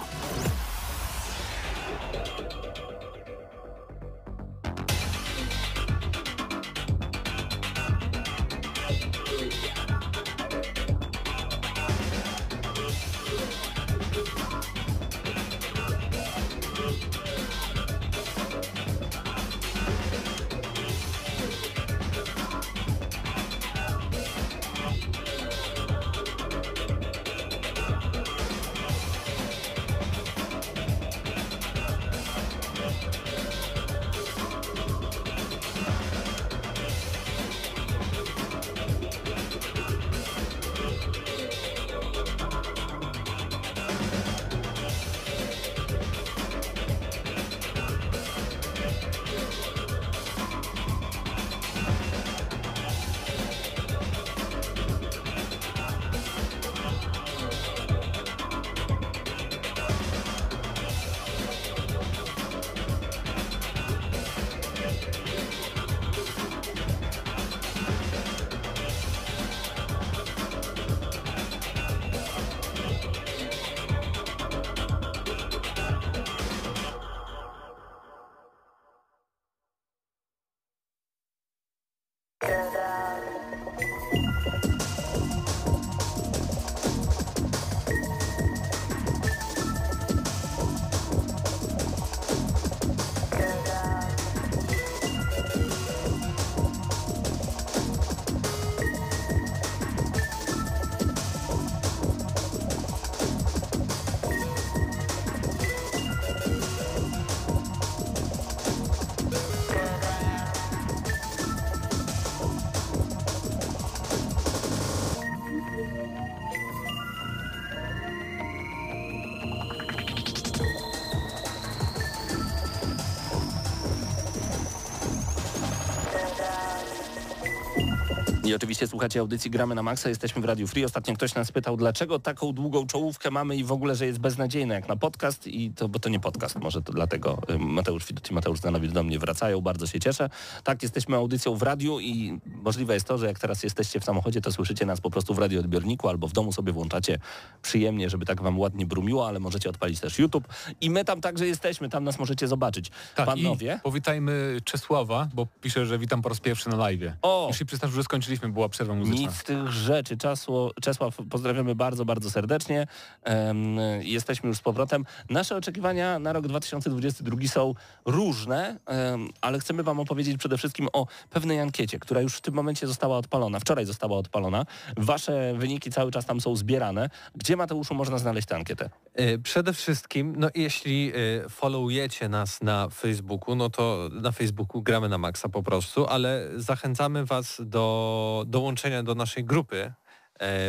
I 128.48 128.54
oczywiście 128.54 128.86
słuchacie 128.86 129.20
audycji 129.20 129.50
Gramy 129.50 129.74
na 129.74 129.82
Maxa, 129.82 130.08
jesteśmy 130.08 130.42
w 130.42 130.44
Radiu 130.44 130.66
Free. 130.66 130.84
Ostatnio 130.84 131.14
ktoś 131.14 131.34
nas 131.34 131.52
pytał, 131.52 131.76
dlaczego 131.76 132.18
taką 132.18 132.52
długą 132.52 132.86
czołówkę 132.86 133.30
mamy 133.30 133.56
i 133.56 133.64
w 133.64 133.72
ogóle, 133.72 133.94
że 133.94 134.06
jest 134.06 134.18
beznadziejna 134.18 134.74
jak 134.74 134.88
na 134.88 134.96
podcast 134.96 135.46
i 135.46 135.70
to, 135.70 135.88
bo 135.88 135.98
to 135.98 136.08
nie 136.08 136.20
podcast, 136.20 136.56
może 136.56 136.82
to 136.82 136.92
dlatego 136.92 137.38
y, 137.50 137.58
Mateusz 137.58 138.06
Widut 138.06 138.30
i 138.30 138.34
Mateusz 138.34 138.60
Zanowicz 138.60 138.92
do 138.92 139.02
mnie 139.02 139.18
wracają, 139.18 139.60
bardzo 139.60 139.86
się 139.86 140.00
cieszę. 140.00 140.30
Tak, 140.64 140.82
jesteśmy 140.82 141.16
audycją 141.16 141.54
w 141.54 141.62
radiu 141.62 142.00
i 142.00 142.40
możliwe 142.46 142.94
jest 142.94 143.06
to, 143.06 143.18
że 143.18 143.26
jak 143.26 143.38
teraz 143.38 143.62
jesteście 143.62 144.00
w 144.00 144.04
samochodzie, 144.04 144.40
to 144.40 144.52
słyszycie 144.52 144.86
nas 144.86 145.00
po 145.00 145.10
prostu 145.10 145.34
w 145.34 145.38
radioodbiorniku 145.38 146.08
albo 146.08 146.28
w 146.28 146.32
domu 146.32 146.52
sobie 146.52 146.72
włączacie 146.72 147.18
przyjemnie, 147.62 148.10
żeby 148.10 148.26
tak 148.26 148.42
wam 148.42 148.58
ładnie 148.58 148.86
brumiło, 148.86 149.28
ale 149.28 149.40
możecie 149.40 149.70
odpalić 149.70 150.00
też 150.00 150.18
YouTube 150.18 150.48
i 150.80 150.90
my 150.90 151.04
tam 151.04 151.20
także 151.20 151.46
jesteśmy, 151.46 151.88
tam 151.88 152.04
nas 152.04 152.18
możecie 152.18 152.48
zobaczyć. 152.48 152.90
Tak, 153.14 153.26
Panowie, 153.26 153.80
powitajmy 153.82 154.60
Czesława, 154.64 155.28
bo 155.34 155.46
pisze, 155.60 155.86
że 155.86 155.98
witam 155.98 156.22
po 156.22 156.28
raz 156.28 156.40
pierwszy 156.40 156.68
na 156.68 156.76
live. 156.76 157.12
O! 157.22 157.46
Już 157.48 157.58
się 157.58 157.64
przyznam, 157.64 157.90
że 157.90 158.04
skończyliśmy, 158.04 158.37
była 158.46 158.68
przerwa 158.68 158.94
muzyczna. 158.94 159.20
Nic 159.20 159.32
z 159.32 159.44
tych 159.44 159.68
rzeczy. 159.68 160.16
Czesło, 160.16 160.70
Czesław, 160.82 161.16
pozdrawiamy 161.30 161.74
bardzo, 161.74 162.04
bardzo 162.04 162.30
serdecznie. 162.30 162.86
Um, 163.26 163.76
jesteśmy 164.00 164.48
już 164.48 164.58
z 164.58 164.60
powrotem. 164.60 165.04
Nasze 165.30 165.56
oczekiwania 165.56 166.18
na 166.18 166.32
rok 166.32 166.46
2022 166.46 167.36
są 167.48 167.74
różne, 168.04 168.78
um, 168.86 169.28
ale 169.40 169.58
chcemy 169.58 169.82
Wam 169.82 170.00
opowiedzieć 170.00 170.36
przede 170.36 170.58
wszystkim 170.58 170.88
o 170.92 171.06
pewnej 171.30 171.60
ankiecie, 171.60 171.98
która 171.98 172.20
już 172.20 172.34
w 172.34 172.40
tym 172.40 172.54
momencie 172.54 172.86
została 172.86 173.16
odpalona. 173.18 173.60
Wczoraj 173.60 173.86
została 173.86 174.18
odpalona. 174.18 174.66
Wasze 174.96 175.54
wyniki 175.56 175.90
cały 175.90 176.10
czas 176.10 176.26
tam 176.26 176.40
są 176.40 176.56
zbierane. 176.56 177.10
Gdzie, 177.34 177.56
Mateuszu, 177.56 177.94
można 177.94 178.18
znaleźć 178.18 178.48
tę 178.48 178.56
ankietę? 178.56 178.90
E, 179.14 179.38
Przede 179.38 179.72
wszystkim, 179.72 180.34
no 180.38 180.48
jeśli 180.54 181.12
e, 181.44 181.48
followujecie 181.48 182.28
nas 182.28 182.62
na 182.62 182.88
Facebooku, 182.88 183.54
no 183.54 183.70
to 183.70 184.08
na 184.12 184.32
Facebooku 184.32 184.82
gramy 184.82 185.08
na 185.08 185.18
maksa 185.18 185.48
po 185.48 185.62
prostu, 185.62 186.06
ale 186.06 186.48
zachęcamy 186.56 187.24
Was 187.24 187.60
do 187.64 188.27
dołączenia 188.46 189.02
do 189.02 189.14
naszej 189.14 189.44
grupy 189.44 189.92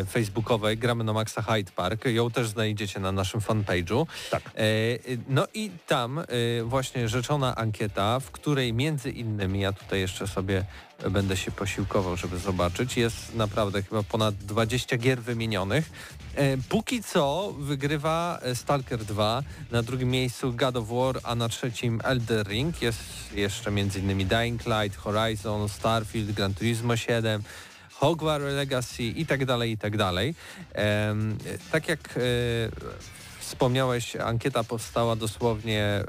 facebookowej 0.10 0.78
Gramy 0.78 1.04
na 1.04 1.14
Maxa 1.14 1.42
Hyde 1.42 1.72
Park. 1.76 2.06
Ją 2.06 2.32
też 2.32 2.48
znajdziecie 2.48 3.00
na 3.00 3.12
naszym 3.12 3.42
fanpage'u. 3.42 4.06
Tak. 4.32 4.44
E, 4.46 4.52
No 5.28 5.48
i 5.54 5.72
tam 5.88 6.20
e, 6.20 6.26
właśnie 6.64 7.10
rzeczona 7.10 7.56
ankieta, 7.56 8.20
w 8.20 8.32
której 8.32 8.74
między 8.74 9.12
innymi, 9.12 9.60
ja 9.60 9.74
tutaj 9.74 10.00
jeszcze 10.00 10.28
sobie 10.28 10.66
będę 11.10 11.38
się 11.38 11.52
posiłkował, 11.52 12.18
żeby 12.18 12.38
zobaczyć, 12.38 12.98
jest 12.98 13.36
naprawdę 13.36 13.84
chyba 13.84 14.04
ponad 14.04 14.36
20 14.36 14.98
gier 14.98 15.22
wymienionych. 15.22 15.90
E, 16.36 16.58
Póki 16.70 17.04
co 17.04 17.54
wygrywa 17.60 18.40
e, 18.42 18.56
Stalker 18.56 19.06
2, 19.06 19.44
na 19.72 19.84
drugim 19.84 20.10
miejscu 20.10 20.54
God 20.54 20.78
of 20.78 20.88
War, 20.88 21.20
a 21.24 21.36
na 21.36 21.50
trzecim 21.50 22.02
Elder 22.04 22.48
Ring. 22.48 22.82
Jest 22.82 23.00
jeszcze 23.34 23.70
m.in. 23.70 24.28
Dying 24.28 24.62
Light, 24.66 24.98
Horizon, 24.98 25.70
Starfield, 25.70 26.32
Gran 26.32 26.54
Turismo 26.54 26.98
7, 26.98 27.44
Hogwarts 28.00 28.56
Legacy 28.56 29.04
i 29.04 29.26
tak 29.26 29.46
dalej, 29.46 29.72
i 29.72 29.78
tak 29.78 29.98
dalej. 29.98 30.36
Tak 31.72 31.88
jak 31.88 32.00
e, 32.18 32.22
wspomniałeś, 33.40 34.16
ankieta 34.16 34.64
powstała 34.64 35.16
dosłownie 35.16 36.04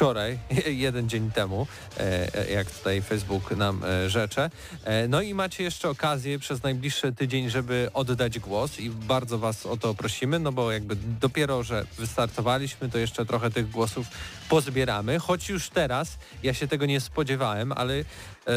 wczoraj, 0.00 0.38
jeden 0.86 1.08
dzień 1.08 1.30
temu, 1.30 1.66
e, 1.98 2.50
jak 2.52 2.70
tutaj 2.70 3.02
Facebook 3.02 3.56
nam 3.56 3.82
e, 3.84 4.10
rzecze. 4.10 4.50
E, 4.84 5.08
No 5.08 5.20
i 5.20 5.34
macie 5.34 5.64
jeszcze 5.64 5.88
okazję 5.90 6.38
przez 6.38 6.62
najbliższy 6.62 7.12
tydzień, 7.12 7.50
żeby 7.50 7.90
oddać 7.94 8.38
głos 8.38 8.78
i 8.80 8.90
bardzo 8.90 9.38
Was 9.38 9.66
o 9.66 9.76
to 9.76 9.94
prosimy, 9.94 10.38
no 10.38 10.52
bo 10.52 10.72
jakby 10.72 10.96
dopiero, 11.20 11.62
że 11.62 11.84
wystartowaliśmy, 11.98 12.88
to 12.88 12.98
jeszcze 12.98 13.26
trochę 13.26 13.50
tych 13.50 13.70
głosów 13.70 14.06
pozbieramy, 14.48 15.18
choć 15.18 15.48
już 15.48 15.70
teraz, 15.70 16.18
ja 16.42 16.54
się 16.54 16.68
tego 16.68 16.86
nie 16.86 17.00
spodziewałem, 17.00 17.72
ale 17.72 18.04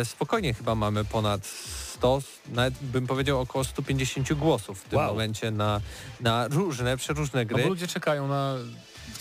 spokojnie 0.04 0.54
chyba 0.54 0.76
mamy 0.76 1.06
ponad 1.06 1.46
100, 1.46 2.22
nawet 2.48 2.74
bym 2.82 3.08
powiedział 3.08 3.40
około 3.40 3.64
150 3.64 4.34
głosów 4.34 4.80
w 4.82 4.90
tym 4.90 5.00
Wow. 5.00 5.08
momencie 5.08 5.52
na, 5.52 5.82
na 6.22 6.48
różne, 6.48 6.98
przeróżne 6.98 7.40
No 7.42 7.46
gry. 7.46 7.64
bo 7.64 7.70
ludzie 7.70 7.88
czekają 7.88 8.28
na... 8.28 8.56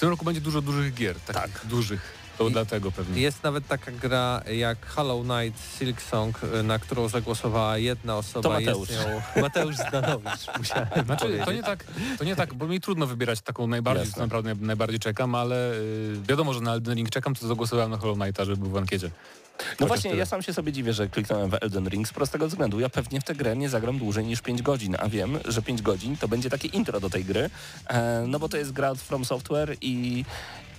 W 0.02 0.04
tym 0.04 0.10
roku 0.10 0.24
będzie 0.24 0.40
dużo 0.40 0.62
dużych 0.62 0.94
gier, 0.94 1.20
takich 1.20 1.42
Tak. 1.42 1.66
dużych. 1.66 2.14
To 2.38 2.48
I- 2.48 2.52
dlatego 2.52 2.92
pewnie. 2.92 3.22
Jest 3.22 3.42
nawet 3.42 3.66
taka 3.68 3.92
gra 3.92 4.42
jak 4.52 4.86
Hollow 4.86 5.24
Knight 5.26 5.60
Silk 5.78 6.02
Song, 6.02 6.40
y, 6.60 6.62
na 6.62 6.78
którą 6.78 7.08
zagłosowała 7.08 7.78
jedna 7.78 8.16
osoba. 8.16 8.42
To 8.42 8.50
Mateusz. 8.60 8.90
Jest 8.90 9.06
nią 9.06 9.22
Mateusz 9.42 9.76
Zdanowicz, 9.76 10.46
musiałem 10.58 10.88
Znaczy, 11.06 11.24
powiedzieć. 11.24 11.44
to 11.46 11.52
nie 11.52 11.62
tak, 11.62 11.84
to 12.18 12.24
nie 12.24 12.36
tak, 12.36 12.54
bo 12.54 12.66
mi 12.66 12.80
trudno 12.80 13.06
wybierać 13.06 13.40
taką 13.40 13.66
najbardziej, 13.66 14.04
Jasne. 14.04 14.14
co 14.14 14.20
naprawdę 14.20 14.54
naj- 14.54 14.60
najbardziej 14.60 14.98
czekam, 14.98 15.34
ale 15.34 15.72
y, 15.74 16.16
wiadomo, 16.28 16.54
że 16.54 16.60
na 16.60 16.72
Elden 16.72 16.94
Ring 16.94 17.10
czekam, 17.10 17.34
to 17.34 17.48
zagłosowałem 17.48 17.90
na 17.90 17.96
Hollow 17.96 18.18
Knighta, 18.18 18.44
żeby 18.44 18.56
był 18.56 18.70
w 18.70 18.76
ankiecie. 18.76 19.10
No 19.58 19.64
Chociaż 19.68 19.88
właśnie, 19.88 20.10
tyle. 20.10 20.18
ja 20.18 20.26
sam 20.26 20.42
się 20.42 20.52
sobie 20.52 20.72
dziwię, 20.72 20.92
że 20.92 21.08
kliknąłem 21.08 21.50
w 21.50 21.54
Elden 21.54 21.88
Ring 21.88 22.08
z 22.08 22.12
prostego 22.12 22.48
względu. 22.48 22.80
Ja 22.80 22.88
pewnie 22.88 23.20
w 23.20 23.24
tę 23.24 23.34
grę 23.34 23.56
nie 23.56 23.68
zagram 23.68 23.98
dłużej 23.98 24.24
niż 24.24 24.40
5 24.40 24.62
godzin, 24.62 24.96
a 24.98 25.08
wiem, 25.08 25.38
że 25.44 25.62
5 25.62 25.82
godzin 25.82 26.16
to 26.16 26.28
będzie 26.28 26.50
takie 26.50 26.68
intro 26.68 27.00
do 27.00 27.10
tej 27.10 27.24
gry, 27.24 27.50
e, 27.88 28.24
no 28.28 28.38
bo 28.38 28.48
to 28.48 28.56
jest 28.56 28.72
gra 28.72 28.94
From 28.94 29.24
Software 29.24 29.76
i 29.80 30.24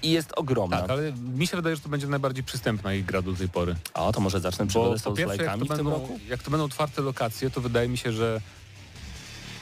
i 0.04 0.12
jest 0.12 0.34
ogromna. 0.36 0.82
Tak, 0.82 0.90
ale 0.90 1.12
mi 1.12 1.48
się 1.48 1.58
wydaje, 1.58 1.76
że 1.76 1.82
to 1.82 1.90
będzie 1.90 2.08
najbardziej 2.08 2.44
przystępna 2.44 2.94
ich 2.94 3.06
gra 3.06 3.22
do 3.22 3.34
tej 3.34 3.50
pory. 3.50 3.76
A 3.94 4.12
to 4.12 4.20
może 4.20 4.40
zacznę 4.40 4.68
przygodę 4.68 5.00
z 5.00 5.04
to, 5.04 5.12
w 5.12 5.16
tym 5.16 5.68
będą, 5.68 5.90
roku? 5.90 6.20
jak 6.30 6.44
to 6.44 6.52
będą 6.52 6.66
otwarte 6.66 7.02
lokacje, 7.02 7.50
to 7.50 7.62
wydaje 7.62 7.90
mi 7.90 7.98
się, 7.98 8.12
że 8.12 8.42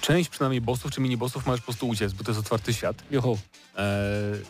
część 0.02 0.30
przynajmniej 0.30 0.62
bossów 0.62 0.92
czy 0.92 1.02
mini-bossów 1.02 1.46
możesz 1.46 1.62
po 1.62 1.66
prostu 1.66 1.88
uciec, 1.88 2.14
bo 2.14 2.24
to 2.24 2.32
jest 2.32 2.40
otwarty 2.40 2.74
świat. 2.74 3.04
Juhu. 3.12 3.38
E, 3.78 4.08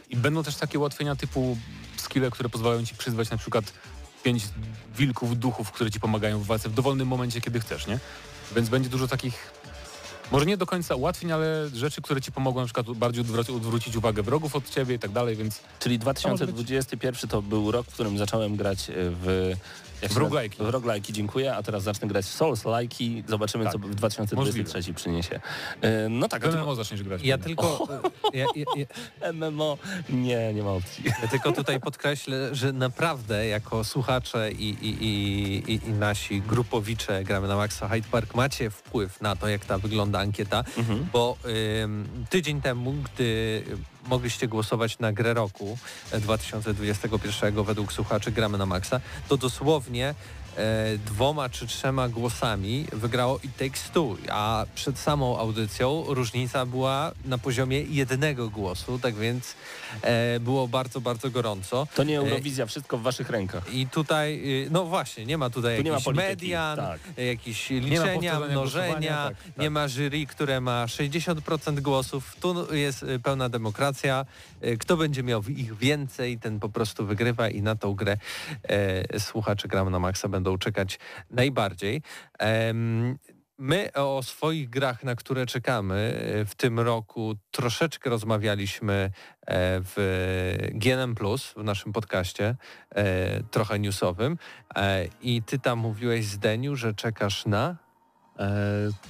I 0.09 0.18
będą 0.18 0.43
też 0.43 0.55
takie 0.55 0.80
ułatwienia 0.80 1.16
typu 1.16 1.57
skille, 1.97 2.32
które 2.32 2.49
pozwalają 2.49 2.86
ci 2.86 2.95
przyzwać 2.95 3.30
na 3.30 3.38
przykład 3.38 3.74
pięć 4.24 4.43
wilków, 4.97 5.39
duchów, 5.39 5.72
które 5.72 5.91
ci 5.91 5.99
pomagają 5.99 6.39
w 6.39 6.45
walce 6.45 6.69
w 6.69 6.74
dowolnym 6.74 7.07
momencie, 7.07 7.41
kiedy 7.41 7.59
chcesz, 7.59 7.88
nie? 7.88 7.99
Więc 8.55 8.69
będzie 8.69 8.89
dużo 8.89 9.07
takich, 9.07 9.51
może 10.32 10.45
nie 10.45 10.57
do 10.57 10.65
końca 10.65 10.95
ułatwień, 10.95 11.32
ale 11.32 11.69
rzeczy, 11.74 12.01
które 12.01 12.22
ci 12.22 12.32
pomogą 12.32 12.59
na 12.59 12.65
przykład 12.65 12.91
bardziej 12.91 13.22
odwrócić, 13.22 13.55
odwrócić 13.55 13.95
uwagę 13.95 14.24
wrogów 14.24 14.55
od 14.55 14.69
ciebie 14.69 14.95
i 14.95 14.99
tak 14.99 15.11
dalej, 15.11 15.36
więc 15.36 15.59
Czyli 15.80 15.99
2021 15.99 17.30
to 17.30 17.41
był 17.41 17.72
rok, 17.72 17.88
w 17.88 17.93
którym 17.93 18.17
zacząłem 18.17 18.55
grać 18.55 18.80
w... 18.95 19.53
jak 20.02 20.12
W? 20.12 20.16
W 20.58 20.68
dziękuję, 21.14 21.56
a 21.56 21.64
teraz 21.64 21.84
zacznę 21.84 22.08
grać 22.08 22.26
w 22.26 22.38
Souls-like'i. 22.39 23.24
Zobaczymy, 23.28 23.64
Tak, 23.64 23.74
co 23.74 23.80
w 23.80 23.95
2023 23.95 24.93
przyniesie. 24.93 25.39
E, 25.82 26.10
No 26.10 26.28
tak, 26.28 26.45
a 26.45 26.47
w 26.47 26.52
ty- 26.52 26.58
MMO 26.60 26.76
zaczniesz 26.76 27.04
grać. 27.04 27.22
Ja 27.24 27.38
tylko, 27.38 27.88
ja, 28.34 28.45
ja, 28.56 28.86
ja, 29.22 29.34
MMO, 29.34 29.78
nie, 30.10 30.54
nie 30.54 30.64
ma 30.64 30.70
opcji. 30.72 31.04
ja 31.22 31.28
tylko 31.28 31.52
tutaj 31.52 31.80
podkreślę, 31.80 32.56
że 32.56 32.74
naprawdę 32.74 33.47
jako 33.47 33.84
słuchacze 33.84 34.52
i, 34.52 34.70
i, 34.70 35.04
i, 35.06 35.72
i, 35.74 35.88
i 35.89 35.91
nasi 35.93 36.41
grupowicze 36.41 37.24
gramy 37.24 37.47
na 37.47 37.56
Maxa 37.56 37.88
Hyde 37.89 38.08
Park 38.12 38.36
macie 38.36 38.70
wpływ 38.70 39.22
na 39.22 39.36
to, 39.36 39.47
jak 39.47 39.66
ta 39.66 39.78
wygląda 39.78 40.20
ankieta, 40.20 40.64
Mhm. 40.78 41.08
bo 41.14 41.38
ym, 41.84 42.26
tydzień 42.30 42.62
temu, 42.62 42.93
gdy 42.93 43.64
mogliście 44.08 44.47
głosować 44.47 44.99
na 44.99 45.14
grę 45.14 45.34
roku 45.34 45.78
e, 46.12 46.20
2021 46.20 47.64
według 47.64 47.93
słuchaczy 47.93 48.32
gramy 48.32 48.58
na 48.58 48.66
Maxa, 48.66 48.99
to 49.28 49.38
dosłownie 49.38 50.10
e, 50.10 50.41
dwoma 51.06 51.49
czy 51.49 51.68
trzema 51.68 52.10
głosami 52.10 52.86
wygrało 52.93 53.39
It 53.43 53.58
Takes 53.58 53.89
Two, 53.89 54.18
a 54.30 54.66
przed 54.76 54.99
samą 54.99 55.38
audycją 55.38 56.04
różnica 56.08 56.66
była 56.66 57.12
na 57.26 57.38
poziomie 57.38 57.82
jednego 57.82 58.49
głosu, 58.49 58.99
tak 58.99 59.16
więc 59.16 59.56
e, 60.02 60.39
było 60.39 60.68
bardzo, 60.68 61.02
bardzo 61.02 61.30
gorąco. 61.30 61.88
To 61.95 62.04
nie 62.04 62.18
Eurowizja, 62.18 62.66
wszystko 62.66 62.97
w 62.97 63.02
waszych 63.02 63.30
rękach. 63.30 63.74
I 63.74 63.88
tutaj, 63.88 64.41
y, 64.66 64.68
no 64.72 64.86
właśnie, 64.86 65.26
nie 65.26 65.38
ma 65.38 65.49
tutaj 65.49 65.78
Tu 65.78 65.84
nie 65.84 65.91
jakichś 65.91 66.16
median, 66.16 66.78
tak. 66.78 66.99
jakichś 67.18 67.70
liczenia, 67.70 68.32
powtarzania 68.32 68.52
mnożenia, 68.52 69.24
tak, 69.28 69.43
tak. 69.43 69.58
nie 69.58 69.70
ma 69.70 69.88
jury, 69.88 70.26
które 70.26 70.62
ma 70.62 70.86
60% 70.86 71.80
głosów. 71.80 72.36
Tu 72.39 72.76
jest 72.76 73.04
y, 73.04 73.20
pełna 73.20 73.49
demokracja. 73.49 74.26
Y, 74.64 74.78
Kto 74.78 74.97
będzie 74.97 75.24
miał 75.24 75.43
ich 75.43 75.78
więcej, 75.78 76.38
ten 76.38 76.60
po 76.60 76.70
prostu 76.70 77.06
wygrywa 77.06 77.49
i 77.49 77.62
na 77.62 77.76
tą 77.76 77.93
grę 77.93 78.18
e, 78.64 79.20
słuchacze 79.20 79.68
Gram 79.68 79.89
na 79.89 79.99
Maxa 79.99 80.28
będą 80.28 80.41
czekać 80.58 81.00
najbardziej. 81.30 82.02
My 83.62 83.94
o 83.94 84.24
swoich 84.24 84.70
grach, 84.70 85.04
na 85.04 85.16
które 85.16 85.46
czekamy 85.46 85.96
e, 85.96 86.46
w 86.46 86.56
tym 86.56 86.80
roku 86.80 87.36
troszeczkę 87.52 88.10
rozmawialiśmy 88.10 88.94
e, 88.94 89.12
w 89.84 90.58
GNM 90.74 91.16
Plus, 91.16 91.54
w 91.58 91.64
naszym 91.64 91.94
podcaście, 91.94 92.56
e, 92.89 93.44
trochę 93.44 93.80
newsowym. 93.80 94.38
I 95.22 95.44
ty 95.44 95.60
tam 95.60 95.80
mówiłeś 95.80 96.26
Zdeniu, 96.26 96.76
że 96.76 96.94
czekasz 96.94 97.46
na... 97.46 97.76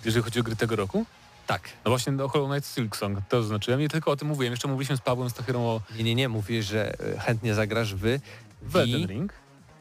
Jeżeli 0.06 0.24
chodzi 0.24 0.40
o 0.40 0.44
gry 0.44 0.56
tego 0.56 0.76
roku? 0.76 1.06
Tak. 1.48 1.70
No 1.86 1.92
właśnie 1.92 2.24
o 2.24 2.28
Hollow 2.28 2.52
Knight 2.52 2.76
Silk 2.76 2.96
Song, 2.96 3.20
to 3.30 3.42
zaznaczyłem. 3.42 3.80
Nie 3.80 3.90
tylko 3.90 4.12
o 4.12 4.16
tym 4.16 4.28
mówiłem, 4.28 4.52
jeszcze 4.52 4.68
mówiliśmy 4.68 4.98
z 4.98 5.02
Pawłem 5.02 5.30
Stachyrą 5.30 5.60
o 5.60 5.82
Nie, 5.98 6.04
nie, 6.04 6.16
nie, 6.16 6.30
mówisz, 6.30 6.66
że 6.66 6.94
chętnie 7.20 7.54
zagrasz 7.54 7.96
wy 7.96 8.20
w 8.62 8.76
Elden 8.76 9.08
Ring. 9.08 9.34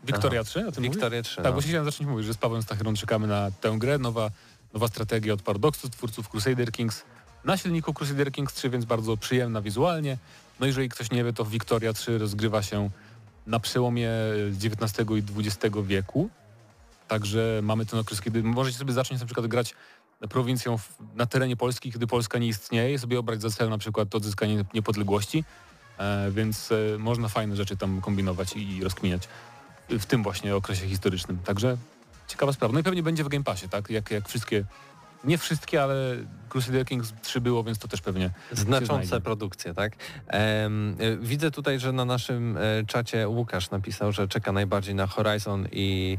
Victoria 0.05 0.45
3, 0.45 0.67
o 0.67 0.73
tym? 0.73 0.85
Wiktoria 0.85 1.23
3. 1.23 1.37
Tak, 1.37 1.45
no. 1.45 1.53
właśnie 1.53 1.71
chciałem 1.71 1.85
zacząć 1.85 2.11
mówić, 2.11 2.27
że 2.27 2.35
z 2.35 2.37
Pawłem 2.37 2.63
Stachyrą 2.63 2.95
czekamy 2.95 3.27
na 3.27 3.51
tę 3.51 3.77
grę. 3.79 3.99
Nowa, 3.99 4.31
nowa 4.75 4.89
strategia 4.89 5.35
od 5.35 5.43
Paradoxu, 5.43 5.91
twórców 5.91 6.29
Crusader 6.29 6.73
Kings. 6.73 7.05
Na 7.45 7.57
silniku 7.57 7.95
Crusader 7.95 8.33
Kings 8.33 8.55
3, 8.55 8.71
więc 8.71 8.85
bardzo 8.85 9.17
przyjemna 9.17 9.63
wizualnie. 9.63 10.19
No 10.61 10.67
jeżeli 10.67 10.89
ktoś 10.89 11.11
nie 11.11 11.25
wie, 11.25 11.33
to 11.33 11.45
Victoria 11.45 11.93
3 11.93 12.19
rozgrywa 12.19 12.63
się 12.63 12.91
na 13.47 13.61
przełomie 13.61 14.11
XIX 14.65 15.11
i 15.11 15.23
XX 15.39 15.77
wieku. 15.85 16.31
Także 17.09 17.61
mamy 17.63 17.87
ten 17.87 17.99
okres, 17.99 18.21
kiedy 18.21 18.43
możecie 18.43 18.79
sobie 18.79 18.93
zacząć 18.93 19.21
na 19.21 19.27
przykład 19.27 19.47
grać 19.47 19.75
prowincją 20.29 20.79
na 21.15 21.27
terenie 21.27 21.57
Polski, 21.57 21.93
kiedy 21.93 22.07
Polska 22.07 22.39
nie 22.39 22.47
istnieje, 22.47 22.99
sobie 22.99 23.19
obrać 23.19 23.43
za 23.43 23.51
cel 23.51 23.69
na 23.69 23.79
przykład 23.79 24.15
odzyskanie 24.15 24.65
niepodległości, 24.75 25.45
e, 25.99 26.31
więc 26.31 26.73
e, 26.73 26.99
można 26.99 27.29
fajne 27.29 27.57
rzeczy 27.57 27.77
tam 27.77 28.01
kombinować 28.01 28.57
i, 28.57 28.77
i 28.77 28.85
rozkminiać 28.85 29.29
w 29.99 30.07
tym 30.07 30.23
właśnie 30.23 30.57
okresie 30.57 30.89
historycznym. 30.89 31.39
Także 31.39 31.77
ciekawa 32.29 32.53
sprawa. 32.53 32.75
No 32.75 32.81
i 32.81 32.83
pewnie 32.83 33.03
będzie 33.03 33.25
w 33.25 33.29
Game 33.29 33.45
Passie, 33.45 33.69
tak? 33.69 33.91
Jak, 33.91 34.11
jak 34.11 34.29
wszystkie, 34.29 34.65
nie 35.25 35.39
wszystkie, 35.39 35.83
ale 35.83 36.17
Crusader 36.49 36.87
Kings 36.87 37.13
3 37.23 37.41
było, 37.41 37.65
więc 37.65 37.79
to 37.79 37.89
też 37.89 38.01
pewnie 38.01 38.31
Znaczące 38.53 39.21
produkcje, 39.21 39.75
tak? 39.75 39.93
Y, 39.93 41.19
widzę 41.21 41.51
tutaj, 41.51 41.81
że 41.81 41.93
na 41.93 42.05
naszym 42.05 42.57
e, 42.57 42.61
czacie 42.87 43.29
Łukasz 43.29 43.71
napisał, 43.71 44.13
że 44.13 44.29
czeka 44.29 44.53
najbardziej 44.53 44.95
na 44.95 45.07
Horizon 45.07 45.69
i 45.73 46.19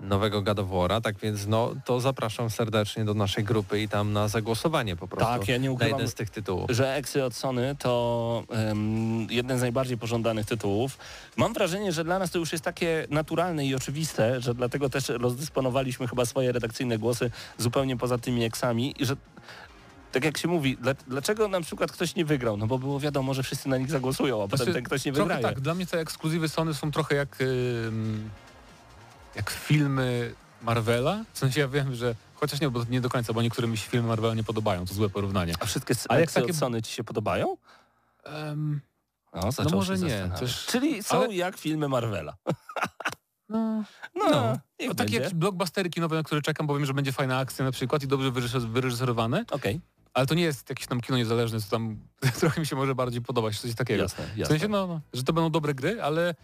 nowego 0.00 0.42
War'a, 0.42 1.00
tak 1.00 1.18
więc 1.18 1.46
no 1.46 1.74
to 1.84 2.00
zapraszam 2.00 2.50
serdecznie 2.50 3.04
do 3.04 3.14
naszej 3.14 3.44
grupy 3.44 3.80
i 3.80 3.88
tam 3.88 4.12
na 4.12 4.28
zagłosowanie 4.28 4.96
po 4.96 5.08
prostu 5.08 5.38
Tak, 5.38 5.48
ja 5.48 5.56
nie 5.56 5.68
na 5.68 5.72
ukrywam, 5.74 5.92
jeden 5.98 6.10
z 6.10 6.14
tych 6.14 6.30
tytułów. 6.30 6.70
że 6.70 6.94
Exy 6.94 7.24
od 7.24 7.34
Sony 7.34 7.76
to 7.78 8.44
em, 8.50 9.26
jeden 9.30 9.58
z 9.58 9.60
najbardziej 9.60 9.98
pożądanych 9.98 10.46
tytułów. 10.46 10.98
Mam 11.36 11.52
wrażenie, 11.52 11.92
że 11.92 12.04
dla 12.04 12.18
nas 12.18 12.30
to 12.30 12.38
już 12.38 12.52
jest 12.52 12.64
takie 12.64 13.06
naturalne 13.10 13.66
i 13.66 13.74
oczywiste, 13.74 14.40
że 14.40 14.54
dlatego 14.54 14.88
też 14.90 15.08
rozdysponowaliśmy 15.08 16.08
chyba 16.08 16.24
swoje 16.24 16.52
redakcyjne 16.52 16.98
głosy 16.98 17.30
zupełnie 17.58 17.96
poza 17.96 18.18
tymi 18.18 18.44
eksami 18.44 18.94
i 18.98 19.06
że 19.06 19.16
tak 20.12 20.24
jak 20.24 20.38
się 20.38 20.48
mówi, 20.48 20.76
dla, 20.76 20.94
dlaczego 21.08 21.48
na 21.48 21.60
przykład 21.60 21.92
ktoś 21.92 22.14
nie 22.14 22.24
wygrał? 22.24 22.56
No 22.56 22.66
bo 22.66 22.78
było 22.78 23.00
wiadomo, 23.00 23.34
że 23.34 23.42
wszyscy 23.42 23.68
na 23.68 23.76
nich 23.78 23.90
zagłosują, 23.90 24.38
a 24.42 24.44
potem 24.44 24.56
Znaczy, 24.58 24.72
ten 24.72 24.84
ktoś 24.84 25.04
nie 25.04 25.12
wygraje. 25.12 25.42
tak, 25.42 25.60
dla 25.60 25.74
mnie 25.74 25.86
te 25.86 26.00
ekskluzywy 26.00 26.48
Sony 26.48 26.74
są 26.74 26.90
trochę 26.90 27.14
jak, 27.14 27.40
ym, 27.40 28.30
jak 29.36 29.50
filmy 29.50 30.34
Marvela. 30.62 31.24
W 31.32 31.38
sensie 31.38 31.60
ja 31.60 31.68
wiem, 31.68 31.94
że 31.94 32.14
chociaż 32.34 32.60
nie, 32.60 32.70
bo 32.70 32.84
nie 32.90 33.00
do 33.00 33.08
końca, 33.08 33.32
bo 33.32 33.42
niektórym 33.42 33.70
mi 33.70 33.76
się 33.78 33.90
filmy 33.90 34.08
Marvela 34.08 34.34
nie 34.34 34.44
podobają, 34.44 34.86
to 34.86 34.94
złe 34.94 35.08
porównanie. 35.08 35.54
A 35.60 35.66
wszystkie 35.66 35.94
Ale 36.08 36.20
jak 36.20 36.32
takie- 36.32 36.54
Sony 36.54 36.82
ci 36.82 36.92
się 36.92 37.04
podobają? 37.04 37.56
Em, 38.24 38.80
No, 39.34 39.52
zaczął 39.52 39.72
może 39.78 39.98
nie, 39.98 40.30
też- 40.38 40.66
Czyli 40.66 41.02
są 41.02 41.16
ale- 41.24 41.34
jak 41.34 41.56
filmy 41.56 41.88
Marvela. 41.88 42.36
no, 43.48 43.84
No, 44.14 44.30
no. 44.30 44.30
No, 44.32 44.94
takie 44.94 44.94
będzie. 44.94 45.18
jak 45.20 45.34
blockbustery 45.34 45.90
kinowe, 45.90 46.16
na 46.16 46.22
które 46.22 46.42
czekam, 46.42 46.66
bo 46.66 46.74
wiem, 46.74 46.86
że 46.86 46.94
będzie 46.94 47.12
fajna 47.12 47.38
akcja 47.38 47.64
na 47.64 47.72
przykład 47.72 48.02
i 48.02 48.06
dobrze 48.06 48.30
wyreżyser- 48.32 48.68
wyreżyserowane, 48.70 49.44
Okej, 49.50 49.80
ale 50.14 50.26
to 50.26 50.34
nie 50.34 50.42
jest 50.42 50.68
jakieś 50.68 50.86
tam 50.86 51.00
kino 51.00 51.18
niezależne, 51.18 51.60
co 51.60 51.70
tam 51.70 51.98
trochę 52.40 52.60
mi 52.60 52.66
się 52.66 52.76
może 52.76 52.94
bardziej 52.94 53.22
podobać, 53.22 53.60
coś 53.60 53.74
takiego. 53.74 54.02
jasne, 54.02 54.24
W 54.26 54.36
jasne. 54.36 54.54
sensie, 54.54 54.68
no, 54.68 54.86
no, 54.86 55.00
że 55.12 55.22
to 55.22 55.32
będą 55.32 55.50
dobre 55.50 55.74
gry, 55.74 56.02
ale 56.02 56.34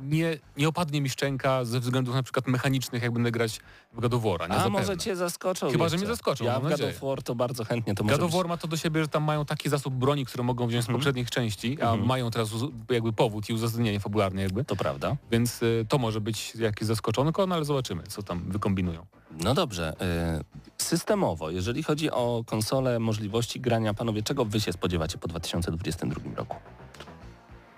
nie, 0.00 0.38
nie 0.56 0.68
opadnie 0.68 1.00
mi 1.00 1.08
szczęka 1.10 1.64
ze 1.64 1.80
względów 1.80 2.14
na 2.14 2.22
przykład 2.22 2.46
mechanicznych, 2.46 3.02
jak 3.02 3.12
będę 3.12 3.30
grać 3.30 3.60
w 3.92 3.98
nie 4.46 4.54
A 4.54 4.58
zapewne. 4.58 4.78
może 4.80 4.96
cię 4.96 5.16
zaskoczą 5.16 5.70
Chyba, 5.70 5.88
że 5.88 5.96
mnie 5.96 6.06
zaskoczą, 6.06 6.44
Ja 6.44 6.60
w 6.60 6.62
War 7.00 7.22
to 7.22 7.34
bardzo 7.34 7.64
chętnie 7.64 7.94
to. 7.94 8.04
War 8.28 8.48
ma 8.48 8.56
to 8.56 8.68
do 8.68 8.76
siebie, 8.76 9.02
że 9.02 9.08
tam 9.08 9.22
mają 9.24 9.44
taki 9.44 9.68
zasób 9.68 9.94
broni, 9.94 10.26
które 10.26 10.44
mogą 10.44 10.66
wziąć 10.66 10.84
z 10.84 10.88
Mhm. 10.88 10.98
poprzednich 10.98 11.30
części, 11.30 11.82
a 11.82 11.90
Mhm. 11.90 12.06
mają 12.06 12.30
teraz 12.30 12.50
jakby 12.90 13.12
powód 13.12 13.48
i 13.48 13.52
uzasadnienie 13.52 14.00
fabularne 14.00 14.42
jakby, 14.42 14.64
To 14.64 14.76
prawda. 14.76 15.16
więc 15.30 15.62
y, 15.62 15.86
to 15.88 15.98
może 15.98 16.20
być 16.20 16.54
jakieś 16.54 16.88
zaskoczonko, 16.88 17.46
no 17.46 17.54
ale 17.54 17.64
zobaczymy, 17.64 18.02
co 18.02 18.22
tam 18.22 18.44
wykombinują. 18.50 19.06
No 19.44 19.54
dobrze. 19.54 19.94
y, 20.40 20.58
Systemowo, 20.82 21.50
jeżeli 21.50 21.82
chodzi 21.82 22.10
o 22.10 22.42
konsolę, 22.46 22.98
możliwości 22.98 23.60
grania, 23.60 23.94
panowie, 23.94 24.22
czego 24.22 24.44
wy 24.44 24.60
się 24.60 24.72
spodziewacie 24.72 25.18
po 25.18 25.28
2022 25.28 26.34
roku? 26.36 26.56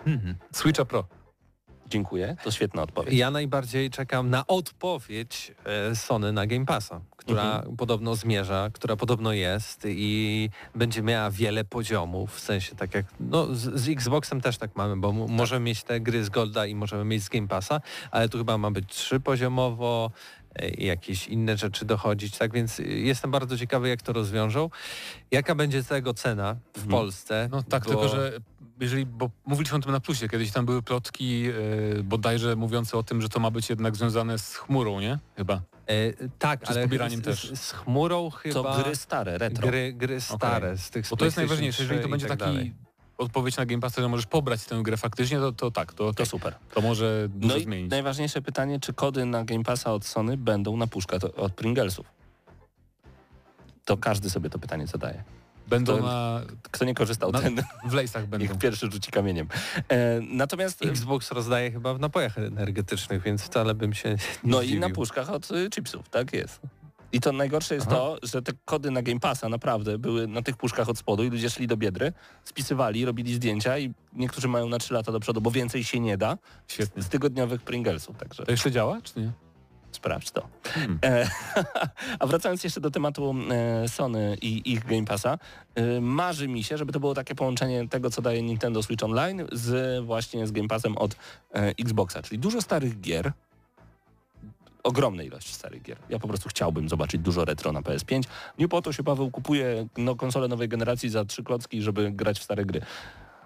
Mhm. 0.07 0.35
Switcha 0.53 0.85
Pro. 0.85 1.05
Dziękuję, 1.95 2.37
to 2.45 2.51
świetna 2.51 2.83
odpowiedź. 2.83 3.15
Ja 3.15 3.31
najbardziej 3.31 3.91
czekam 3.91 4.31
na 4.31 4.47
odpowiedź 4.47 5.53
e, 5.91 5.97
Sony 5.97 6.33
na 6.33 6.47
Game 6.47 6.67
Passa, 6.67 7.01
która 7.17 7.57
Mhm. 7.57 7.77
podobno 7.77 8.15
zmierza, 8.15 8.71
która 8.73 8.97
podobno 8.97 9.33
jest 9.33 9.83
i 9.89 10.51
będzie 10.75 11.03
miała 11.03 11.31
wiele 11.31 11.65
poziomów, 11.65 12.35
w 12.35 12.41
sensie 12.41 12.75
tak 12.77 12.95
jak, 12.95 13.07
no 13.21 13.55
z, 13.55 13.81
z 13.81 13.89
Xboxem 13.89 14.41
też 14.41 14.59
tak 14.59 14.77
mamy, 14.77 14.97
bo 14.97 15.11
m- 15.11 15.27
możemy 15.29 15.65
mieć 15.65 15.83
te 15.83 16.01
gry 16.01 16.25
z 16.25 16.29
Golda 16.29 16.67
i 16.67 16.75
możemy 16.75 17.05
mieć 17.05 17.23
z 17.23 17.29
Game 17.29 17.49
Passa, 17.49 17.81
ale 18.11 18.29
tu 18.29 18.39
chyba 18.39 18.59
ma 18.59 18.71
być 18.71 18.89
trzypoziomowo, 18.95 20.11
e, 20.55 20.69
i 20.69 20.87
jakieś 20.87 21.29
inne 21.29 21.57
rzeczy 21.57 21.85
dochodzić, 21.85 22.39
tak 22.39 22.53
więc 22.53 22.81
y, 22.81 22.83
jestem 22.85 23.31
bardzo 23.31 23.59
ciekawy 23.59 23.89
jak 23.89 24.03
to 24.03 24.13
rozwiążą. 24.13 24.71
Jaka 25.31 25.55
będzie 25.55 25.85
tego 25.85 26.15
cena 26.15 26.55
w 26.73 26.77
Mhm. 26.77 26.91
Polsce? 26.91 27.49
No 27.51 27.63
tak, 27.63 27.85
bo- 27.85 27.91
tylko 27.91 28.09
że 28.09 28.33
jeżeli, 28.81 29.07
bo 29.07 29.31
mówiliśmy 29.47 29.79
o 29.79 29.81
tym 29.81 29.93
na 29.93 30.01
plusie, 30.01 30.29
kiedyś 30.29 30.51
tam 30.53 30.67
były 30.67 30.83
plotki 30.83 31.45
y, 31.99 32.03
bodajże 32.05 32.57
mówiące 32.57 32.97
o 32.99 33.03
tym, 33.03 33.23
że 33.23 33.29
to 33.29 33.41
ma 33.41 33.51
być 33.51 33.71
jednak 33.71 33.97
związane 33.97 34.39
z 34.39 34.55
chmurą, 34.57 35.01
nie? 35.01 35.19
Chyba. 35.37 35.55
E, 35.87 36.29
tak, 36.39 36.61
Czy 36.61 36.67
z 36.73 36.77
ale 36.77 36.83
pobieraniem 36.87 37.21
z, 37.21 37.25
też? 37.25 37.51
Z, 37.53 37.61
z 37.61 37.73
chmurą 37.73 38.31
chyba... 38.31 38.77
To 38.77 38.83
gry 38.83 38.97
stare, 38.97 39.39
retro. 39.39 39.69
Gry, 39.69 39.93
gry 39.93 40.21
stare 40.21 40.79
z 40.79 40.91
tych 40.91 41.09
Bo 41.11 41.17
to 41.17 41.25
jest 41.25 41.37
najważniejsze, 41.37 41.83
jeżeli 41.83 41.99
3 41.99 42.03
to 42.05 42.11
będzie 42.11 42.27
tak 42.27 42.39
taki 42.39 42.53
dalej. 42.53 42.75
odpowiedź 43.19 43.57
na 43.57 43.67
Game 43.67 43.81
Passa, 43.81 44.03
że 44.03 44.09
możesz 44.09 44.27
pobrać 44.27 44.65
tę 44.65 44.81
grę 44.83 44.97
faktycznie, 44.97 45.39
to, 45.39 45.53
to 45.53 45.71
tak, 45.71 45.93
to, 45.93 46.07
To 46.07 46.13
to, 46.15 46.27
super. 46.27 46.55
to 46.75 46.81
może 46.81 47.27
dużo 47.29 47.55
No 47.55 47.61
i 47.61 47.65
zmienić. 47.65 47.91
najważniejsze 47.91 48.43
pytanie, 48.43 48.81
czy 48.81 48.93
kody 48.93 49.25
na 49.25 49.45
Game 49.45 49.65
Passa 49.65 49.93
od 49.93 50.05
Sony 50.05 50.37
będą 50.37 50.77
na 50.77 50.87
puszkach 50.87 51.21
to- 51.21 51.35
od 51.35 51.53
Pringlesów? 51.53 52.07
To 53.85 53.97
każdy 53.97 54.31
sobie 54.31 54.51
to 54.51 54.59
pytanie 54.59 54.87
zadaje. 54.87 55.25
Będą 55.71 55.97
to- 55.97 56.03
na... 56.03 56.41
Kto 56.71 56.85
nie 56.85 56.95
korzystał, 56.95 57.33
na 57.33 57.41
ten 57.41 57.63
w 57.85 57.93
lejsach 57.93 58.27
będą. 58.27 58.47
niech 58.47 58.59
pierwszy 58.59 58.91
rzuci 58.91 59.11
kamieniem. 59.11 59.49
E, 59.89 60.21
natomiast... 60.21 60.83
Xbox 60.85 61.31
rozdaje 61.33 61.71
chyba 61.73 61.95
w 61.95 62.01
napojach 62.01 62.39
energetycznych, 62.39 63.23
więc 63.23 63.43
wcale 63.43 63.75
bym 63.75 63.95
się 63.95 64.09
nie 64.11 64.17
No 64.45 64.63
i 64.63 64.65
zdziwił. 64.65 64.81
na 64.81 64.91
puszkach 64.91 65.31
od 65.31 65.51
y, 65.51 65.71
chipsów, 65.71 66.09
tak 66.09 66.33
jest. 66.33 66.61
I 67.13 67.21
to 67.21 67.33
najgorsze 67.33 67.75
jest 67.75 67.87
Aha. 67.87 67.97
to, 67.97 68.19
że 68.23 68.43
te 68.43 68.53
kody 68.65 68.91
na 68.91 69.03
Game 69.03 69.21
Passa 69.21 69.49
naprawdę 69.49 69.99
były 69.99 70.27
na 70.27 70.43
tych 70.43 70.57
puszkach 70.57 70.89
od 70.89 70.99
spodu 70.99 71.25
i 71.25 71.31
ludzie 71.31 71.51
szli 71.51 71.67
do 71.67 71.77
Biedry, 71.77 72.13
spisywali, 72.45 73.05
robili 73.05 73.35
zdjęcia 73.35 73.79
i 73.79 73.93
niektórzy 74.13 74.49
mają 74.49 74.69
na 74.69 74.79
3 74.79 74.95
lata 74.95 75.13
do 75.13 75.21
przodu, 75.21 75.41
bo 75.41 75.51
więcej 75.51 75.85
się 75.85 76.01
nie 76.01 76.17
da 76.17 76.39
Świetnie. 76.69 77.03
z 77.03 77.09
tygodniowych 77.09 77.63
Pringlesów, 77.63 78.17
także 78.17 78.45
To 78.45 78.51
jeszcze 78.51 78.71
działa, 78.71 79.01
czy 79.03 79.21
nie? 79.21 79.33
Sprawdź 79.93 80.31
to. 80.31 80.49
Hmm. 80.65 80.99
E, 81.05 81.31
a 82.21 82.27
wracając 82.27 82.65
jeszcze 82.65 82.81
do 82.81 82.91
tematu 82.91 83.35
e, 83.51 83.89
Sony 83.89 84.37
i 84.43 84.73
ich 84.73 84.85
Game 84.85 85.05
Passa, 85.05 85.39
e, 85.75 86.01
marzy 86.01 86.49
mi 86.49 86.65
się, 86.65 86.79
żeby 86.79 86.93
to 86.93 87.01
było 87.01 87.15
takie 87.15 87.35
połączenie 87.35 87.89
tego, 87.89 88.11
co 88.11 88.23
daje 88.23 88.43
Nintendo 88.43 88.83
Switch 88.83 89.05
Online 89.05 89.47
z 89.53 90.05
właśnie 90.05 90.47
z 90.47 90.53
Game 90.53 90.69
Passem 90.69 90.99
od 90.99 91.17
e, 91.55 91.69
Xboxa, 91.79 92.23
czyli 92.23 92.39
dużo 92.39 92.63
starych 92.63 93.01
gier, 93.01 93.33
ogromnej 94.83 95.27
ilości 95.27 95.55
starych 95.55 95.83
gier. 95.83 95.97
Ja 96.09 96.19
po 96.19 96.29
prostu 96.29 96.49
chciałbym 96.49 96.89
zobaczyć 96.89 97.21
dużo 97.21 97.45
retro 97.45 97.73
na 97.73 97.81
PS5. 97.81 98.23
Nie 98.59 98.69
po 98.69 98.83
to 98.83 98.93
się 98.93 99.03
Paweł 99.03 99.31
kupuje 99.31 99.87
no, 99.97 100.17
konsolę 100.17 100.49
nowej 100.49 100.69
generacji 100.69 101.11
za 101.11 101.25
trzy 101.25 101.45
klocki, 101.45 101.83
żeby 101.83 102.11
grać 102.11 102.39
w 102.39 102.43
stare 102.43 102.65
gry. 102.65 102.81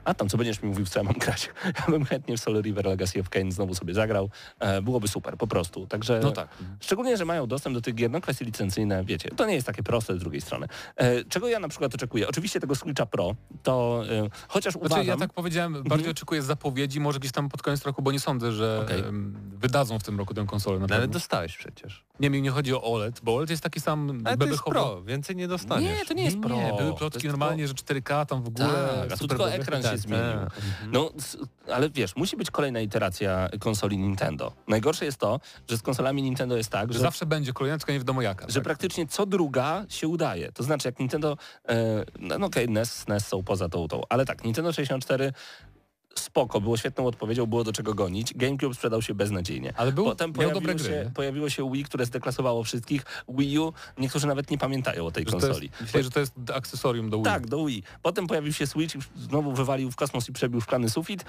A 0.05 0.15
tam 0.15 0.29
co 0.29 0.37
będziesz 0.37 0.63
mi 0.63 0.69
mówił, 0.69 0.87
w 0.87 0.89
co 0.89 1.01
ja 1.01 1.05
mam 1.05 1.15
grać? 1.15 1.51
Ja 1.79 1.93
bym 1.93 2.05
chętnie 2.05 2.37
w 2.37 2.41
Soul 2.41 2.63
River 2.63 2.85
Legacy 2.87 3.21
of 3.21 3.29
Kain 3.29 3.53
znowu 3.53 3.75
sobie 3.75 3.95
zagrał. 3.95 4.31
E, 4.59 4.83
byłoby 4.83 5.09
super, 5.09 5.37
po 5.37 5.47
prostu. 5.47 5.87
Także 5.87 6.21
No 6.23 6.31
tak. 6.31 6.49
Szczególnie, 6.81 7.17
że 7.17 7.25
mają 7.25 7.47
dostęp 7.47 7.75
do 7.75 7.81
tych 7.81 7.95
gier, 7.95 8.11
no 8.11 8.21
kwestie 8.21 8.45
licencyjne, 8.45 9.05
wiecie, 9.05 9.31
to 9.31 9.47
nie 9.47 9.55
jest 9.55 9.67
takie 9.67 9.83
proste 9.83 10.17
z 10.17 10.19
drugiej 10.19 10.41
strony. 10.41 10.67
E, 10.97 11.25
czego 11.25 11.49
ja 11.49 11.59
na 11.59 11.69
przykład 11.69 11.95
oczekuję? 11.95 12.29
Oczywiście 12.29 12.61
tego 12.61 12.75
Switcha 12.75 13.07
Pro, 13.07 13.35
to 13.63 14.05
e, 14.11 14.29
chociaż 14.49 14.73
Znaczy, 14.73 14.87
uważam... 14.87 15.07
ja 15.07 15.17
tak 15.17 15.33
powiedziałem, 15.33 15.83
bardziej 15.83 16.11
oczekuję 16.11 16.43
zapowiedzi, 16.43 17.01
może 17.01 17.19
gdzieś 17.19 17.33
tam 17.33 17.49
pod 17.49 17.63
koniec 17.63 17.85
roku, 17.85 18.03
bo 18.03 18.13
nie 18.13 18.21
sądzę, 18.21 18.53
że 18.53 18.87
em, 19.09 19.35
wydadzą 19.57 19.99
w 19.99 20.03
tym 20.03 20.19
roku 20.19 20.35
tę 20.35 20.47
konsolę. 20.47 20.79
Na 20.79 20.87
No, 20.87 20.95
ale 20.95 21.09
dostałeś 21.09 21.57
przecież. 21.57 22.05
Nie, 22.21 22.31
mi 22.31 22.43
nie 22.43 22.51
chodzi 22.51 22.75
o 22.75 22.83
OLED, 22.83 23.21
bo 23.23 23.37
OLED 23.37 23.51
jest 23.51 23.63
taki 23.63 23.81
sam 23.81 24.23
Ale 24.25 24.37
to 24.37 24.47
jest 24.47 24.63
pro, 24.63 25.03
więcej 25.03 25.37
nie 25.37 25.49
dostaniesz. 25.49 25.99
Nie, 25.99 26.07
to 26.07 26.15
nie 26.15 26.25
jest 26.25 26.41
pro. 26.41 26.57
Nie, 26.57 26.73
były 26.79 26.95
plotki 26.95 27.29
normalnie, 27.29 27.69
że 27.69 27.75
4K 27.75 28.27
tam 28.27 28.43
w 28.43 28.49
ogóle. 28.49 28.69
Tak, 29.01 29.13
a 29.13 29.17
tu 29.17 29.29
tylko 29.29 29.51
ekran 29.51 29.83
się 29.97 30.03
zmienił. 30.03 30.25
tak. 30.41 30.61
No, 30.93 31.11
ale 31.73 31.91
wiesz, 31.91 32.17
musi 32.17 32.37
być 32.37 32.51
kolejna 32.51 32.81
iteracja 32.81 33.49
konsoli 33.61 33.99
Nintendo. 33.99 34.53
Najgorsze 34.69 35.05
jest 35.05 35.19
to, 35.19 35.41
że 35.71 35.79
z 35.79 35.83
konsolami 35.83 36.23
Nintendo 36.23 36.57
jest 36.57 36.71
tak, 36.71 36.93
Że 36.93 36.99
zawsze 36.99 37.27
będzie 37.27 37.53
kolejna, 37.53 37.79
tylko 37.79 37.93
nie 37.93 37.99
wiadomo 37.99 38.23
jaka. 38.23 38.47
że 38.49 38.55
tak? 38.55 38.65
praktycznie 38.65 39.07
co 39.07 39.27
druga 39.27 39.85
się 39.89 40.09
udaje. 40.09 40.53
To 40.53 40.63
znaczy 40.63 40.89
jak 40.89 40.99
Nintendo, 40.99 41.37
e, 41.69 42.05
no 42.19 42.39
no 42.39 42.47
okej, 42.47 42.69
NES, 42.69 42.93
SNES 42.93 43.27
są 43.27 43.43
poza 43.43 43.69
tą, 43.69 43.89
tą, 43.89 44.03
ale 44.09 44.25
tak, 44.27 44.45
Nintendo 44.45 44.73
64 44.73 45.33
spoko, 46.21 46.61
było 46.61 46.77
świetną 46.77 47.07
odpowiedzią, 47.07 47.47
było 47.47 47.65
do 47.65 47.73
czego 47.73 47.95
gonić. 47.95 48.35
GameCube 48.35 48.75
sprzedał 48.75 49.03
się 49.03 49.15
beznadziejnie. 49.15 49.73
Ale 49.77 49.93
był, 49.93 50.05
Potem 50.05 50.31
miał 50.31 50.35
pojawiło 50.35 50.61
dobre 50.61 50.79
się, 50.79 50.85
gry. 50.85 51.05
nie? 51.05 51.11
pojawiło 51.11 51.51
się 51.51 51.71
Wii, 51.73 51.85
które 51.85 52.07
zdeklasowało 52.07 52.65
wszystkich. 52.65 53.05
Wii 53.29 53.59
U, 53.59 53.73
niektórzy 53.99 54.27
nawet 54.27 54.51
nie 54.51 54.59
pamiętają 54.59 55.07
o 55.07 55.11
tej 55.11 55.25
konsoli. 55.25 55.71
myślę, 55.81 56.03
że 56.03 56.11
to 56.11 56.21
jest 56.21 56.35
akcesorium 56.55 57.11
do 57.11 57.17
Wii. 57.17 57.25
Tak, 57.25 57.47
do 57.47 57.65
Wii. 57.67 57.83
Potem 58.03 58.27
pojawił 58.27 58.53
się 58.53 58.67
Switch 58.67 58.97
i 58.97 58.99
znowu 59.17 59.53
wywalił 59.53 59.91
w 59.91 59.97
kosmos 59.97 60.29
i 60.29 60.33
przebił 60.33 60.61
szklany 60.61 60.91
sufit 60.91 61.25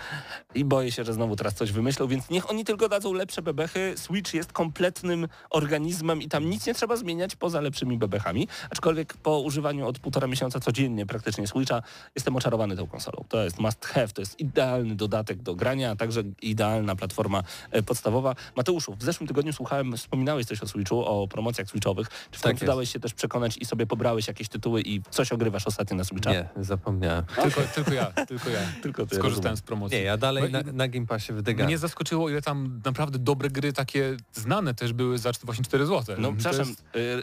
i 0.56 0.66
boję 0.66 0.92
się, 0.92 1.04
że 1.04 1.14
znowu 1.14 1.36
teraz 1.36 1.54
coś 1.56 1.72
wymyślą, 1.72 2.08
więc 2.08 2.30
niech 2.30 2.50
oni 2.50 2.66
tylko 2.66 2.90
dadzą 2.90 3.14
lepsze 3.14 3.42
bebechy. 3.42 3.94
Switch 3.98 4.34
jest 4.34 4.54
kompletnym 4.54 5.28
organizmem 5.50 6.22
i 6.22 6.28
tam 6.30 6.50
nic 6.50 6.68
nie 6.68 6.74
trzeba 6.74 6.96
zmieniać 6.96 7.36
poza 7.36 7.62
lepszymi 7.62 7.98
bebechami. 7.98 8.48
Aczkolwiek 8.70 9.14
po 9.14 9.40
używaniu 9.40 9.88
od 9.88 10.00
półtora 10.00 10.28
miesiąca 10.28 10.60
codziennie 10.60 11.06
praktycznie 11.06 11.48
Switcha 11.48 11.82
jestem 12.16 12.36
oczarowany 12.36 12.76
tą 12.78 12.88
konsolą. 12.88 13.26
To 13.30 13.44
jest 13.44 13.60
must 13.60 13.86
have, 13.86 14.08
to 14.08 14.22
jest 14.22 14.40
idealny 14.76 14.96
dodatek 14.96 15.42
do 15.42 15.56
grania, 15.56 15.92
a 15.92 15.96
także 15.96 16.24
idealna 16.42 16.96
platforma 16.96 17.44
e, 17.72 17.84
podstawowa. 17.84 18.36
Mateuszu, 18.56 18.96
w 18.96 19.04
zeszłym 19.04 19.28
tygodniu 19.28 19.54
słuchałem, 19.54 19.98
wspominałeś 19.98 20.46
coś 20.46 20.62
o 20.62 20.68
Switchu, 20.68 21.06
o 21.06 21.28
promocjach 21.28 21.68
Switchowych. 21.68 22.08
Czy 22.32 22.40
w 22.40 22.42
Tak 22.42 22.52
końcu 22.52 22.66
jest. 22.66 22.74
dałeś 22.74 22.94
się 22.94 23.00
też 23.00 23.14
przekonać 23.14 23.58
i 23.58 23.66
sobie 23.66 23.86
pobrałeś 23.88 24.28
jakieś 24.28 24.50
tytuły 24.50 24.82
i 24.82 25.02
coś 25.10 25.32
ogrywasz 25.32 25.68
ostatnio 25.68 25.98
na 25.98 26.04
Switcha? 26.04 26.32
Nie, 26.32 26.50
zapomniałem. 26.58 27.26
Tylko, 27.44 27.62
tylko 27.76 27.94
ja, 27.94 28.06
tylko 28.28 28.50
ja. 28.50 28.60
Tylko 28.84 29.06
ty, 29.06 29.16
Skorzystałem 29.16 29.36
rozumiem. 29.36 29.58
z 29.58 29.62
promocji. 29.62 29.98
Nie, 29.98 30.04
ja 30.04 30.18
dalej 30.18 30.44
No 30.52 30.62
na, 30.64 30.72
na 30.72 30.88
Game 30.88 31.06
Passie 31.06 31.34
wydygam. 31.34 31.68
Mnie 31.68 31.78
zaskoczyło, 31.78 32.30
ile 32.30 32.42
tam 32.42 32.82
naprawdę 32.86 33.20
dobre 33.20 33.50
gry 33.50 33.74
takie 33.74 34.18
znane 34.34 34.74
też 34.74 34.94
były 34.94 35.18
za 35.18 35.32
właśnie 35.44 35.64
4 35.66 35.86
zł. 35.86 36.16
No 36.20 36.34
przepraszam, 36.34 36.76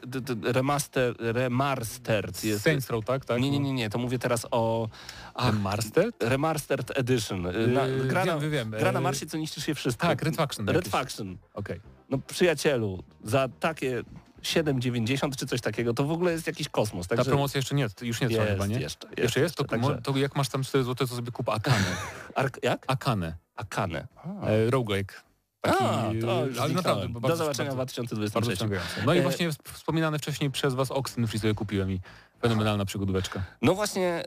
d- 0.06 0.20
d- 0.20 0.52
remaster, 0.52 1.14
remastered 1.18 2.44
jest... 2.44 2.64
Saints 2.64 2.90
Row, 2.90 3.04
tak? 3.04 3.24
tak? 3.24 3.40
Nie, 3.40 3.50
nie, 3.50 3.58
nie, 3.58 3.72
nie, 3.72 3.90
to 3.90 3.98
mówię 3.98 4.18
teraz 4.18 4.46
o... 4.50 4.88
Ach, 5.34 5.58
Master? 5.60 6.10
remastered 6.20 6.98
Edition. 6.98 7.41
Y, 7.50 7.66
Na, 7.66 7.86
Yy, 7.86 8.04
gra, 8.06 8.24
na, 8.24 8.38
wiem, 8.38 8.50
wiem, 8.50 8.70
wiem. 8.70 8.80
gra 8.80 8.92
na 8.92 9.00
marsie, 9.00 9.26
co 9.26 9.38
niszczysz 9.38 9.66
się 9.66 9.74
wszystko. 9.74 10.06
Tak, 10.06 10.22
Red 10.22 10.36
Faction. 10.36 10.66
Red 10.66 10.76
jakieś. 10.76 10.92
Faction. 10.92 11.38
Okej. 11.54 11.80
No 12.10 12.18
przyjacielu, 12.18 13.02
za 13.24 13.48
takie 13.60 14.02
7,90 14.42 15.36
czy 15.36 15.46
coś 15.46 15.60
takiego, 15.60 15.94
to 15.94 16.04
w 16.04 16.10
ogóle 16.10 16.32
jest 16.32 16.46
jakiś 16.46 16.68
kosmos. 16.68 17.08
Ta 17.08 17.16
Także 17.16 17.30
promocja 17.30 17.58
jeszcze 17.58 17.74
nie, 17.74 17.86
już 18.02 18.20
nie 18.20 18.28
trwa 18.28 18.44
chyba, 18.44 18.66
nie? 18.66 18.80
jeszcze, 18.80 19.08
Jeszcze 19.16 19.40
jest? 19.40 19.54
To, 19.54 19.64
Także, 19.64 19.98
to 20.02 20.16
jak 20.18 20.36
masz 20.36 20.48
tam 20.48 20.62
4 20.62 20.84
zł, 20.84 21.06
to 21.06 21.14
sobie 21.16 21.32
kup 21.32 21.48
Akanę. 21.48 21.84
Ark, 22.34 22.58
jak? 22.62 22.84
Akanę. 22.88 23.36
Akane. 23.56 24.06
E, 24.42 24.70
roguelike. 24.70 25.14
Taki, 25.60 25.84
A, 25.84 26.02
to 26.20 26.46
już 26.46 26.58
ale 26.58 26.72
naprawdę, 26.74 27.08
Do 27.08 27.20
bardzo, 27.20 27.36
zobaczenia 27.36 27.70
w 27.72 27.76
bardzo, 27.76 27.92
2023. 28.02 28.32
bardzo 28.34 28.56
wciągające. 28.56 29.02
No 29.06 29.14
i 29.14 29.18
E, 29.18 29.22
właśnie 29.22 29.50
wsp- 29.50 29.72
wspominane 29.72 30.18
wcześniej 30.18 30.50
przez 30.50 30.74
was 30.74 30.90
Oxenfree 30.90 31.38
sobie 31.38 31.54
kupiłem 31.54 31.90
i 31.92 32.00
fenomenalna 32.40 32.84
przygodóweczka. 32.84 33.42
No 33.62 33.74
właśnie, 33.74 34.24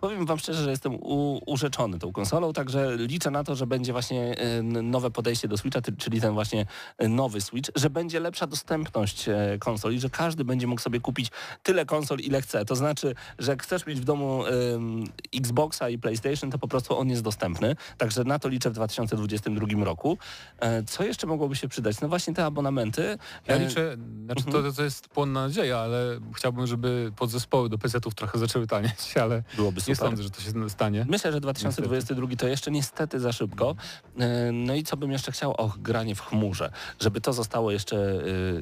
powiem 0.00 0.26
wam 0.26 0.38
szczerze, 0.38 0.62
że 0.62 0.70
jestem 0.70 0.94
u, 0.94 1.40
urzeczony 1.46 1.98
tą 1.98 2.12
konsolą, 2.12 2.52
także 2.52 2.96
liczę 2.96 3.30
na 3.30 3.44
to, 3.44 3.54
że 3.54 3.66
będzie 3.66 3.92
właśnie 3.92 4.36
nowe 4.82 5.10
podejście 5.10 5.48
do 5.48 5.58
Switcha, 5.58 5.80
czyli 5.98 6.20
ten 6.20 6.34
właśnie 6.34 6.66
e, 6.98 7.08
nowy 7.08 7.40
Switch, 7.40 7.70
że 7.74 7.90
będzie 7.90 8.20
lepsza 8.20 8.46
dostępność 8.46 9.28
e, 9.28 9.56
konsol 9.60 9.94
i 9.94 10.00
że 10.00 10.10
każdy 10.10 10.44
będzie 10.44 10.66
mógł 10.66 10.80
sobie 10.80 11.00
kupić 11.00 11.30
tyle 11.62 11.86
konsol, 11.86 12.18
ile 12.18 12.42
chce. 12.42 12.64
To 12.64 12.76
znaczy, 12.76 13.14
że 13.38 13.52
jak 13.52 13.62
chcesz 13.62 13.86
mieć 13.86 14.00
w 14.00 14.04
domu 14.04 14.46
em, 14.46 15.04
Xboxa 15.34 15.88
i 15.88 15.98
PlayStation, 15.98 16.50
to 16.50 16.58
po 16.58 16.68
prostu 16.68 16.98
on 16.98 17.08
jest 17.08 17.22
dostępny. 17.22 17.76
Także 17.98 18.24
na 18.24 18.38
to 18.38 18.48
liczę 18.48 18.70
w 18.70 18.72
2022 18.72 19.84
roku. 19.84 20.18
E, 20.58 20.82
Co 20.82 21.04
jeszcze 21.04 21.26
mogłoby 21.26 21.56
się 21.56 21.68
przydać? 21.68 22.00
No 22.00 22.08
właśnie 22.08 22.34
te 22.34 22.44
abonamenty. 22.44 23.18
Ja 23.46 23.56
liczę, 23.56 23.96
znaczy 24.24 24.44
mhm. 24.46 24.64
to, 24.64 24.72
to 24.72 24.82
jest 24.82 25.08
płonna 25.08 25.42
nadzieja, 25.42 25.78
ale 25.78 26.20
chciałbym, 26.36 26.66
żeby 26.66 27.12
podzespoły 27.16 27.68
do 27.68 27.78
PC-ów 27.78 28.14
trochę 28.14 28.38
zaczęły 28.38 28.66
tanieć, 28.66 29.16
ale 29.22 29.42
Byłoby 29.56 29.80
nie 29.88 29.96
super. 29.96 30.08
sądzę, 30.08 30.22
że 30.22 30.30
to 30.30 30.40
się 30.40 30.70
stanie. 30.70 31.06
Myślę, 31.08 31.32
że 31.32 31.40
2022 31.40 32.36
to 32.36 32.48
jeszcze 32.48 32.70
niestety 32.70 33.20
za 33.20 33.32
szybko. 33.32 33.76
E, 34.18 34.52
No 34.52 34.74
i 34.74 34.82
co 34.82 34.96
bym 34.96 35.12
jeszcze 35.12 35.32
chciał? 35.32 35.54
Och, 35.58 35.78
granie 35.78 36.14
w 36.14 36.20
chmurze. 36.20 36.70
Żeby 37.00 37.20
to 37.20 37.32
zostało 37.32 37.70
jeszcze, 37.70 37.96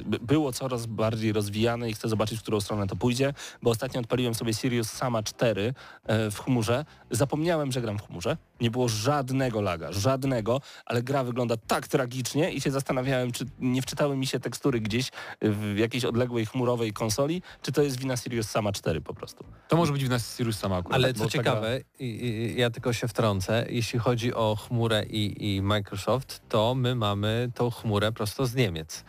by- 0.05 0.19
było 0.19 0.53
coraz 0.53 0.85
bardziej 0.85 1.33
rozwijane 1.33 1.89
i 1.89 1.93
chcę 1.93 2.09
zobaczyć, 2.09 2.39
w 2.39 2.41
którą 2.41 2.61
stronę 2.61 2.87
to 2.87 2.95
pójdzie, 2.95 3.33
bo 3.61 3.69
ostatnio 3.69 3.99
odpaliłem 3.99 4.35
sobie 4.35 4.53
Sirius 4.53 4.89
Sama 4.91 5.23
4 5.23 5.73
e, 6.05 6.31
w 6.31 6.39
chmurze. 6.39 6.85
Zapomniałem, 7.11 7.71
że 7.71 7.81
gram 7.81 7.99
w 7.99 8.07
chmurze. 8.07 8.37
Nie 8.61 8.71
było 8.71 8.89
żadnego 8.89 9.61
laga, 9.61 9.91
żadnego, 9.91 10.61
ale 10.85 11.03
gra 11.03 11.23
wygląda 11.23 11.57
tak 11.57 11.87
tragicznie 11.87 12.51
i 12.51 12.61
się 12.61 12.71
zastanawiałem, 12.71 13.31
czy 13.31 13.45
nie 13.59 13.81
wczytały 13.81 14.17
mi 14.17 14.27
się 14.27 14.39
tekstury 14.39 14.79
gdzieś 14.79 15.11
w 15.41 15.77
jakiejś 15.77 16.05
odległej 16.05 16.45
chmurowej 16.45 16.93
konsoli, 16.93 17.41
czy 17.61 17.71
to 17.71 17.81
jest 17.81 17.99
wina 17.99 18.17
Sirius 18.17 18.49
Sama 18.49 18.71
4 18.71 19.01
po 19.01 19.13
prostu. 19.13 19.45
To 19.67 19.75
może 19.75 19.93
być 19.93 20.05
w 20.05 20.09
nas 20.09 20.37
Sirius 20.37 20.57
sama 20.57 20.77
akurat. 20.77 20.95
Ale 20.95 21.13
co 21.15 21.23
ta 21.23 21.29
ciekawe, 21.29 21.79
i, 21.99 22.05
i, 22.05 22.59
ja 22.59 22.69
tylko 22.69 22.93
się 22.93 23.07
wtrącę, 23.07 23.65
jeśli 23.69 23.99
chodzi 23.99 24.33
o 24.33 24.55
chmurę 24.55 25.03
i, 25.05 25.55
i 25.55 25.61
Microsoft, 25.61 26.41
to 26.49 26.75
my 26.75 26.95
mamy 26.95 27.51
tą 27.55 27.71
chmurę 27.71 28.11
prosto 28.11 28.45
z 28.45 28.55
Niemiec. 28.55 29.03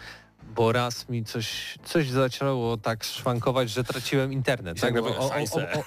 Bo 0.55 0.73
raz 0.73 1.09
mi 1.09 1.25
coś, 1.25 1.79
coś 1.85 2.11
zaczęło 2.11 2.77
tak 2.77 3.05
szwankować, 3.05 3.71
że 3.71 3.85
traciłem 3.85 4.33
internet. 4.33 4.81
Tak? 4.81 4.97
o, 4.97 5.19
o, 5.19 5.27
o, 5.27 5.35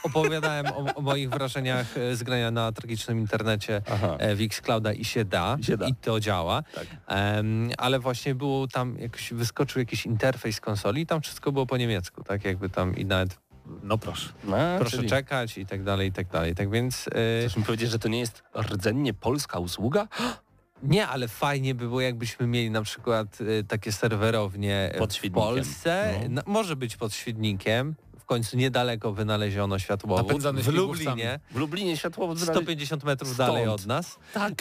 opowiadałem 0.04 0.66
o, 0.96 1.02
moich 1.02 1.30
wrażeniach 1.30 1.98
e, 1.98 2.16
z 2.16 2.24
grania 2.24 2.52
na 2.52 2.72
tragicznym 2.72 3.20
internecie 3.20 3.82
Aha. 3.92 4.16
e, 4.20 4.36
w 4.36 4.42
Xclouda 4.42 4.94
i 4.94 5.06
się 5.06 5.26
da, 5.26 5.58
I 5.60 5.64
się 5.64 5.78
da. 5.78 5.88
i 5.88 5.96
to 5.96 6.20
działa. 6.20 6.64
Tak. 6.76 6.88
Em, 7.08 7.70
ale 7.78 8.00
właśnie 8.00 8.36
było 8.36 8.68
tam, 8.68 8.98
jakoś 9.00 9.34
wyskoczył 9.34 9.80
jakiś 9.80 10.06
interfejs 10.06 10.62
konsoli 10.62 11.02
i 11.02 11.06
tam 11.06 11.22
wszystko 11.22 11.52
było 11.52 11.66
po 11.66 11.78
niemiecku, 11.78 12.24
tak 12.24 12.46
jakby 12.46 12.70
tam 12.70 12.96
i 12.96 13.06
nawet 13.06 13.49
No 13.84 13.98
proszę. 13.98 14.30
No, 14.44 14.58
proszę 14.80 14.98
czyli- 14.98 15.10
czekać 15.10 15.58
i 15.58 15.66
tak 15.66 15.84
dalej, 15.84 16.10
i 16.10 16.12
tak 16.12 16.28
dalej. 16.28 16.56
Tak 16.56 16.70
więc 16.72 17.06
e, 17.08 17.40
Chcesz 17.40 17.58
mi 17.58 17.64
powiedzieć, 17.64 17.90
że 17.90 18.00
to 18.00 18.08
nie 18.08 18.20
jest 18.20 18.44
rdzennie 18.62 19.14
polska 19.14 19.60
usługa? 19.60 20.08
nie, 20.84 21.08
ale 21.08 21.28
fajnie 21.28 21.76
by 21.76 21.88
było 21.88 22.02
jakbyśmy 22.02 22.48
mieli 22.48 22.72
na 22.72 22.82
przykład 22.82 23.38
e, 23.60 23.64
takie 23.64 23.92
serwerownie 23.92 24.94
Pod 24.98 25.14
w. 25.14 25.32
Polsce. 25.32 26.14
No. 26.24 26.30
No, 26.30 26.42
może 26.46 26.76
być 26.76 26.98
pod 26.98 27.14
Świdnikiem, 27.14 27.96
końcu 28.30 28.58
niedaleko 28.58 29.14
wynaleziono 29.14 29.80
światłowód. 29.80 30.44
W. 30.44 30.68
Lublinie, 30.68 31.40
W 31.52 31.56
Lublinie 31.56 31.98
światłowód 31.98 32.38
wynale- 32.38 32.56
150 32.60 33.04
metrów 33.04 33.34
Stąd. 33.34 33.50
dalej 33.50 33.68
od 33.68 33.86
nas. 33.86 34.20
Tak. 34.34 34.54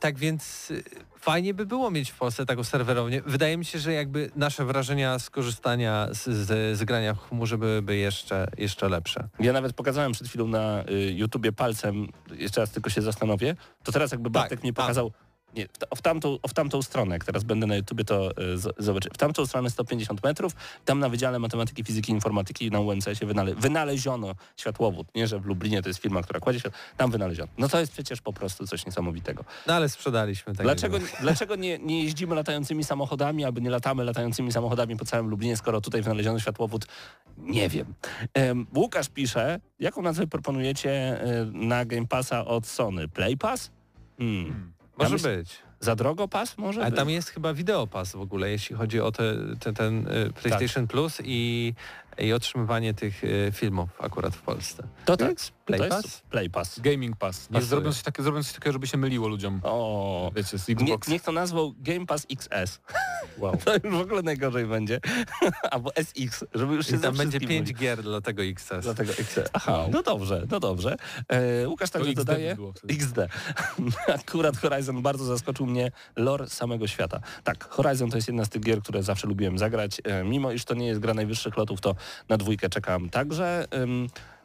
Tak 0.00 0.18
więc 0.18 0.70
y, 0.70 0.82
fajnie 1.20 1.54
by 1.54 1.66
było 1.66 1.90
mieć 1.90 2.10
w 2.10 2.18
Polsce 2.18 2.46
taką 2.46 2.64
serwerownię. 2.64 3.22
Wydaje 3.26 3.56
mi 3.56 3.64
się, 3.64 3.78
że 3.78 3.92
jakby 3.92 4.30
nasze 4.36 4.64
wrażenia 4.64 5.18
z 5.18 5.30
korzystania 5.30 6.08
z, 6.12 6.24
z, 6.24 6.78
z 6.78 6.84
grania 6.84 7.14
w 7.14 7.18
chmurze 7.28 7.58
byłyby 7.58 7.96
jeszcze, 7.96 8.48
jeszcze 8.58 8.88
lepsze. 8.88 9.28
Ja 9.40 9.52
nawet 9.52 9.72
pokazałem 9.72 10.12
przed 10.12 10.28
chwilą 10.28 10.46
na 10.48 10.84
y, 10.90 11.12
YouTubie 11.12 11.52
palcem, 11.52 12.08
jeszcze 12.38 12.60
raz 12.60 12.70
tylko 12.70 12.90
się 12.90 13.02
zastanowię, 13.02 13.56
to 13.84 13.92
teraz 13.92 14.12
jakby 14.12 14.30
Bartek 14.30 14.62
mi 14.64 14.72
tam. 14.72 14.84
pokazał, 14.84 15.12
nie, 15.56 15.66
w, 15.66 15.98
w, 15.98 16.02
tamtą, 16.02 16.38
w 16.48 16.54
tamtą 16.54 16.82
stronę, 16.82 17.14
jak 17.14 17.24
teraz 17.24 17.44
będę 17.44 17.66
na 17.66 17.76
YouTubie, 17.76 18.04
to 18.04 18.30
y, 18.30 18.58
zobaczę. 18.78 19.10
W 19.14 19.18
tamtą 19.18 19.46
stronę 19.46 19.70
150 19.70 20.24
metrów, 20.24 20.52
tam 20.84 20.98
na 20.98 21.08
Wydziale 21.08 21.38
Matematyki, 21.38 21.84
Fizyki 21.84 22.12
i 22.12 22.14
Informatyki 22.14 22.70
na 22.70 22.80
UMC-sie 22.80 23.26
wynale, 23.26 23.54
wynaleziono 23.54 24.34
światłowód. 24.56 25.06
Nie, 25.14 25.26
że 25.26 25.40
w 25.40 25.46
Lublinie 25.46 25.82
to 25.82 25.88
jest 25.88 26.00
firma, 26.00 26.22
która 26.22 26.40
kładzie 26.40 26.60
światło, 26.60 26.78
tam 26.96 27.10
wynaleziono. 27.10 27.52
No 27.58 27.68
to 27.68 27.80
jest 27.80 27.92
przecież 27.92 28.20
po 28.20 28.32
prostu 28.32 28.66
coś 28.66 28.86
niesamowitego. 28.86 29.44
No 29.66 29.74
ale 29.74 29.88
sprzedaliśmy 29.88 30.54
tak. 30.54 30.66
Dlaczego, 30.66 30.98
dlaczego 31.20 31.56
nie, 31.56 31.78
nie 31.78 32.04
jeździmy 32.04 32.34
latającymi 32.34 32.84
samochodami 32.84 33.44
albo 33.44 33.60
nie 33.60 33.70
latamy 33.70 34.04
latającymi 34.04 34.52
samochodami 34.52 34.96
po 34.96 35.04
całym 35.04 35.28
Lublinie, 35.28 35.56
skoro 35.56 35.80
tutaj 35.80 36.02
wynaleziono 36.02 36.38
światłowód? 36.38 36.86
Nie 37.38 37.68
wiem. 37.68 37.94
Em, 38.34 38.66
Łukasz 38.74 39.08
pisze, 39.08 39.60
jaką 39.78 40.02
nazwę 40.02 40.26
proponujecie 40.26 40.90
e, 40.90 41.44
na 41.52 41.84
Game 41.84 42.06
Passa 42.06 42.44
od 42.44 42.66
Sony? 42.66 43.08
Play 43.08 43.36
Pass? 43.36 43.70
Hmm. 44.18 44.75
Może 44.98 45.12
myślę- 45.12 45.36
być. 45.36 45.58
Za 45.80 45.96
drogo 45.96 46.28
pas 46.28 46.58
może? 46.58 46.80
Ale 46.80 46.90
być? 46.90 46.98
tam 46.98 47.10
jest 47.10 47.28
chyba 47.28 47.54
wideopas 47.54 48.12
w 48.12 48.20
ogóle, 48.20 48.50
jeśli 48.50 48.76
chodzi 48.76 49.00
o 49.00 49.12
te, 49.12 49.34
te, 49.60 49.72
ten 49.72 50.08
y, 50.08 50.32
PlayStation 50.32 50.86
Plus 50.86 51.18
i, 51.24 51.74
i 52.18 52.32
otrzymywanie 52.32 52.94
tych 52.94 53.24
y, 53.24 53.50
filmów 53.52 53.90
akurat 53.98 54.36
w 54.36 54.42
Polsce. 54.42 54.82
to 55.04 55.16
tak. 55.16 55.36
Play 55.66 55.80
to 55.80 55.88
Pass? 55.88 56.04
jest 56.04 56.22
Play 56.22 56.50
Pass. 56.50 56.80
Gaming 56.80 57.16
Pass. 57.16 57.50
Nie 57.50 57.62
zrobią 57.62 57.92
coś, 57.92 58.02
takie, 58.02 58.22
zrobią 58.22 58.42
coś 58.42 58.52
takiego, 58.52 58.72
żeby 58.72 58.86
się 58.86 58.96
myliło 58.98 59.28
ludziom. 59.28 59.60
O, 59.62 60.32
Wiecie, 60.36 60.58
z 60.58 60.68
nie, 60.68 60.74
Xbox. 60.74 61.08
niech 61.08 61.22
to 61.22 61.32
nazwał 61.32 61.74
Game 61.78 62.06
Pass 62.06 62.26
XS. 62.30 62.80
Wow. 63.38 63.56
To 63.64 63.74
już 63.74 63.96
w 63.96 64.00
ogóle 64.00 64.22
najgorzej 64.22 64.66
będzie. 64.66 65.00
Albo 65.70 65.90
SX, 65.94 66.44
żeby 66.54 66.74
już 66.74 66.86
się 66.86 66.96
I 66.96 66.98
tam 66.98 67.16
będzie 67.16 67.38
wszystkim 67.38 67.64
5 67.64 67.74
gier 67.74 68.02
dla 68.02 68.20
tego 68.20 68.42
XS. 68.42 68.72
Dlatego 68.82 69.12
XD. 69.12 69.50
Aha, 69.52 69.86
no 69.92 70.02
dobrze, 70.02 70.46
no 70.50 70.60
dobrze. 70.60 70.96
E, 71.28 71.68
Łukasz 71.68 71.90
także 71.90 72.10
XD 72.10 72.20
dodaje... 72.24 72.56
XD. 72.88 73.18
Akurat 74.20 74.56
Horizon 74.56 75.02
bardzo 75.02 75.24
zaskoczył 75.24 75.66
mnie 75.66 75.90
lore 76.16 76.48
samego 76.48 76.86
świata. 76.86 77.20
Tak, 77.44 77.68
Horizon 77.68 78.10
to 78.10 78.16
jest 78.16 78.28
jedna 78.28 78.44
z 78.44 78.48
tych 78.48 78.62
gier, 78.62 78.82
które 78.82 79.02
zawsze 79.02 79.26
lubiłem 79.26 79.58
zagrać. 79.58 80.00
E, 80.04 80.24
mimo 80.24 80.52
iż 80.52 80.64
to 80.64 80.74
nie 80.74 80.86
jest 80.86 81.00
gra 81.00 81.14
najwyższych 81.14 81.56
lotów, 81.56 81.80
to 81.80 81.94
na 82.28 82.36
dwójkę 82.36 82.68
czekam 82.68 83.10
także. 83.10 83.66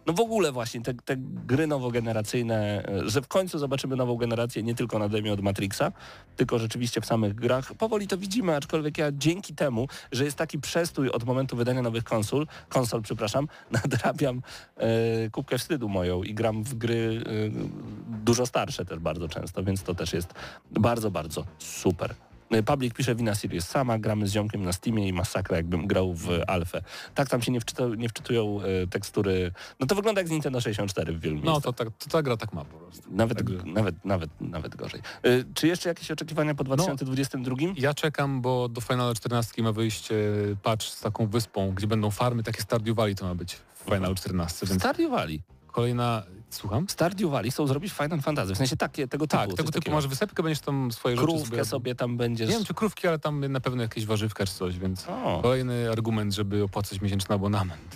No 0.06 0.14
w 0.14 0.20
ogóle 0.20 0.52
właśnie 0.52 0.82
te, 0.82 0.94
te 0.94 1.16
gry 1.18 1.68
nowogeneracyjne, 1.68 2.84
e, 2.88 3.10
że 3.10 3.22
w 3.22 3.28
końcu 3.28 3.60
zobaczymy 3.60 3.96
nową 3.96 4.16
generację 4.16 4.64
nie 4.64 4.76
tylko 4.76 5.00
na 5.00 5.10
demie 5.10 5.34
od 5.34 5.42
Matrixa, 5.42 5.92
tylko 6.36 6.60
rzeczywiście 6.60 7.02
w 7.02 7.06
samych 7.06 7.36
grach. 7.36 7.74
Powoli 7.74 8.08
to 8.08 8.18
widzimy, 8.18 8.56
aczkolwiek 8.56 8.98
ja 8.98 9.12
dzięki 9.12 9.56
temu, 9.56 9.88
że 10.12 10.26
jest 10.26 10.38
taki 10.38 10.60
przestój 10.60 11.10
od 11.10 11.24
momentu 11.24 11.56
wydania 11.56 11.82
nowych 11.82 12.04
konsol, 12.04 12.48
konsol, 12.70 13.02
przepraszam, 13.02 13.48
nadrabiam 13.84 14.42
e, 14.78 15.30
kubkę 15.30 15.58
wstydu 15.58 15.90
moją 15.90 16.24
i 16.24 16.34
gram 16.34 16.64
w 16.64 16.76
gry 16.76 17.24
e, 17.26 17.32
dużo 18.24 18.46
starsze 18.46 18.86
też 18.86 19.00
bardzo 19.00 19.30
często, 19.30 19.64
więc 19.64 19.84
to 19.84 19.96
też 19.96 20.14
jest 20.14 20.34
bardzo, 20.72 21.12
bardzo 21.12 21.46
super. 21.60 22.16
Public 22.66 22.94
pisze 22.94 23.16
Wina 23.16 23.36
Series 23.36 23.68
sama, 23.70 24.00
gramy 24.00 24.28
z 24.28 24.32
ziomkiem 24.34 24.64
na 24.64 24.74
Steamie 24.74 25.08
i 25.08 25.14
masakra 25.14 25.58
jakbym 25.58 25.88
grał 25.88 26.14
w 26.14 26.30
alfę. 26.48 26.82
Tak 27.16 27.30
tam 27.30 27.42
się 27.42 27.52
nie, 27.52 27.60
wczyta, 27.62 27.84
nie 27.98 28.10
wczytują 28.10 28.60
e, 28.62 28.88
tekstury. 28.88 29.52
No 29.80 29.88
to 29.88 29.96
wygląda 29.96 30.22
jak 30.22 30.28
z 30.28 30.32
Nintendo 30.32 30.62
64 30.62 31.14
w 31.14 31.20
wielu 31.20 31.36
No 31.36 31.42
miejscach. 31.42 31.64
to, 31.64 31.74
tak, 31.74 31.88
to 32.00 32.10
ta 32.10 32.22
gra 32.22 32.38
tak 32.38 32.54
ma 32.54 32.66
po 32.66 32.78
prostu. 32.78 33.04
Nawet, 33.12 33.38
Także- 33.38 33.64
nawet, 33.66 34.06
nawet, 34.06 34.30
nawet 34.42 34.76
gorzej. 34.76 35.02
E, 35.24 35.30
Czy 35.54 35.68
jeszcze 35.68 35.90
jakieś 35.90 36.12
oczekiwania 36.12 36.56
po 36.56 36.64
2022? 36.64 37.56
Ja 37.78 37.94
czekam, 37.94 38.42
bo 38.42 38.70
do 38.70 38.82
Final 38.82 39.16
14 39.16 39.64
ma 39.64 39.72
wyjść 39.72 40.10
patch 40.64 40.86
z 40.86 41.02
taką 41.02 41.28
wyspą, 41.28 41.72
gdzie 41.72 41.88
będą 41.88 42.12
farmy, 42.12 42.44
takie 42.44 42.62
Stardew 42.62 42.96
Valley 42.96 43.16
to 43.16 43.26
ma 43.26 43.36
być 43.36 43.54
w 43.56 43.84
Final 43.86 44.16
14, 44.16 44.66
więc 44.68 44.82
Stardew 44.82 45.12
Valley. 45.12 45.42
kolejna... 45.68 46.24
Słucham? 46.52 46.90
Stardew 46.90 47.32
Valley 47.32 47.52
chcą 47.52 47.68
zrobić 47.68 47.94
Final 47.94 48.22
Fantasy, 48.22 48.56
w 48.56 48.58
sensie 48.58 48.78
takie, 48.78 49.08
tego 49.08 49.28
typu. 49.28 49.38
Tak, 49.38 49.50
tego 49.50 49.58
typu 49.58 49.72
takiego. 49.72 49.96
masz 49.96 50.08
wysepkę, 50.08 50.44
będziesz 50.44 50.60
tam 50.60 50.92
swoje 50.92 51.16
rzeczy 51.16 51.28
Krówkę 51.28 51.66
sobie 51.66 51.96
tam 51.96 52.18
będziesz... 52.18 52.50
Nie 52.50 52.56
wiem, 52.56 52.66
czy 52.66 52.74
krówki, 52.74 53.08
ale 53.08 53.20
tam 53.20 53.52
na 53.52 53.60
pewno 53.60 53.82
jakieś 53.82 54.06
warzywka 54.06 54.46
czy 54.46 54.54
coś, 54.54 54.80
więc 54.80 55.10
O, 55.10 55.40
kolejny 55.42 55.92
argument, 55.92 56.34
żeby 56.34 56.64
opłacać 56.64 57.02
miesięczny 57.02 57.36
abonament 57.36 57.96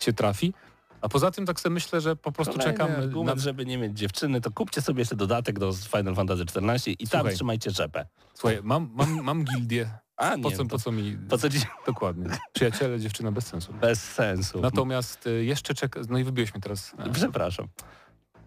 się 0.00 0.12
trafi. 0.12 0.54
A 1.00 1.08
poza 1.08 1.30
tym 1.30 1.46
tak 1.46 1.60
sobie 1.60 1.74
myślę, 1.74 2.00
że 2.00 2.16
po 2.16 2.32
prostu 2.32 2.54
kolejny 2.54 2.72
czekam 2.78 2.92
argument, 3.02 3.36
na... 3.38 3.42
żeby 3.42 3.66
nie 3.66 3.78
mieć 3.78 3.98
dziewczyny, 3.98 4.40
to 4.40 4.50
kupcie 4.50 4.82
sobie 4.82 5.00
jeszcze 5.00 5.16
dodatek 5.16 5.58
do 5.58 5.72
Final 5.72 6.14
Fantasy 6.14 6.46
14 6.46 6.92
i 6.92 6.96
tam 6.96 7.20
Słuchaj. 7.20 7.34
trzymajcie 7.34 7.70
rzepę. 7.70 8.06
Słuchaj, 8.34 8.60
mam, 8.62 8.90
mam, 8.94 9.22
mam 9.22 9.44
gildię. 9.44 9.90
A 10.18 10.36
nie, 10.36 10.42
Po 10.42 10.50
co, 10.50 10.56
to, 10.56 10.64
po 10.64 10.78
co 10.78 10.92
mi... 10.92 11.16
po 11.28 11.38
co 11.38 11.50
ci... 11.50 11.58
Dokładnie. 11.86 12.26
Przyjaciele, 12.52 13.00
dziewczyna 13.00 13.32
bez 13.32 13.46
sensu. 13.46 13.72
Bez 13.72 14.02
sensu. 14.02 14.60
Natomiast 14.60 15.26
y, 15.26 15.44
jeszcze 15.44 15.74
czekam... 15.74 16.02
No 16.08 16.18
i 16.18 16.24
wybiłeś 16.24 16.54
mnie 16.54 16.60
teraz. 16.60 16.94
E, 16.98 17.10
Przepraszam. 17.12 17.68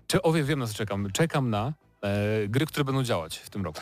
Czy, 0.08 0.22
o, 0.22 0.32
wie- 0.34 0.44
wiem 0.44 0.60
na 0.60 0.68
co 0.68 0.74
czekam. 0.74 1.12
Czekam 1.12 1.50
na 1.50 1.74
e, 2.02 2.48
gry, 2.48 2.66
które 2.66 2.84
będą 2.86 3.04
działać 3.04 3.38
w 3.38 3.50
tym 3.50 3.64
roku. 3.66 3.80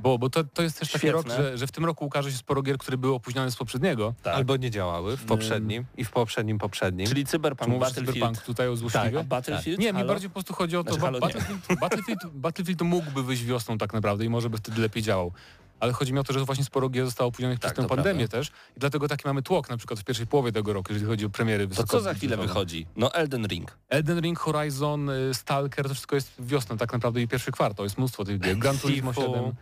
Bo, 0.00 0.18
bo 0.18 0.30
to, 0.30 0.44
to 0.44 0.62
jest 0.62 0.78
też 0.80 0.88
taki 0.92 0.98
Świetne. 0.98 1.22
rok, 1.22 1.28
że, 1.36 1.58
że 1.58 1.66
w 1.66 1.72
tym 1.72 1.84
roku 1.84 2.04
ukaże 2.04 2.30
się 2.32 2.36
sporo 2.38 2.62
gier, 2.62 2.78
które 2.78 2.98
były 2.98 3.14
opóźnione 3.14 3.50
z 3.50 3.56
poprzedniego. 3.56 4.14
Tak. 4.22 4.34
Albo 4.34 4.56
nie 4.56 4.70
działały 4.70 5.16
w 5.16 5.24
poprzednim 5.24 5.84
i 5.96 6.04
w 6.04 6.10
poprzednim 6.10 6.58
poprzednim. 6.58 7.06
Czyli 7.06 7.24
Czy 7.24 7.30
Cyberpunk, 7.30 7.68
mówisz 7.70 7.80
Battlefield. 7.88 8.14
Cyberpunk 8.14 8.42
tutaj 8.42 8.68
o 8.68 8.70
Tak, 8.70 8.78
złośliwie? 8.78 9.20
a 9.20 9.24
Battlefield? 9.24 9.78
Nie, 9.80 9.86
mi 9.92 9.92
Halo? 9.98 10.08
bardziej 10.08 10.30
po 10.30 10.34
prostu 10.34 10.54
chodzi 10.54 10.76
o 10.76 10.84
to, 10.84 10.94
Znaczy, 10.94 11.00
ba- 11.00 11.06
halo, 11.06 11.18
nie. 11.18 11.34
Battlefield, 11.34 11.80
Battlefield, 11.80 12.26
Battlefield 12.34 12.82
mógłby 12.82 13.22
wyjść 13.22 13.44
wiosną 13.44 13.78
tak 13.78 13.92
naprawdę 13.92 14.24
i 14.24 14.28
może 14.28 14.50
by 14.50 14.56
wtedy 14.56 14.80
lepiej 14.80 15.02
działał. 15.02 15.32
Ale 15.80 15.92
chodzi 15.92 16.12
mi 16.12 16.18
o 16.18 16.24
to, 16.24 16.32
że 16.32 16.44
właśnie 16.44 16.64
sporo 16.64 16.88
gier 16.88 17.04
zostało 17.04 17.28
opóźnionych 17.28 17.58
Tak, 17.58 17.72
przez 17.74 17.86
tę 17.86 17.88
pandemię 17.96 18.28
też 18.28 18.48
i 18.76 18.80
dlatego 18.80 19.08
taki 19.08 19.22
mamy 19.28 19.42
tłok 19.42 19.68
na 19.70 19.76
przykład 19.76 20.00
w 20.00 20.04
pierwszej 20.04 20.26
połowie 20.26 20.52
tego 20.52 20.72
roku, 20.72 20.92
jeżeli 20.92 21.10
chodzi 21.10 21.24
o 21.24 21.30
premiery 21.30 21.68
To 21.68 21.84
co 21.84 22.00
za 22.00 22.14
chwilę 22.14 22.36
wychodzi? 22.36 22.86
No 22.96 23.14
Elden 23.14 23.46
Ring. 23.46 23.78
Elden 23.88 24.20
Ring, 24.20 24.38
Horizon, 24.38 25.10
y, 25.10 25.34
Stalker, 25.34 25.88
to 25.88 25.94
wszystko 25.94 26.14
jest 26.14 26.32
wiosna 26.38 26.76
tak 26.76 26.92
naprawdę 26.92 27.22
i 27.22 27.28
pierwszy 27.28 27.52
kwartał, 27.52 27.84
jest 27.84 27.98
mnóstwo 27.98 28.24
tych 28.24 28.40
gier. 28.40 28.58
Gran 28.58 28.78
Turismo 28.78 29.12
Sifu. 29.12 29.26
7. 29.26 29.52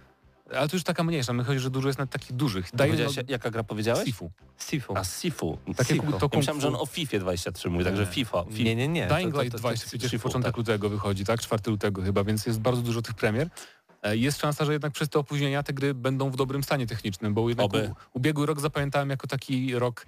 Ale 0.57 0.69
to 0.69 0.77
już 0.77 0.85
taka 0.85 1.05
mniejsza, 1.05 1.33
my 1.33 1.45
chodzi, 1.45 1.61
że 1.61 1.71
dużo 1.71 1.89
jest 1.89 1.99
nawet 1.99 2.13
takich 2.13 2.33
dużych. 2.33 2.71
Daje 2.75 2.93
Powiedziałeś, 2.93 3.29
jaka 3.29 3.51
gra 3.51 3.65
powiedziałeś? 3.65 4.05
Sifu. 4.05 4.31
Sifu. 4.59 4.97
A 4.97 5.05
Sifu. 5.05 5.59
Tak 5.77 5.91
jak 5.91 6.01
Sifu. 6.01 6.13
to 6.19 6.29
Ja 6.33 6.39
myślałem, 6.39 6.61
że 6.61 6.69
on 6.69 6.75
o 6.75 6.87
FIFA 6.87 7.19
23 7.19 7.71
mówi, 7.71 7.85
także 7.85 8.07
FIFA. 8.07 8.45
FIFA. 8.45 8.63
Nie, 8.65 8.77
nie, 8.77 8.89
nie. 8.89 9.07
Dying 9.07 9.35
Light 9.35 9.53
to- 9.53 9.59
2 9.59 9.69
to- 9.69 9.73
jest 9.73 9.87
przecież 9.87 10.11
Sifu, 10.11 10.23
początek 10.23 10.53
tak. 10.53 10.57
lutego 10.57 10.89
wychodzi, 10.89 11.25
tak? 11.25 11.41
4 11.41 11.71
lutego 11.71 12.03
chyba, 12.03 12.25
więc 12.25 12.47
jest 12.47 12.61
bardzo 12.61 12.83
dużo 12.83 13.03
tych 13.03 13.15
premier. 13.15 13.49
E, 14.03 14.17
Jest 14.17 14.41
szansa, 14.41 14.65
że 14.65 14.73
jednak 14.73 14.93
przez 14.93 15.09
te 15.09 15.19
opóźnienia 15.19 15.63
te 15.63 15.73
gry 15.73 15.95
będą 15.95 16.31
w 16.31 16.37
dobrym 16.37 16.63
stanie 16.65 16.87
technicznym, 16.87 17.35
bo 17.35 17.49
jednak 17.49 17.65
Oby. 17.67 17.91
ubiegły 18.13 18.47
rok 18.47 18.61
zapamiętałem 18.61 19.11
jako 19.11 19.27
taki 19.27 19.75
rok 19.79 20.07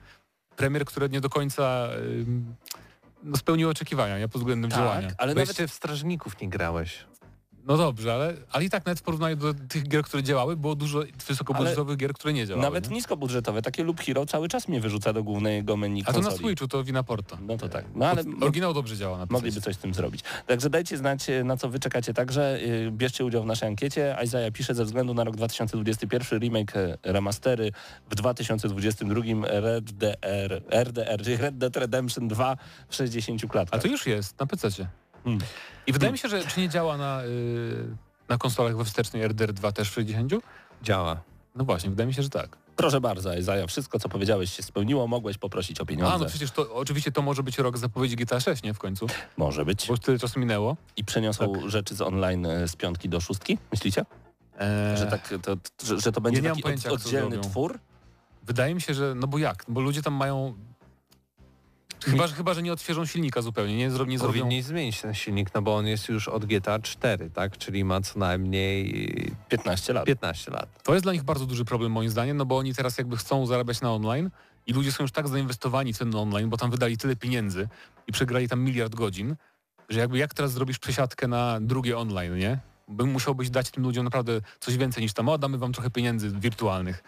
premier, 0.57 0.85
które 0.85 1.09
nie 1.09 1.21
do 1.21 1.31
końca 1.31 1.89
no, 3.23 3.37
spełniły 3.37 3.71
oczekiwania 3.71 4.19
ja 4.19 4.29
pod 4.29 4.41
względem 4.41 4.71
działania. 4.71 5.09
Tak, 5.09 5.17
ale 5.19 5.35
Bo 5.35 5.41
nawet 5.41 5.49
jeszcze 5.49 5.69
w 5.69 5.73
Strażników 5.73 6.41
nie 6.41 6.49
grałeś. 6.49 7.05
No 7.67 7.77
dobrze, 7.77 8.15
ale, 8.15 8.35
ale 8.53 8.65
i 8.65 8.71
tak 8.71 8.87
nawet 8.87 8.99
w 8.99 9.03
porównaniu 9.03 9.37
do 9.37 9.55
tych 9.55 9.89
gier, 9.89 10.03
które 10.03 10.23
działały, 10.23 10.57
było 10.57 10.75
dużo 10.75 11.03
wysokobudżetowych 11.29 11.97
gier, 11.97 12.13
które 12.13 12.33
nie 12.33 12.47
działały. 12.47 12.63
Nawet 12.63 12.91
nie? 12.91 12.97
niskobudżetowe, 12.97 13.63
takie 13.63 13.85
Lub 13.85 14.01
Hero 14.01 14.27
cały 14.27 14.49
czas 14.49 14.69
mnie 14.69 14.81
wyrzuca 14.81 15.13
do 15.13 15.23
głównego 15.23 15.77
menu 15.77 16.03
A 16.07 16.13
to 16.13 16.19
na 16.19 16.25
konsoli. 16.25 16.45
Switchu 16.45 16.69
to 16.69 16.85
wina 16.85 17.03
Porto. 17.03 17.39
No 17.47 17.57
to 17.57 17.69
tak. 17.69 17.85
No 17.95 18.07
ale 18.07 18.23
Oryginał 18.41 18.75
dobrze 18.75 18.97
działa 18.97 19.19
na 19.19 19.27
mogliby 19.31 19.55
PC. 19.57 19.65
coś 19.65 19.75
z 19.77 19.79
tym 19.79 19.95
zrobić. 19.95 20.23
Także 20.47 20.71
dajcie 20.71 20.97
znać, 20.97 21.31
e, 21.31 21.45
na 21.45 21.57
co 21.57 21.69
wy 21.69 21.79
czekacie 21.79 22.15
także. 22.15 22.59
E, 22.87 22.91
Bierzcie 22.91 23.25
udział 23.25 23.43
w 23.43 23.47
naszej 23.47 23.69
ankiecie. 23.69 24.17
Isaiah 24.25 24.53
pisze, 24.53 24.75
ze 24.75 24.85
względu 24.85 25.15
na 25.15 25.25
rok 25.25 25.37
2021 25.37 26.39
remake, 26.41 26.77
e, 26.77 26.99
remastery 27.03 27.73
w 28.11 28.15
2022 28.15 29.45
Red 29.61 29.93
DR, 29.93 30.63
RDR, 30.71 31.23
czyli 31.23 31.37
Red 31.37 31.59
Dead 31.59 31.77
Redemption 31.77 32.29
2 32.29 32.57
w 32.89 32.95
60 32.95 33.45
A 33.45 33.49
klatkach. 33.49 33.83
to 33.83 33.89
już 33.89 34.07
jest, 34.07 34.41
na 34.41 34.47
PC. 34.47 35.04
Hmm. 35.25 35.41
I 35.87 35.93
wydaje 35.93 36.13
mi 36.13 36.19
się, 36.19 36.29
że 36.29 36.45
czy 36.47 36.61
nie 36.61 36.69
działa 36.69 36.97
na, 36.97 37.25
y, 37.25 37.97
na 38.29 38.39
konsolach 38.39 38.77
we 38.77 38.85
wstecznej 38.85 39.23
RDR 39.23 39.53
2 39.53 39.73
też 39.73 39.91
w 39.91 39.93
60? 39.95 40.33
Działa. 40.83 41.21
No 41.55 41.65
właśnie, 41.65 41.91
wydaje 41.91 42.07
mi 42.07 42.15
się, 42.15 42.23
że 42.23 42.31
tak. 42.31 42.57
Proszę 42.77 43.01
bardzo, 43.01 43.35
Isaiah, 43.35 43.69
wszystko 43.69 43.99
co 43.99 44.09
powiedziałeś 44.09 44.53
się 44.53 44.63
spełniło, 44.63 45.07
mogłeś 45.07 45.39
poprosić 45.39 45.81
o 45.81 45.87
pieniądze. 45.87 46.15
A, 46.15 46.19
no 46.19 46.27
przecież 46.27 46.51
to 46.51 46.75
oczywiście 46.75 47.13
to 47.13 47.23
może 47.23 47.43
być 47.43 47.59
rok 47.59 47.79
zapowiedzi 47.79 48.17
GTA 48.17 48.41
6, 48.41 48.63
nie? 48.63 48.75
W 48.75 48.79
końcu. 48.79 49.07
Może 49.37 49.65
być. 49.65 49.87
Bo 49.87 49.93
już 49.93 50.01
tyle 50.01 50.19
czasu 50.19 50.41
minęło. 50.41 50.77
I 50.97 51.05
przeniosą 51.05 51.53
Tak. 51.53 51.71
rzeczy 51.71 51.95
z 51.95 52.01
online 52.01 52.47
e, 52.47 52.69
z 52.69 52.77
piątki 52.77 53.09
do 53.09 53.21
szóstki, 53.21 53.59
myślicie? 53.73 54.05
Eee, 54.59 54.97
Że, 54.99 55.07
tak, 55.07 55.35
to, 55.43 55.57
że, 55.85 56.01
że 56.01 56.13
to 56.13 56.21
będzie 56.21 56.43
nie 56.43 56.49
mam 56.49 56.57
taki 56.57 56.63
pojęcia, 56.63 56.91
od, 56.91 56.95
oddzielny 56.95 57.39
twór? 57.39 57.79
Wydaje 58.43 58.75
mi 58.75 58.81
się, 58.81 58.95
że... 58.95 59.15
No 59.15 59.27
bo 59.27 59.39
jak? 59.39 59.65
Bo 59.69 59.81
ludzie 59.81 60.03
tam 60.03 60.15
mają... 60.15 60.55
Chyba, 62.05 62.27
że, 62.27 62.35
chyba, 62.35 62.55
że 62.55 62.63
nie 62.63 62.73
odświeżą 62.73 63.07
silnika 63.07 63.43
zupełnie, 63.43 63.77
nie, 63.77 63.91
zro, 63.91 64.05
nie 64.05 64.19
zrobią... 64.19 64.41
Powinni 64.41 64.63
zmienić 64.63 65.01
ten 65.01 65.15
silnik, 65.15 65.55
no 65.55 65.63
bo 65.63 65.77
on 65.77 65.87
jest 65.87 66.09
już 66.09 66.29
od 66.29 66.45
GTA 66.45 66.79
4, 66.79 67.31
tak? 67.31 67.59
Czyli 67.59 67.85
ma 67.85 68.01
co 68.01 68.19
najmniej 68.19 69.33
15 69.49 69.93
lat. 69.93 70.05
15 70.05 70.51
lat. 70.51 70.83
To 70.83 70.93
jest 70.93 71.05
dla 71.05 71.13
nich 71.13 71.23
bardzo 71.23 71.47
duży 71.47 71.65
problem 71.65 71.93
moim 71.93 72.11
zdaniem, 72.11 72.37
no 72.37 72.47
bo 72.47 72.59
oni 72.59 72.75
teraz 72.75 72.99
jakby 72.99 73.17
chcą 73.17 73.47
zarabiać 73.47 73.81
na 73.81 73.93
online 73.93 74.31
i 74.67 74.73
ludzie 74.73 74.93
są 74.93 75.05
już 75.05 75.13
tak 75.13 75.29
zainwestowani 75.29 75.93
w 75.93 75.99
ten 75.99 76.15
online, 76.15 76.49
bo 76.51 76.57
tam 76.57 76.71
wydali 76.71 76.99
tyle 76.99 77.17
pieniędzy 77.17 77.69
i 78.07 78.13
przegrali 78.13 78.49
tam 78.49 78.61
miliard 78.61 78.95
godzin, 78.95 79.37
że 79.89 80.01
jakby 80.01 80.19
jak 80.19 80.35
teraz 80.35 80.53
zrobisz 80.53 80.79
przesiadkę 80.79 81.29
na 81.29 81.59
drugie 81.61 81.99
online, 81.99 82.39
nie? 82.39 82.59
Bym 82.89 83.11
musiałbyś 83.11 83.51
dać 83.51 83.71
tym 83.71 83.83
ludziom 83.83 84.05
naprawdę 84.05 84.41
coś 84.61 84.77
więcej 84.77 85.03
niż 85.03 85.13
tam, 85.13 85.29
o 85.29 85.39
damy 85.39 85.59
wam 85.59 85.73
trochę 85.73 85.91
pieniędzy 85.91 86.31
wirtualnych. 86.31 87.03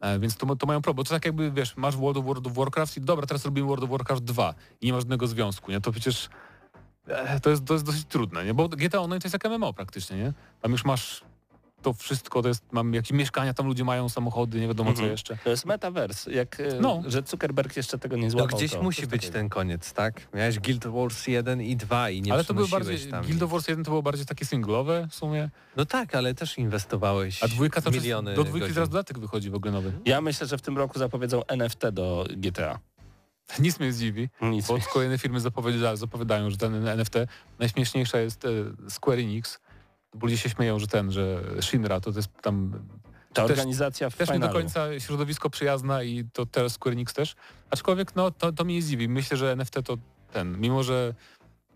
E, 0.00 0.18
więc 0.18 0.36
to, 0.36 0.56
to 0.56 0.66
mają 0.66 0.82
problem. 0.82 1.04
To 1.04 1.14
tak 1.14 1.24
jakby, 1.24 1.50
wiesz, 1.50 1.76
masz 1.76 1.96
World 1.96 2.16
of, 2.16 2.24
World 2.24 2.46
of 2.46 2.54
Warcraft 2.54 2.96
i 2.96 3.00
dobra, 3.00 3.26
teraz 3.26 3.44
robimy 3.44 3.68
World 3.68 3.84
of 3.84 3.90
Warcraft 3.90 4.24
2 4.24 4.54
i 4.80 4.86
nie 4.86 4.92
ma 4.92 4.98
żadnego 4.98 5.26
związku, 5.26 5.70
nie? 5.70 5.80
To 5.80 5.92
przecież 5.92 6.28
e, 7.06 7.40
to 7.40 7.50
jest, 7.50 7.64
to 7.64 7.72
jest 7.72 7.84
dosyć 7.84 8.04
trudne, 8.04 8.44
nie? 8.44 8.54
Bo 8.54 8.68
GTA 8.68 9.00
Online 9.00 9.20
to 9.20 9.26
jest 9.28 9.44
jak 9.44 9.52
MMO 9.52 9.72
praktycznie, 9.72 10.16
nie? 10.16 10.32
Tam 10.60 10.72
już 10.72 10.84
masz 10.84 11.24
to 11.82 11.92
wszystko, 11.92 12.42
to 12.42 12.48
jest, 12.48 12.64
mam 12.72 12.94
jakieś 12.94 13.10
mieszkania, 13.12 13.54
tam 13.54 13.66
ludzie 13.66 13.84
mają 13.84 14.08
samochody, 14.08 14.60
nie 14.60 14.68
wiadomo 14.68 14.90
co 14.90 14.94
Mhm. 14.94 15.10
jeszcze. 15.10 15.36
To 15.44 15.50
jest 15.50 15.64
metaverse, 15.66 16.32
jak, 16.32 16.60
e, 16.60 16.80
No. 16.80 17.02
że 17.06 17.22
Zuckerberg 17.26 17.76
jeszcze 17.76 17.98
tego 17.98 18.16
nie 18.16 18.22
No 18.24 18.30
złapał. 18.30 18.56
gdzieś 18.58 18.72
to 18.72 18.82
musi 18.82 19.00
coś 19.02 19.06
być 19.10 19.20
takiego. 19.20 19.32
ten 19.38 19.48
koniec, 19.48 19.92
tak? 19.92 20.28
Miałeś 20.34 20.58
Guild 20.58 20.86
Wars 20.86 21.26
1 21.26 21.62
i 21.62 21.76
2 21.76 22.10
i 22.10 22.22
nie 22.22 22.32
Ale 22.32 22.44
to 22.44 22.54
były 22.54 22.68
bardziej, 22.68 22.98
tam 23.10 23.24
Guild. 23.24 23.44
Wars 23.44 23.68
1 23.68 23.84
to 23.84 23.90
było 23.90 24.02
bardziej 24.02 24.26
takie 24.26 24.44
singlowe 24.46 25.08
w 25.10 25.14
sumie, 25.14 25.50
No 25.76 25.84
tak, 25.86 26.14
ale 26.14 26.34
też 26.34 26.58
inwestowałeś 26.58 27.42
a 27.42 27.48
dwójka 27.48 27.80
to 27.82 27.90
miliony 27.90 28.34
do 28.34 28.44
dwójki 28.44 28.60
godzin. 28.60 28.74
zaraz 28.74 28.88
dodatek 28.88 29.18
wychodzi 29.18 29.50
w 29.50 29.54
ogóle 29.54 29.72
nowy. 29.72 29.92
Ja 30.04 30.20
myślę, 30.20 30.46
że 30.46 30.58
w 30.58 30.62
tym 30.62 30.78
roku 30.78 30.98
zapowiedzą 30.98 31.42
NFT 31.46 31.90
do 31.90 32.26
GTA. 32.36 32.78
Nic 33.58 33.80
mnie 33.80 33.92
zdziwi. 33.92 34.28
Nic. 34.42 34.66
Bo 34.68 34.78
kolejne 34.92 35.18
firmy 35.18 35.40
zapowiada, 35.40 35.96
zapowiadają, 35.96 36.50
że 36.50 36.56
ten 36.56 36.86
NFT, 36.88 37.14
najśmieszniejsza 37.58 38.18
jest 38.18 38.44
e, 38.44 38.48
Square 38.90 39.18
Enix, 39.18 39.58
ludzie 40.22 40.38
się 40.38 40.50
śmieją, 40.50 40.78
że 40.78 40.86
ten, 40.86 41.12
że 41.12 41.42
Shinra 41.60 42.00
to 42.00 42.10
jest 42.10 42.28
tam 42.42 42.72
Ta 43.32 43.42
też- 43.42 43.50
organizacja 43.50 44.10
w 44.10 44.16
też 44.16 44.28
nie 44.28 44.34
do 44.34 44.46
finalu. 44.46 44.52
końca 44.60 45.00
środowisko 45.00 45.50
przyjazna 45.50 46.02
i 46.02 46.24
to 46.32 46.46
teraz 46.46 46.72
Square 46.72 46.92
Enix 46.92 47.14
też. 47.14 47.34
Aczkolwiek 47.70 48.16
no 48.16 48.30
to, 48.30 48.52
to 48.52 48.64
mnie 48.64 48.74
nie 48.74 48.82
zdziwi. 48.82 49.08
Myślę, 49.08 49.36
że 49.36 49.52
NFT 49.52 49.74
to 49.84 49.96
ten, 50.32 50.60
mimo 50.60 50.82
że 50.82 51.14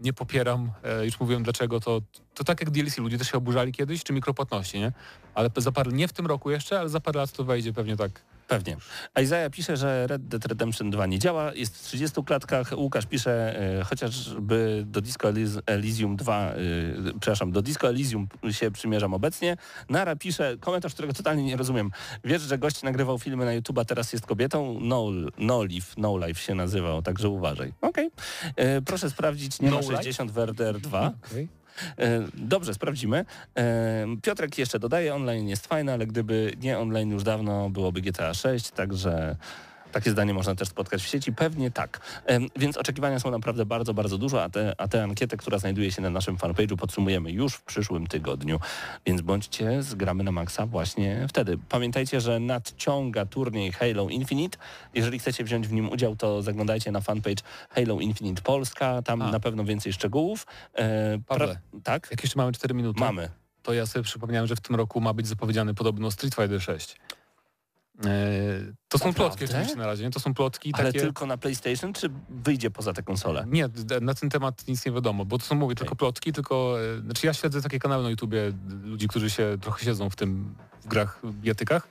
nie 0.00 0.12
popieram, 0.12 0.70
e, 0.84 1.04
już 1.04 1.20
mówiłem 1.20 1.42
dlaczego, 1.42 1.80
to, 1.80 2.02
to 2.34 2.44
tak 2.44 2.60
jak 2.60 2.70
DLC, 2.70 2.98
ludzie 2.98 3.18
też 3.18 3.30
się 3.30 3.38
oburzali 3.38 3.72
kiedyś, 3.72 4.04
czy 4.04 4.12
mikropłatności, 4.12 4.78
nie? 4.78 4.92
Ale 5.34 5.50
za 5.56 5.72
parę, 5.72 5.92
nie 5.92 6.08
w 6.08 6.12
tym 6.12 6.26
roku 6.26 6.50
jeszcze, 6.50 6.80
ale 6.80 6.88
za 6.88 7.00
parę 7.00 7.20
lat 7.20 7.32
to 7.32 7.44
wejdzie 7.44 7.72
pewnie 7.72 7.96
tak. 7.96 8.22
Pewnie. 8.48 8.76
Isaiah 9.22 9.50
pisze, 9.52 9.76
że 9.76 10.06
Red 10.06 10.28
Dead 10.28 10.46
Redemption 10.46 10.90
2 10.90 11.06
nie 11.06 11.18
działa, 11.18 11.54
jest 11.54 11.78
w 11.78 11.82
30 11.82 12.22
klatkach. 12.24 12.72
Łukasz 12.76 13.06
pisze, 13.06 13.60
e, 13.80 13.84
chociażby 13.84 14.82
do 14.86 15.00
Disco 15.00 15.28
Elys- 15.28 15.60
Elysium 15.66 16.16
2, 16.16 16.50
e, 16.50 16.54
przepraszam, 17.20 17.52
do 17.52 17.62
Disco 17.62 17.88
Elysium 17.88 18.28
się 18.50 18.70
przymierzam 18.70 19.14
obecnie. 19.14 19.56
Nara 19.88 20.16
pisze, 20.16 20.56
komentarz, 20.60 20.92
którego 20.92 21.14
totalnie 21.14 21.42
nie 21.44 21.56
rozumiem. 21.56 21.90
Wiesz, 22.24 22.42
że 22.42 22.58
gość 22.58 22.82
nagrywał 22.82 23.18
filmy 23.18 23.44
na 23.44 23.52
YouTube, 23.52 23.78
a 23.78 23.84
teraz 23.84 24.12
jest 24.12 24.26
kobietą? 24.26 24.78
No, 24.80 25.06
no 25.38 25.64
Life, 25.64 25.94
No 25.96 26.18
Life 26.26 26.40
się 26.40 26.54
nazywał, 26.54 27.02
także 27.02 27.28
uważaj. 27.28 27.72
Okej. 27.80 28.10
E, 28.56 28.82
Proszę 28.82 29.10
sprawdzić, 29.10 29.60
nie 29.60 29.70
No 29.70 29.74
ma 29.76 29.80
Life? 29.82 29.96
60 29.96 30.30
w 30.30 30.38
RDR 30.38 30.80
2. 30.80 31.12
Okay. 31.30 31.48
E, 31.98 32.20
Dobrze, 32.34 32.74
sprawdzimy. 32.74 33.24
E, 33.56 34.06
Piotrek 34.22 34.58
jeszcze 34.58 34.78
dodaje, 34.78 35.14
online 35.14 35.48
jest 35.48 35.66
fajne, 35.66 35.92
ale 35.92 36.06
gdyby 36.06 36.52
nie 36.60 36.78
online 36.78 37.10
już 37.10 37.22
dawno 37.22 37.70
byłoby 37.70 38.00
GTA 38.00 38.34
6, 38.34 38.70
także 38.70 39.36
takie 39.92 40.10
zdanie 40.10 40.34
można 40.34 40.54
też 40.54 40.68
spotkać 40.68 41.02
w 41.02 41.06
sieci. 41.06 41.32
Pewnie 41.32 41.70
tak. 41.70 42.00
Więc 42.56 42.76
oczekiwania 42.76 43.20
są 43.20 43.30
naprawdę 43.30 43.66
bardzo, 43.66 43.94
bardzo 43.94 44.18
dużo, 44.18 44.42
a 44.44 44.48
tę 44.48 44.74
a 44.78 44.88
tę 44.88 45.02
ankietę, 45.04 45.36
która 45.36 45.58
znajduje 45.58 45.92
się 45.92 46.02
na 46.02 46.10
naszym 46.10 46.36
fanpage'u 46.36 46.76
podsumujemy 46.76 47.32
już 47.32 47.54
w 47.54 47.62
przyszłym 47.62 48.06
tygodniu. 48.06 48.60
Więc 49.06 49.20
bądźcie 49.20 49.82
z 49.82 49.94
Gramy 49.94 50.24
na 50.24 50.32
Maxa 50.32 50.66
właśnie 50.66 51.26
wtedy. 51.28 51.58
Pamiętajcie, 51.68 52.20
że 52.20 52.40
nadciąga 52.40 53.26
turniej 53.26 53.72
Halo 53.72 54.08
Infinite. 54.08 54.58
Jeżeli 54.94 55.18
chcecie 55.18 55.44
wziąć 55.44 55.68
w 55.68 55.72
nim 55.72 55.88
udział, 55.90 56.16
to 56.16 56.42
zaglądajcie 56.42 56.92
na 56.92 57.00
fanpage 57.00 57.42
Halo 57.70 58.00
Infinite 58.00 58.42
Polska. 58.42 59.02
Tam 59.02 59.22
A. 59.22 59.30
na 59.30 59.40
pewno 59.40 59.64
więcej 59.64 59.92
szczegółów. 59.92 60.46
E, 60.74 61.18
Pawle. 61.26 61.58
tak? 61.84 62.08
Jak 62.10 62.22
jeszcze 62.22 62.38
mamy 62.38 62.52
4 62.52 62.74
minuty, 62.74 63.00
Mamy. 63.00 63.28
to 63.62 63.72
ja 63.72 63.86
sobie 63.86 64.02
przypomniałem, 64.02 64.46
że 64.46 64.56
w 64.56 64.60
tym 64.60 64.76
roku 64.76 65.00
ma 65.00 65.12
być 65.14 65.26
zapowiedziany 65.26 65.74
podobno 65.74 66.10
Street 66.10 66.34
Fighter 66.34 66.62
6. 66.62 66.96
E, 68.06 68.72
to 68.88 68.98
są 68.98 69.04
Naprawdę? 69.06 69.14
plotki 69.14 69.44
oczywiście 69.44 69.76
na 69.76 69.86
razie, 69.86 70.04
nie? 70.04 70.10
to 70.10 70.20
są 70.20 70.34
plotki 70.34 70.70
Ale 70.74 70.84
takie... 70.86 71.00
tylko 71.00 71.26
na 71.26 71.36
PlayStation, 71.36 71.92
czy 71.92 72.10
wyjdzie 72.28 72.70
poza 72.70 72.92
tę 72.92 73.02
konsolę? 73.02 73.44
Nie, 73.48 73.68
na 74.00 74.14
ten 74.14 74.30
temat 74.30 74.68
nic 74.68 74.86
nie 74.86 74.92
wiadomo, 74.92 75.24
bo 75.24 75.38
to 75.38 75.44
są, 75.44 75.54
mówię, 75.54 75.74
tylko 75.74 75.96
plotki, 75.96 76.32
tylko... 76.32 76.76
e, 76.98 77.00
Znaczy 77.00 77.26
ja 77.26 77.34
śledzę 77.34 77.62
takie 77.62 77.78
kanały 77.78 78.02
na 78.04 78.10
YouTubie 78.10 78.52
ludzi, 78.84 79.08
którzy 79.08 79.30
się 79.30 79.58
trochę 79.60 79.84
siedzą 79.84 80.10
w 80.10 80.16
tym, 80.16 80.54
w 80.82 80.86
grach, 80.88 81.20
bijatykach. 81.24 81.88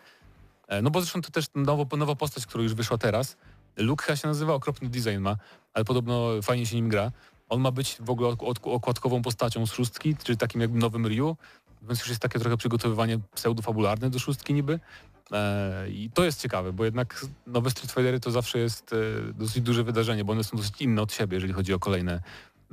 E, 0.68 0.82
No 0.82 0.90
bo 0.92 1.02
zresztą 1.02 1.22
to 1.22 1.32
też 1.32 1.46
nowo, 1.56 1.98
nowa 1.98 2.16
postać, 2.16 2.46
która 2.46 2.64
już 2.64 2.74
wyszła 2.74 2.98
teraz. 2.98 3.38
Luke 3.78 4.18
się 4.18 4.28
nazywa, 4.28 4.54
okropny 4.54 4.90
design 4.90 5.18
ma, 5.20 5.36
ale 5.74 5.86
podobno 5.86 6.42
fajnie 6.42 6.66
się 6.66 6.76
nim 6.76 6.90
gra. 6.90 7.12
On 7.50 7.62
ma 7.62 7.72
być 7.72 7.98
w 8.00 8.10
ogóle 8.10 8.30
ok- 8.30 8.44
ok- 8.44 8.68
okładkową 8.68 9.22
postacią 9.22 9.66
z 9.68 9.72
szóstki, 9.72 10.16
czyli 10.24 10.38
takim 10.38 10.62
jakby 10.62 10.80
nowym 10.80 11.08
Ryu, 11.08 11.38
więc 11.82 12.00
już 12.00 12.10
jest 12.10 12.22
takie 12.22 12.40
trochę 12.40 12.58
przygotowywanie 12.58 13.20
pseudofabularne 13.36 14.10
do 14.10 14.20
szóstki 14.20 14.54
niby. 14.54 14.80
E, 15.32 15.90
I 15.90 16.10
to 16.14 16.24
jest 16.24 16.42
ciekawe, 16.42 16.74
bo 16.74 16.86
jednak 16.86 17.26
nowe 17.48 17.70
Street 17.70 17.92
Fightery 17.92 18.20
to 18.20 18.32
zawsze 18.32 18.60
jest 18.60 18.94
e, 18.94 19.34
dosyć 19.34 19.62
duże 19.64 19.84
wydarzenie, 19.84 20.26
bo 20.26 20.34
one 20.34 20.44
są 20.44 20.58
dosyć 20.58 20.82
inne 20.82 21.02
od 21.02 21.14
siebie, 21.14 21.36
jeżeli 21.36 21.54
chodzi 21.54 21.74
o 21.74 21.80
kolejne 21.80 22.22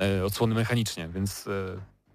e, 0.01 0.25
odsłony 0.25 0.55
mechanicznie, 0.55 1.09
więc 1.09 1.45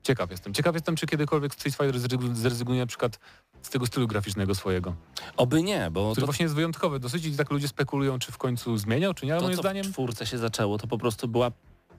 ciekaw 0.03 0.31
jestem. 0.31 0.53
Ciekaw 0.53 0.73
jestem, 0.75 0.95
czy 0.95 1.05
kiedykolwiek 1.05 1.53
Street 1.53 1.75
Fighter 1.75 1.95
zrezygn- 1.95 2.35
zrezygnuje 2.35 2.79
na 2.79 2.85
przykład 2.87 3.19
z 3.61 3.69
tego 3.69 3.85
stylu 3.85 4.07
graficznego 4.07 4.55
swojego, 4.55 4.95
Oby 5.37 5.63
nie, 5.63 5.91
bo 5.91 6.11
który 6.11 6.21
to, 6.21 6.25
właśnie 6.27 6.43
jest 6.43 6.55
wyjątkowy 6.55 6.99
dosyć 6.99 7.25
i 7.25 7.37
tak 7.37 7.51
ludzie 7.51 7.67
spekulują, 7.67 8.19
czy 8.19 8.31
w 8.31 8.37
końcu 8.37 8.77
zmieniał, 8.77 9.13
czy 9.13 9.25
nie, 9.25 9.31
ale 9.31 9.39
to 9.41 9.45
moim 9.45 9.55
co 9.55 9.61
zdaniem... 9.61 9.85
w 9.85 9.91
czwórce 9.91 10.25
się 10.25 10.37
zaczęło, 10.37 10.77
to 10.77 10.87
po 10.87 10.97
prostu 10.97 11.27
była 11.27 11.51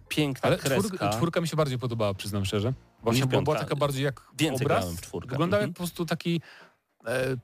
piękna 0.08 0.46
Ale 0.48 0.58
kreska. 0.58 0.88
czwór, 0.88 1.10
czwórka 1.12 1.40
mi 1.40 1.48
się 1.48 1.56
bardziej 1.56 1.78
podobała, 1.78 2.14
przyznam 2.14 2.44
szczerze. 2.44 2.72
Właśnie 3.02 3.26
była 3.26 3.42
piątka. 3.42 3.60
taka 3.64 3.76
bardziej 3.76 4.04
jak 4.04 4.20
Więcej 4.38 4.66
obraz. 4.66 4.78
grałem 4.80 4.96
w 4.96 5.00
czwórkę. 5.00 5.30
Wyglądał 5.30 5.60
jak 5.60 5.68
Mhm. 5.68 5.74
po 5.74 5.78
prostu 5.78 6.06
taki 6.06 6.40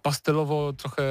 pastelowo 0.03 0.73
trochę, 0.73 1.03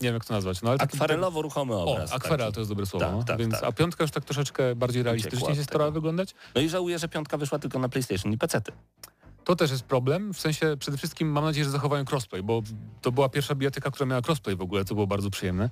nie 0.00 0.08
wiem 0.08 0.14
jak 0.14 0.24
to 0.24 0.34
nazwać, 0.34 0.62
no 0.62 0.70
ale 0.70 0.78
taki... 0.78 0.98
Akwarelowo-ruchomy 0.98 1.74
obraz. 1.74 2.12
O, 2.12 2.14
akwarel 2.14 2.52
to 2.52 2.60
jest 2.60 2.70
dobre 2.70 2.86
słowo. 2.86 3.06
Tak, 3.06 3.14
no. 3.14 3.24
tak, 3.24 3.38
Więc, 3.38 3.54
tak. 3.54 3.64
A 3.64 3.72
piątka 3.72 4.04
już 4.04 4.10
tak 4.10 4.24
troszeczkę 4.24 4.74
bardziej 4.74 5.02
realistycznie 5.02 5.54
się 5.54 5.64
starała 5.64 5.90
wyglądać. 5.90 6.34
No 6.54 6.60
i 6.60 6.68
żałuję, 6.68 6.98
że 6.98 7.08
piątka 7.08 7.36
wyszła 7.36 7.58
tylko 7.58 7.78
na 7.78 7.88
PlayStation 7.88 8.32
i 8.32 8.38
PC-ty. 8.38 8.72
To 9.44 9.56
też 9.56 9.70
jest 9.70 9.82
problem, 9.82 10.34
w 10.34 10.40
sensie 10.40 10.76
przede 10.78 10.96
wszystkim 10.96 11.32
mam 11.32 11.44
nadzieję, 11.44 11.64
że 11.64 11.70
zachowają 11.70 12.04
crossplay, 12.10 12.42
bo 12.42 12.62
to 13.02 13.12
była 13.12 13.28
pierwsza 13.28 13.54
bijatyka, 13.54 13.90
która 13.90 14.06
miała 14.06 14.20
crossplay 14.28 14.56
w 14.56 14.62
ogóle, 14.62 14.84
co 14.84 14.94
było 14.94 15.06
bardzo 15.06 15.30
przyjemne. 15.30 15.70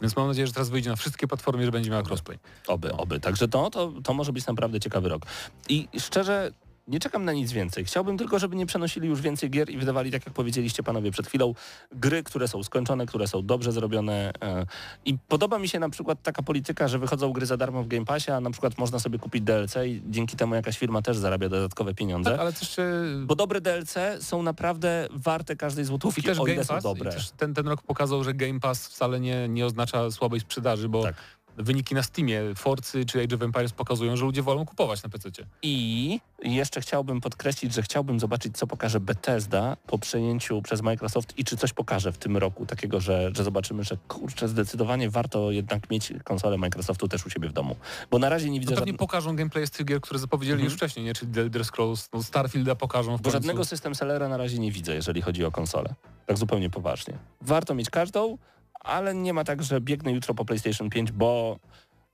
Więc 0.00 0.16
mam 0.16 0.28
nadzieję, 0.28 0.46
że 0.46 0.52
teraz 0.52 0.68
wyjdzie 0.68 0.90
na 0.90 0.96
wszystkie 0.96 1.26
platformy, 1.26 1.64
że 1.64 1.72
będzie 1.72 1.90
miała 1.90 2.02
crossplay. 2.02 2.38
Oby, 2.66 2.92
oby. 2.92 3.20
Także 3.20 3.48
to, 3.48 3.70
to, 3.70 3.92
to 4.04 4.14
może 4.14 4.32
być 4.32 4.46
naprawdę 4.46 4.80
ciekawy 4.80 5.08
rok. 5.08 5.22
I 5.68 5.88
szczerze, 5.98 6.52
nie 6.88 7.00
czekam 7.00 7.24
na 7.24 7.32
nic 7.32 7.52
więcej. 7.52 7.84
Chciałbym 7.84 8.18
tylko, 8.18 8.38
żeby 8.38 8.56
nie 8.56 8.66
przenosili 8.66 9.08
już 9.08 9.20
więcej 9.20 9.50
gier 9.50 9.70
i 9.70 9.76
wydawali, 9.78 10.10
tak 10.10 10.26
jak 10.26 10.34
powiedzieliście 10.34 10.82
panowie 10.82 11.10
przed 11.10 11.26
chwilą, 11.26 11.54
gry, 11.92 12.22
które 12.22 12.48
są 12.48 12.62
skończone, 12.62 13.06
które 13.06 13.26
są 13.28 13.46
dobrze 13.46 13.72
zrobione. 13.72 14.32
e, 14.42 14.66
I 15.04 15.18
podoba 15.28 15.58
mi 15.58 15.68
się 15.68 15.78
na 15.78 15.88
przykład 15.88 16.22
taka 16.22 16.42
polityka, 16.42 16.88
że 16.88 16.98
wychodzą 16.98 17.32
gry 17.32 17.46
za 17.46 17.56
darmo 17.56 17.82
w 17.82 17.88
Game 17.88 18.04
Passie, 18.04 18.30
a 18.32 18.40
na 18.40 18.50
przykład 18.50 18.78
można 18.78 18.98
sobie 18.98 19.18
kupić 19.18 19.42
DLC 19.42 19.74
i 19.86 20.02
dzięki 20.08 20.36
temu 20.36 20.54
jakaś 20.54 20.78
firma 20.78 21.02
też 21.02 21.16
zarabia 21.16 21.48
dodatkowe 21.48 21.94
pieniądze. 21.94 22.30
Tak, 22.30 22.40
ale 22.40 22.52
też... 22.52 22.76
Bo 23.24 23.34
dobre 23.34 23.60
DLC 23.60 23.94
są 24.20 24.42
naprawdę 24.42 25.08
warte 25.10 25.56
każdej 25.56 25.84
złotówki, 25.84 26.20
I 26.20 26.24
też 26.24 26.38
o 26.38 26.46
ile 26.46 26.54
Game 26.54 26.64
są 26.64 26.74
Pass, 26.74 26.84
dobre. 26.84 27.10
i 27.10 27.14
też 27.14 27.30
ten, 27.30 27.54
ten 27.54 27.68
rok 27.68 27.82
pokazał, 27.82 28.24
że 28.24 28.34
Game 28.34 28.60
Pass 28.60 28.86
wcale 28.88 29.20
nie, 29.20 29.48
nie 29.48 29.66
oznacza 29.66 30.10
słabej 30.10 30.40
sprzedaży, 30.40 30.88
bo 30.88 31.02
Tak. 31.02 31.14
Wyniki 31.56 31.94
na 31.94 32.02
Steamie, 32.02 32.40
Forcy 32.54 33.04
czy 33.04 33.22
Age 33.22 33.36
of 33.36 33.42
Empires 33.42 33.72
pokazują, 33.72 34.16
że 34.16 34.24
ludzie 34.24 34.42
wolą 34.42 34.66
kupować 34.66 35.02
na 35.02 35.08
PC. 35.08 35.30
I 35.62 36.20
jeszcze 36.42 36.80
chciałbym 36.80 37.20
podkreślić, 37.20 37.74
że 37.74 37.82
chciałbym 37.82 38.20
zobaczyć, 38.20 38.56
co 38.56 38.66
pokaże 38.66 39.00
Bethesda 39.00 39.76
po 39.86 39.98
przejęciu 39.98 40.62
przez 40.62 40.82
Microsoft 40.82 41.38
i 41.38 41.44
czy 41.44 41.56
coś 41.56 41.72
pokaże 41.72 42.12
w 42.12 42.18
tym 42.18 42.36
roku 42.36 42.66
takiego, 42.66 43.00
że, 43.00 43.30
że 43.36 43.44
zobaczymy, 43.44 43.84
że 43.84 43.96
kurczę, 44.08 44.48
zdecydowanie 44.48 45.10
warto 45.10 45.50
jednak 45.50 45.90
mieć 45.90 46.12
konsolę 46.24 46.58
Microsoftu 46.58 47.08
też 47.08 47.26
u 47.26 47.30
siebie 47.30 47.48
w 47.48 47.52
domu. 47.52 47.76
Bo 48.10 48.18
na 48.18 48.28
razie 48.28 48.50
nie 48.50 48.58
No 48.58 48.60
widzę 48.60 48.74
pewnie 48.74 48.80
żadnego, 48.80 48.98
pokażą 48.98 49.36
gameplay 49.36 49.66
z 49.66 49.70
tych 49.70 49.86
gier, 49.86 50.00
które 50.00 50.18
zapowiedzieli 50.18 50.54
Mhm. 50.54 50.64
już 50.64 50.74
wcześniej, 50.74 51.04
nie? 51.04 51.14
Czyli 51.14 51.32
The 51.32 51.40
Elder 51.40 51.64
Scrolls, 51.64 52.08
no 52.12 52.22
Starfielda 52.22 52.74
pokażą 52.74 53.16
w 53.16 53.20
bo 53.20 53.30
żadnego 53.30 53.64
system 53.64 53.94
sellera 53.94 54.28
na 54.28 54.36
razie 54.36 54.58
nie 54.58 54.72
widzę, 54.72 54.94
jeżeli 54.94 55.22
chodzi 55.22 55.44
o 55.44 55.50
konsolę. 55.50 55.94
Tak 56.26 56.38
zupełnie 56.38 56.70
poważnie. 56.70 57.18
Warto 57.40 57.74
mieć 57.74 57.90
każdą, 57.90 58.38
ale 58.86 59.14
nie 59.14 59.32
ma 59.32 59.44
tak, 59.44 59.62
że 59.62 59.80
biegnę 59.80 60.12
jutro 60.12 60.34
po 60.34 60.44
PlayStation 60.44 60.90
5, 60.90 61.12
bo 61.12 61.58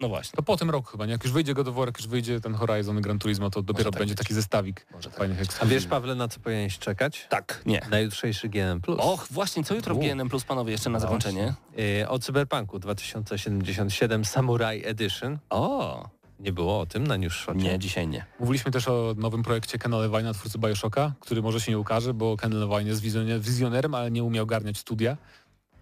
no 0.01 0.09
właśnie. 0.09 0.37
To 0.37 0.43
po 0.43 0.57
tym 0.57 0.71
roku 0.71 0.87
chyba, 0.91 1.07
nie? 1.07 1.13
Jak 1.13 1.25
już 1.25 1.33
wyjdzie 1.33 1.55
God 1.55 1.69
of 1.69 1.75
War, 1.75 1.89
jak 1.89 1.99
już 1.99 2.07
wyjdzie 2.09 2.41
ten 2.41 2.55
Horizon 2.55 3.01
Gran 3.01 3.19
Turismo, 3.19 3.51
to 3.51 3.63
dopiero 3.63 3.91
tak 3.91 3.99
będzie 3.99 4.15
być. 4.15 4.19
taki 4.19 4.35
zestawik 4.35 4.87
Może 4.93 5.11
tak. 5.11 5.19
fajnych 5.19 5.39
A 5.39 5.43
ekskluzywów. 5.43 5.71
wiesz, 5.73 5.87
Pawle, 5.87 6.15
na 6.15 6.29
co 6.29 6.41
powinieneś 6.41 6.79
czekać? 6.79 7.27
Tak, 7.31 7.63
nie. 7.67 7.81
Na 7.91 7.99
jutrzejszy 8.01 8.49
GNM+. 8.49 8.81
Och, 8.99 9.27
właśnie, 9.31 9.65
co 9.65 9.75
jutro 9.75 9.95
w 9.95 9.99
U. 9.99 10.01
GNM 10.01 10.29
Plus, 10.29 10.45
panowie, 10.45 10.73
jeszcze 10.73 10.91
na 10.91 10.95
No 10.99 11.01
zakończenie? 11.01 11.55
Yy, 11.77 12.09
o 12.09 12.19
Cyberpunku 12.19 12.79
2077 12.79 14.25
Samurai 14.25 14.85
Edition. 14.85 15.39
O, 15.51 16.09
Nie 16.41 16.53
było 16.53 16.81
o 16.81 16.87
tym 16.87 17.07
na 17.07 17.17
Newsshocie? 17.17 17.59
nie, 17.59 17.79
dzisiaj 17.79 18.09
nie. 18.09 18.25
Mówiliśmy 18.41 18.71
też 18.73 18.89
o 18.89 19.15
nowym 19.17 19.43
projekcie 19.43 19.79
Kena 19.79 19.97
Levine'a, 19.97 20.35
twórcy 20.35 20.59
Bioshocka, 20.59 21.13
który 21.21 21.43
może 21.43 21.61
się 21.61 21.73
nie 21.73 21.79
ukaże, 21.79 22.15
bo 22.15 22.37
Ken 22.37 22.53
Levine 22.61 22.89
jest 22.91 23.03
wizjoner- 23.03 23.41
wizjonerem, 23.41 23.95
ale 23.95 24.11
nie 24.11 24.25
umiał 24.25 24.47
garniać 24.47 24.79
studia. 24.79 25.17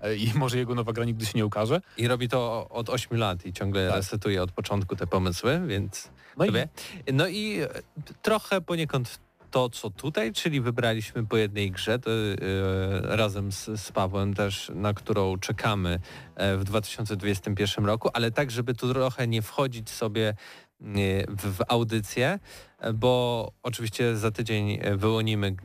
E, 0.01 0.17
i 0.17 0.33
może 0.35 0.59
jego 0.59 0.75
nowa 0.75 0.93
gra 0.93 1.05
nigdy 1.05 1.27
się 1.27 1.33
nie 1.35 1.47
ukaże. 1.47 1.81
I 1.97 2.09
robi 2.09 2.29
to 2.29 2.69
od 2.71 2.89
8 2.89 3.19
lat 3.19 3.47
i 3.47 3.53
ciągle 3.53 3.87
Tak. 3.87 3.97
resetuje 3.97 4.43
od 4.43 4.53
początku 4.53 4.97
te 4.97 5.07
pomysły, 5.07 5.61
więc 5.67 6.11
No 6.37 6.47
i. 6.47 6.51
No 7.13 7.29
i 7.29 7.61
e, 7.61 7.69
trochę 8.23 8.61
poniekąd 8.61 9.21
to, 9.51 9.71
co 9.71 9.91
tutaj, 9.91 10.33
czyli 10.33 10.61
wybraliśmy 10.61 11.27
po 11.27 11.37
jednej 11.37 11.71
grze, 11.71 11.99
to, 11.99 12.11
e, 12.11 13.17
razem 13.17 13.53
z, 13.53 13.81
z 13.81 13.93
Pawłem 13.93 14.35
też, 14.35 14.73
na 14.75 14.95
którą 14.95 15.39
czekamy 15.39 16.01
w 16.59 16.65
2021 16.65 17.87
roku, 17.87 18.11
ale 18.13 18.31
tak, 18.31 18.51
żeby 18.51 18.75
tu 18.75 18.93
trochę 18.93 19.29
nie 19.29 19.43
wchodzić 19.43 19.91
sobie 19.91 20.35
w, 21.29 21.57
w 21.57 21.61
audycję, 21.69 22.39
bo 22.95 23.53
oczywiście 23.63 24.17
za 24.17 24.31
tydzień 24.31 24.79
e, 24.83 24.97
wyłonimy 24.97 25.57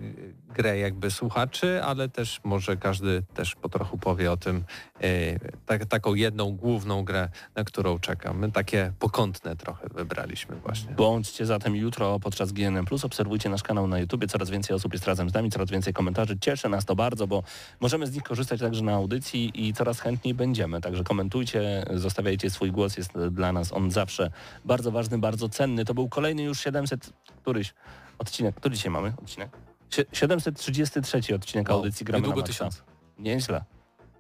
grę 0.56 0.80
jakby 0.80 1.12
słuchaczy, 1.12 1.84
ale 1.84 2.10
też 2.10 2.40
może 2.44 2.78
każdy 2.78 3.24
też 3.34 3.56
po 3.56 3.70
trochu 3.70 3.98
powie 3.98 4.32
o 4.32 4.38
tym 4.38 4.64
e, 5.02 5.40
tak, 5.66 5.86
taką 5.86 6.14
jedną 6.14 6.52
główną 6.52 7.04
grę, 7.04 7.30
na 7.56 7.64
którą 7.64 8.00
czekamy. 8.00 8.52
Takie 8.52 8.94
pokątne 9.00 9.56
trochę 9.56 9.88
wybraliśmy 9.90 10.56
właśnie. 10.56 10.94
Bądźcie 10.94 11.46
zatem 11.46 11.76
jutro 11.76 12.20
podczas 12.20 12.52
GNM+, 12.52 12.86
obserwujcie 13.04 13.50
nasz 13.50 13.64
kanał 13.64 13.88
na 13.88 14.00
YouTubie, 14.00 14.28
coraz 14.28 14.50
więcej 14.50 14.76
osób 14.76 14.94
jest 14.94 15.08
razem 15.08 15.30
z 15.30 15.34
nami, 15.34 15.52
coraz 15.52 15.70
więcej 15.72 15.94
komentarzy. 15.94 16.40
Cieszy 16.40 16.70
nas 16.70 16.86
to 16.86 16.96
bardzo, 16.96 17.28
bo 17.28 17.44
możemy 17.80 18.08
z 18.08 18.14
nich 18.14 18.24
korzystać 18.24 18.60
także 18.60 18.84
na 18.84 18.94
audycji 18.94 19.68
i 19.68 19.74
coraz 19.74 20.00
chętniej 20.00 20.34
będziemy. 20.34 20.82
Także 20.82 21.04
komentujcie, 21.04 21.86
zostawiajcie 21.94 22.50
swój 22.50 22.72
głos, 22.72 22.98
jest 22.98 23.12
dla 23.32 23.52
nas 23.52 23.74
on 23.74 23.92
zawsze 23.92 24.32
bardzo 24.66 24.92
ważny, 24.92 25.18
bardzo 25.18 25.50
cenny. 25.50 25.86
To 25.86 25.94
był 25.94 26.10
kolejny 26.10 26.44
już 26.44 26.60
700, 26.60 27.05
któryś 27.42 27.74
odcinek, 28.20 28.56
który 28.56 28.76
dzisiaj 28.76 28.92
mamy 28.92 29.14
odcinek? 29.22 29.50
Sie- 29.90 30.06
733 30.12 31.36
odcinek 31.36 31.70
Wow, 31.70 31.78
audycji 31.78 32.06
Gramy 32.06 32.20
niedługo 32.22 32.36
na 32.42 32.42
Maxa. 32.48 32.54
tysiąc. 32.54 32.84
Nieźle. 33.20 33.64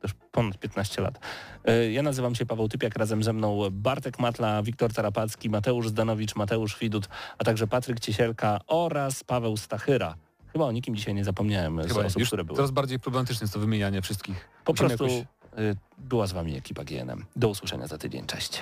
Też 0.01 0.11
ponad 0.31 0.57
15 0.59 1.01
lat. 1.01 1.19
E, 1.65 1.91
Ja 1.91 2.01
nazywam 2.03 2.36
się 2.36 2.45
Paweł 2.45 2.69
Typiak, 2.69 2.95
razem 2.95 3.23
ze 3.23 3.33
mną 3.33 3.59
Bartek 3.71 4.19
Matla, 4.19 4.63
Wiktor 4.63 4.93
Tarapacki, 4.93 5.49
Mateusz 5.49 5.88
Zdanowicz, 5.89 6.36
Mateusz 6.36 6.79
Widut, 6.79 7.07
a 7.38 7.43
także 7.43 7.67
Patryk 7.67 7.99
Ciesielka 7.99 8.59
oraz 8.67 9.23
Paweł 9.23 9.57
Stachyra. 9.57 10.15
Chyba 10.53 10.65
o 10.65 10.71
nikim 10.71 10.95
dzisiaj 10.95 11.13
nie 11.13 11.23
zapomniałem 11.23 11.83
z 11.83 11.88
Chyba 11.88 12.05
osób, 12.05 12.19
już 12.19 12.29
które 12.29 12.43
były. 12.43 12.55
coraz 12.57 12.71
bardziej 12.71 12.99
problematyczne 12.99 13.43
jest 13.43 13.53
to 13.53 13.59
wymienianie 13.59 14.01
wszystkich. 14.01 14.49
Po 14.65 14.71
Musimy 14.71 14.89
prostu 14.89 15.05
jakoś- 15.07 15.59
y, 15.59 15.75
była 15.97 16.27
z 16.27 16.31
wami 16.31 16.57
ekipa 16.57 16.83
GNM. 16.83 17.25
Do 17.36 17.49
usłyszenia 17.49 17.88
za 17.88 17.97
tydzień. 17.97 18.25
Cześć. 18.25 18.61